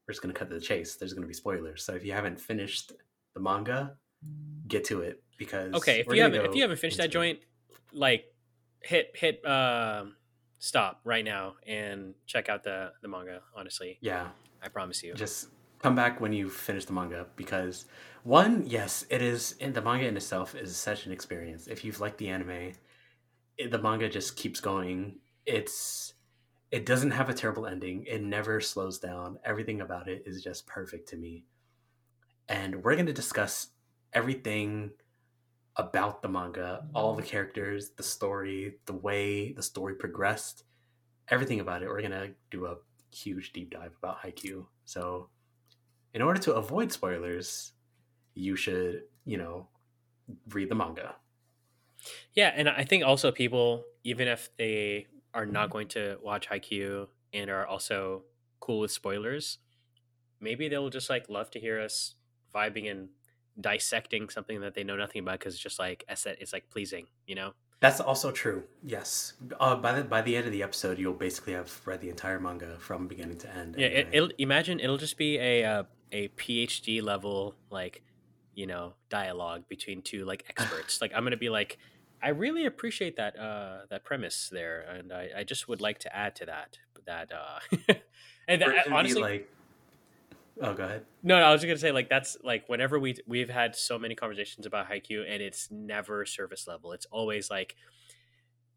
we're 0.07 0.13
just 0.13 0.21
gonna 0.21 0.33
cut 0.33 0.49
to 0.49 0.55
the 0.55 0.61
chase. 0.61 0.95
There's 0.95 1.13
gonna 1.13 1.27
be 1.27 1.33
spoilers. 1.33 1.83
So 1.83 1.93
if 1.93 2.05
you 2.05 2.13
haven't 2.13 2.39
finished 2.39 2.93
the 3.33 3.41
manga, 3.41 3.97
get 4.67 4.85
to 4.85 5.01
it 5.01 5.21
because 5.37 5.73
Okay, 5.73 5.99
if 6.01 6.07
we're 6.07 6.15
you 6.15 6.21
haven't 6.21 6.45
if 6.45 6.55
you 6.55 6.61
haven't 6.61 6.77
finished 6.77 6.97
that 6.97 7.07
it. 7.07 7.11
joint, 7.11 7.39
like 7.91 8.25
hit 8.81 9.11
hit 9.15 9.45
um 9.45 10.15
stop 10.61 11.01
right 11.03 11.25
now 11.25 11.55
and 11.65 12.13
check 12.27 12.47
out 12.47 12.63
the 12.63 12.91
the 13.01 13.07
manga. 13.09 13.41
Honestly, 13.55 13.97
Yeah, 13.99 14.29
I 14.63 14.69
promise 14.69 15.03
you. 15.03 15.15
just 15.15 15.49
come 15.79 15.95
back 15.95 16.21
when 16.21 16.31
you 16.31 16.49
finish 16.49 16.85
the 16.85 16.93
manga 16.93 17.25
because 17.35 17.85
one, 18.23 18.63
yes, 18.67 19.03
it 19.09 19.21
is. 19.21 19.55
And 19.59 19.73
the 19.73 19.81
manga 19.81 20.07
in 20.07 20.15
itself 20.15 20.53
is 20.55 20.77
such 20.77 21.07
an 21.07 21.11
experience. 21.11 21.67
If 21.67 21.83
you've 21.83 21.99
liked 21.99 22.19
the 22.19 22.29
anime, 22.29 22.73
it, 23.57 23.71
the 23.71 23.79
manga 23.79 24.07
just 24.07 24.37
keeps 24.37 24.59
going. 24.59 25.17
It's 25.45 26.13
it 26.69 26.85
doesn't 26.85 27.11
have 27.11 27.27
a 27.29 27.33
terrible 27.33 27.65
ending. 27.65 28.05
It 28.07 28.21
never 28.21 28.61
slows 28.61 28.99
down. 28.99 29.39
Everything 29.43 29.81
about 29.81 30.07
it 30.07 30.23
is 30.27 30.43
just 30.43 30.67
perfect 30.67 31.09
to 31.09 31.17
me. 31.17 31.43
And 32.47 32.83
we're 32.83 32.95
going 32.95 33.07
to 33.07 33.13
discuss 33.13 33.69
everything 34.13 34.91
about 35.77 36.21
the 36.21 36.27
manga, 36.27 36.85
all 36.93 37.15
the 37.15 37.23
characters, 37.23 37.91
the 37.95 38.03
story, 38.03 38.75
the 38.85 38.93
way 38.93 39.53
the 39.53 39.63
story 39.63 39.95
progressed, 39.95 40.63
everything 41.29 41.59
about 41.59 41.81
it. 41.81 41.87
We're 41.87 42.01
to 42.01 42.31
do 42.49 42.65
a 42.65 42.75
huge 43.13 43.53
deep 43.53 43.71
dive 43.71 43.95
about 44.01 44.21
Haikyuu. 44.21 44.65
So, 44.85 45.29
in 46.13 46.21
order 46.21 46.39
to 46.41 46.55
avoid 46.55 46.91
spoilers, 46.91 47.71
you 48.33 48.55
should, 48.55 49.03
you 49.25 49.37
know, 49.37 49.67
read 50.49 50.69
the 50.69 50.75
manga. 50.75 51.15
Yeah, 52.33 52.51
and 52.55 52.67
I 52.67 52.83
think 52.83 53.05
also 53.05 53.31
people, 53.31 53.83
even 54.03 54.27
if 54.27 54.49
they 54.57 55.07
are 55.33 55.45
not 55.45 55.69
going 55.69 55.87
to 55.89 56.17
watch 56.21 56.49
Haikyuu 56.49 57.07
and 57.33 57.49
are 57.49 57.65
also 57.65 58.23
cool 58.59 58.79
with 58.79 58.91
spoilers, 58.91 59.59
maybe 60.39 60.67
they'll 60.67 60.89
just 60.89 61.09
like 61.09 61.29
love 61.29 61.51
to 61.51 61.59
hear 61.59 61.79
us 61.79 62.15
vibing 62.53 62.89
and 62.89 63.09
dissecting 63.59 64.29
something 64.29 64.61
that 64.61 64.73
they 64.75 64.83
know 64.83 64.95
nothing 64.95 65.21
about 65.21 65.39
because 65.39 65.53
it's 65.53 65.63
just 65.63 65.79
like 65.79 66.03
it's 66.07 66.53
like 66.53 66.69
pleasing, 66.69 67.07
you 67.27 67.35
know. 67.35 67.53
That's 67.81 67.99
also 67.99 68.31
true. 68.31 68.63
Yes. 68.83 69.33
Uh, 69.59 69.75
by 69.75 69.93
the 69.93 70.03
by 70.03 70.21
the 70.21 70.37
end 70.37 70.45
of 70.45 70.51
the 70.51 70.61
episode, 70.61 70.99
you'll 70.99 71.13
basically 71.13 71.53
have 71.53 71.81
read 71.85 71.99
the 71.99 72.09
entire 72.09 72.39
manga 72.39 72.77
from 72.79 73.07
beginning 73.07 73.37
to 73.39 73.55
end. 73.55 73.75
Yeah, 73.77 73.87
anyway. 73.87 74.09
it'll 74.13 74.31
imagine 74.37 74.79
it'll 74.79 74.97
just 74.97 75.17
be 75.17 75.37
a 75.39 75.65
uh, 75.65 75.83
a 76.11 76.27
PhD 76.29 77.01
level 77.01 77.55
like 77.71 78.03
you 78.53 78.67
know 78.67 78.93
dialogue 79.09 79.63
between 79.67 80.03
two 80.03 80.25
like 80.25 80.45
experts. 80.47 81.01
like 81.01 81.11
I'm 81.15 81.23
gonna 81.23 81.37
be 81.37 81.49
like, 81.49 81.79
I 82.21 82.29
really 82.29 82.67
appreciate 82.67 83.15
that 83.15 83.37
uh 83.37 83.79
that 83.89 84.03
premise 84.03 84.49
there, 84.51 84.81
and 84.81 85.11
I, 85.11 85.29
I 85.37 85.43
just 85.43 85.67
would 85.67 85.81
like 85.81 85.97
to 85.99 86.15
add 86.15 86.35
to 86.35 86.45
that 86.45 86.77
that 87.07 87.31
uh 87.31 87.59
and 88.47 88.61
that, 88.61 88.69
it 88.69 88.85
be 88.85 88.91
honestly 88.91 89.21
like 89.21 89.49
Oh, 90.63 90.73
go 90.75 90.83
ahead. 90.83 91.05
No, 91.23 91.39
no, 91.39 91.45
I 91.45 91.51
was 91.51 91.61
just 91.61 91.67
gonna 91.67 91.79
say 91.79 91.91
like 91.91 92.07
that's 92.07 92.37
like 92.43 92.69
whenever 92.69 92.99
we 92.99 93.15
we've 93.27 93.49
had 93.49 93.75
so 93.75 93.97
many 93.97 94.13
conversations 94.13 94.65
about 94.67 94.87
Haikyuu, 94.89 95.23
and 95.27 95.41
it's 95.41 95.69
never 95.71 96.23
surface 96.25 96.67
level. 96.67 96.91
It's 96.91 97.07
always 97.11 97.49
like, 97.49 97.75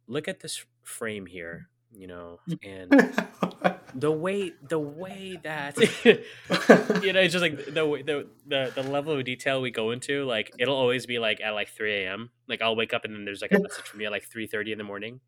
look 0.06 0.26
at 0.26 0.40
this 0.40 0.64
frame 0.82 1.26
here, 1.26 1.68
you 1.92 2.06
know, 2.06 2.40
and 2.62 2.90
the 3.94 4.10
way 4.10 4.52
the 4.66 4.78
way 4.78 5.38
that 5.42 5.76
you 7.04 7.12
know 7.12 7.20
it's 7.20 7.32
just 7.32 7.42
like 7.42 7.66
the 7.66 7.86
way- 7.86 8.02
the 8.02 8.26
the 8.46 8.72
the 8.74 8.82
level 8.82 9.12
of 9.12 9.22
detail 9.24 9.60
we 9.60 9.70
go 9.70 9.90
into. 9.90 10.24
Like 10.24 10.52
it'll 10.58 10.76
always 10.76 11.04
be 11.04 11.18
like 11.18 11.42
at 11.42 11.50
like 11.50 11.68
three 11.68 12.04
a.m. 12.04 12.30
Like 12.48 12.62
I'll 12.62 12.76
wake 12.76 12.94
up 12.94 13.04
and 13.04 13.14
then 13.14 13.26
there's 13.26 13.42
like 13.42 13.52
a 13.52 13.60
message 13.60 13.84
from 13.84 13.98
me 13.98 14.06
at 14.06 14.12
like 14.12 14.24
three 14.24 14.46
thirty 14.46 14.72
in 14.72 14.78
the 14.78 14.84
morning. 14.84 15.20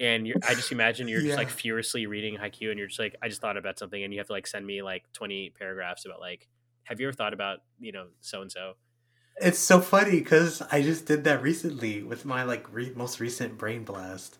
And 0.00 0.26
you're, 0.26 0.36
I 0.46 0.54
just 0.54 0.72
imagine 0.72 1.08
you're 1.08 1.20
just 1.20 1.36
like 1.36 1.50
furiously 1.50 2.06
reading 2.06 2.36
Haikyuu, 2.36 2.70
and 2.70 2.78
you're 2.78 2.88
just 2.88 2.98
like, 2.98 3.16
I 3.22 3.28
just 3.28 3.40
thought 3.40 3.56
about 3.56 3.78
something, 3.78 4.02
and 4.02 4.12
you 4.12 4.18
have 4.20 4.26
to 4.28 4.32
like 4.32 4.46
send 4.46 4.66
me 4.66 4.82
like 4.82 5.04
twenty 5.12 5.50
paragraphs 5.58 6.04
about 6.04 6.20
like, 6.20 6.48
have 6.84 7.00
you 7.00 7.08
ever 7.08 7.14
thought 7.14 7.32
about 7.32 7.58
you 7.78 7.92
know 7.92 8.06
so 8.20 8.42
and 8.42 8.50
so? 8.50 8.74
It's 9.38 9.58
so 9.58 9.80
funny 9.80 10.18
because 10.18 10.62
I 10.72 10.80
just 10.80 11.04
did 11.04 11.24
that 11.24 11.42
recently 11.42 12.02
with 12.02 12.24
my 12.24 12.44
like 12.44 12.72
re- 12.72 12.92
most 12.96 13.20
recent 13.20 13.58
brain 13.58 13.84
blast 13.84 14.38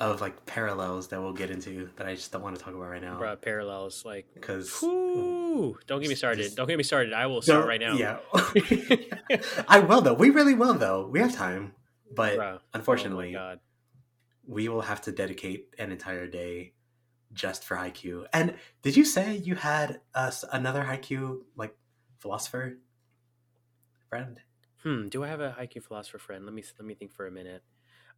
of 0.00 0.20
like 0.20 0.44
parallels 0.46 1.08
that 1.08 1.20
we'll 1.20 1.32
get 1.32 1.50
into 1.50 1.88
that 1.96 2.06
I 2.06 2.14
just 2.14 2.32
don't 2.32 2.42
want 2.42 2.56
to 2.56 2.62
talk 2.62 2.74
about 2.74 2.88
right 2.90 3.02
now 3.02 3.18
Bruh, 3.18 3.40
parallels 3.40 4.04
like, 4.04 4.26
because 4.34 4.80
don't 4.80 5.76
get 6.00 6.08
me 6.08 6.14
started. 6.14 6.42
just- 6.44 6.56
don't 6.56 6.66
get 6.66 6.76
me 6.76 6.84
started. 6.84 7.12
I 7.12 7.26
will 7.26 7.42
start 7.42 7.66
right 7.66 7.80
now. 7.80 7.94
Yeah, 7.96 8.18
I 9.68 9.80
will 9.80 10.00
though. 10.00 10.14
We 10.14 10.30
really 10.30 10.54
will 10.54 10.74
though. 10.74 11.06
We 11.06 11.20
have 11.20 11.34
time, 11.34 11.74
but 12.14 12.38
Bruh, 12.38 12.58
unfortunately, 12.72 13.36
oh 13.36 13.38
my 13.38 13.46
god. 13.50 13.60
We 14.46 14.68
will 14.68 14.82
have 14.82 15.00
to 15.02 15.12
dedicate 15.12 15.74
an 15.78 15.90
entire 15.92 16.26
day 16.26 16.74
just 17.32 17.64
for 17.64 17.76
Haikyuu. 17.76 18.26
And 18.32 18.54
did 18.82 18.96
you 18.96 19.04
say 19.04 19.36
you 19.36 19.54
had 19.54 20.00
us 20.14 20.44
another 20.52 20.82
Haikyuu 20.82 21.40
like 21.56 21.76
philosopher 22.18 22.78
friend? 24.08 24.40
Hmm. 24.82 25.08
Do 25.08 25.24
I 25.24 25.28
have 25.28 25.40
a 25.40 25.56
Haikyuu 25.58 25.82
philosopher 25.82 26.18
friend? 26.18 26.44
Let 26.44 26.54
me 26.54 26.62
let 26.78 26.86
me 26.86 26.94
think 26.94 27.12
for 27.12 27.26
a 27.26 27.30
minute. 27.30 27.62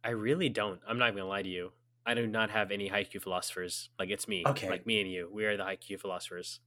I 0.03 0.11
really 0.11 0.49
don't. 0.49 0.79
I'm 0.87 0.97
not 0.97 1.07
even 1.07 1.17
gonna 1.17 1.29
lie 1.29 1.41
to 1.41 1.49
you. 1.49 1.71
I 2.05 2.13
do 2.13 2.27
not 2.27 2.49
have 2.51 2.71
any 2.71 2.89
Haikyuu 2.89 3.21
philosophers. 3.21 3.89
Like 3.99 4.09
it's 4.09 4.27
me. 4.27 4.43
Okay. 4.45 4.69
Like 4.69 4.85
me 4.85 5.01
and 5.01 5.11
you. 5.11 5.29
We 5.31 5.45
are 5.45 5.57
the 5.57 5.63
Haikyuu 5.63 5.99
philosophers. 5.99 6.59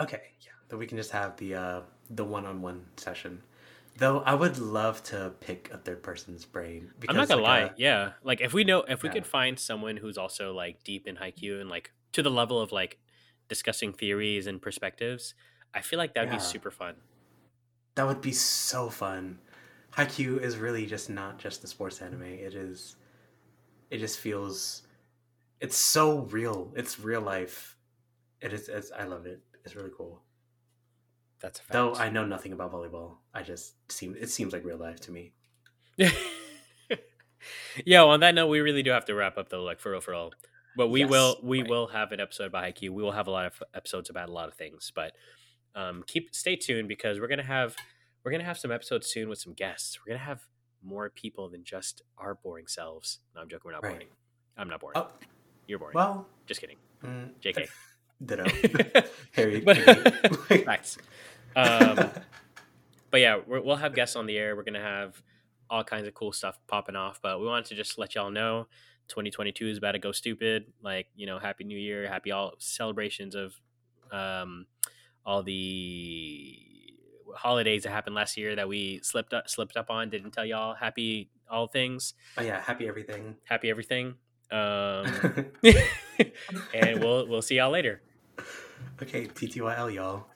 Okay, 0.00 0.22
yeah. 0.40 0.52
Then 0.68 0.78
we 0.78 0.86
can 0.86 0.96
just 0.96 1.10
have 1.10 1.36
the 1.36 1.54
uh 1.54 1.80
the 2.10 2.24
one-on-one 2.24 2.86
session. 2.96 3.42
Though 3.98 4.20
I 4.20 4.34
would 4.34 4.58
love 4.58 5.02
to 5.04 5.32
pick 5.40 5.70
a 5.72 5.78
third 5.78 6.02
person's 6.02 6.44
brain. 6.44 6.92
I'm 7.08 7.16
not 7.16 7.28
gonna 7.28 7.42
like, 7.42 7.62
lie. 7.62 7.68
uh, 7.68 7.74
yeah. 7.76 8.12
Like 8.22 8.40
if 8.40 8.52
we 8.54 8.62
know 8.64 8.82
if 8.82 9.02
we 9.02 9.08
Yeah. 9.08 9.14
could 9.14 9.26
find 9.26 9.58
someone 9.58 9.96
who's 9.96 10.16
also 10.16 10.52
like 10.54 10.84
deep 10.84 11.06
in 11.06 11.16
Haikyuu 11.16 11.60
and 11.60 11.68
like 11.68 11.92
to 12.12 12.22
the 12.22 12.30
level 12.30 12.60
of 12.60 12.70
like 12.72 12.98
discussing 13.48 13.92
theories 13.92 14.46
and 14.46 14.62
perspectives, 14.62 15.34
I 15.74 15.80
feel 15.80 15.98
like 15.98 16.14
that'd 16.14 16.30
Yeah. 16.30 16.36
be 16.36 16.42
super 16.42 16.70
fun. 16.70 16.96
that 17.96 18.06
would 18.06 18.20
be 18.20 18.30
so 18.32 18.88
fun. 18.88 19.40
Haikyuu 19.96 20.40
is 20.40 20.56
really 20.56 20.86
just 20.86 21.10
not 21.10 21.36
just 21.40 21.62
the 21.62 21.66
sports 21.66 22.00
anime. 22.00 22.22
It 22.22 22.54
is. 22.54 22.94
It 23.90 23.98
just 23.98 24.20
feels. 24.20 24.82
It's 25.60 25.76
so 25.76 26.20
real. 26.26 26.72
It's 26.76 27.00
real 27.00 27.20
life. 27.22 27.76
It 28.40 28.52
is. 28.52 28.68
It's, 28.68 28.92
I 28.92 29.02
love 29.04 29.26
it. 29.26 29.40
It's 29.64 29.74
really 29.74 29.90
cool. 29.96 30.22
That's 31.40 31.60
a 31.60 31.62
fact. 31.62 31.72
Though 31.72 31.94
I 31.94 32.10
know 32.10 32.24
nothing 32.26 32.52
about 32.52 32.72
volleyball. 32.72 33.16
I 33.32 33.42
just 33.42 33.74
seem 33.92 34.16
it 34.18 34.28
seems 34.30 34.52
like 34.52 34.64
real 34.64 34.76
life 34.78 35.00
to 35.02 35.10
me. 35.12 35.32
yeah. 37.84 38.02
On 38.02 38.20
that 38.20 38.34
note, 38.34 38.48
we 38.48 38.60
really 38.60 38.82
do 38.82 38.90
have 38.90 39.04
to 39.06 39.14
wrap 39.14 39.38
up 39.38 39.48
though. 39.48 39.62
Like 39.62 39.80
for 39.80 39.92
real, 39.92 40.00
for 40.00 40.10
real. 40.12 40.30
But 40.76 40.88
we 40.88 41.00
Yes, 41.00 41.10
will 41.10 41.38
we 41.42 41.60
right. 41.62 41.70
will 41.70 41.86
have 41.88 42.12
an 42.12 42.20
episode 42.20 42.46
about 42.46 42.64
Haikyuu. 42.64 42.90
We 42.90 43.02
will 43.02 43.12
have 43.12 43.26
a 43.26 43.30
lot 43.30 43.46
of 43.46 43.62
episodes 43.74 44.10
about 44.10 44.28
a 44.28 44.32
lot 44.32 44.48
of 44.48 44.54
things. 44.54 44.92
But 44.94 45.12
um, 45.74 46.02
keep 46.06 46.34
stay 46.34 46.56
tuned 46.56 46.88
because 46.88 47.20
we're 47.20 47.28
gonna 47.28 47.42
have 47.42 47.76
we're 48.24 48.32
gonna 48.32 48.44
have 48.44 48.58
some 48.58 48.70
episodes 48.72 49.06
soon 49.08 49.28
with 49.28 49.38
some 49.38 49.54
guests. 49.54 49.98
We're 50.00 50.14
gonna 50.14 50.24
have 50.24 50.42
more 50.82 51.10
people 51.10 51.48
than 51.48 51.64
just 51.64 52.02
our 52.16 52.34
boring 52.34 52.66
selves. 52.66 53.18
No, 53.34 53.40
I'm 53.42 53.48
joking. 53.48 53.62
We're 53.66 53.72
not 53.72 53.82
Right. 53.82 53.92
boring. 53.94 54.08
I'm 54.56 54.68
not 54.68 54.80
boring. 54.80 54.96
Oh 54.98 55.08
You're 55.66 55.78
boring. 55.78 55.94
well. 55.94 56.26
Just 56.46 56.60
kidding. 56.60 56.76
Mm, 57.04 57.30
Jk. 57.40 57.68
Ditto. 58.24 58.44
Harry. 59.32 59.60
But-. 59.60 59.76
Facts. 60.64 60.98
Um, 61.56 62.10
but 63.10 63.20
yeah, 63.20 63.40
we're, 63.44 63.60
we'll 63.60 63.76
have 63.76 63.92
guests 63.92 64.14
on 64.14 64.26
the 64.26 64.36
air. 64.36 64.54
We're 64.54 64.62
gonna 64.62 64.80
have 64.80 65.20
all 65.68 65.82
kinds 65.82 66.06
of 66.06 66.14
cool 66.14 66.30
stuff 66.30 66.56
popping 66.68 66.94
off. 66.94 67.20
But 67.20 67.40
we 67.40 67.46
wanted 67.46 67.64
to 67.66 67.74
just 67.74 67.98
let 67.98 68.14
y'all 68.14 68.30
know, 68.30 68.68
2022 69.08 69.66
is 69.66 69.78
about 69.78 69.92
to 69.92 69.98
go 69.98 70.12
stupid. 70.12 70.66
Like 70.82 71.06
you 71.16 71.26
know, 71.26 71.40
happy 71.40 71.64
New 71.64 71.78
Year, 71.78 72.06
happy 72.06 72.30
all 72.30 72.52
celebrations 72.58 73.34
of 73.34 73.54
um, 74.12 74.66
all 75.26 75.42
the 75.42 76.56
holidays 77.34 77.82
that 77.82 77.90
happened 77.90 78.14
last 78.14 78.36
year 78.36 78.54
that 78.54 78.68
we 78.68 79.00
slipped 79.02 79.32
up, 79.32 79.48
slipped 79.48 79.76
up 79.76 79.90
on. 79.90 80.10
Didn't 80.10 80.30
tell 80.30 80.46
y'all. 80.46 80.74
Happy 80.74 81.30
all 81.50 81.66
things. 81.66 82.14
oh 82.36 82.42
yeah, 82.42 82.60
happy 82.60 82.86
everything. 82.86 83.36
Happy 83.44 83.70
everything. 83.70 84.14
Um, 84.50 85.06
and 86.74 87.00
we'll 87.00 87.26
we'll 87.26 87.42
see 87.42 87.56
y'all 87.56 87.70
later. 87.70 88.02
Okay, 89.02 89.26
TTYL, 89.26 89.94
y'all. 89.94 90.26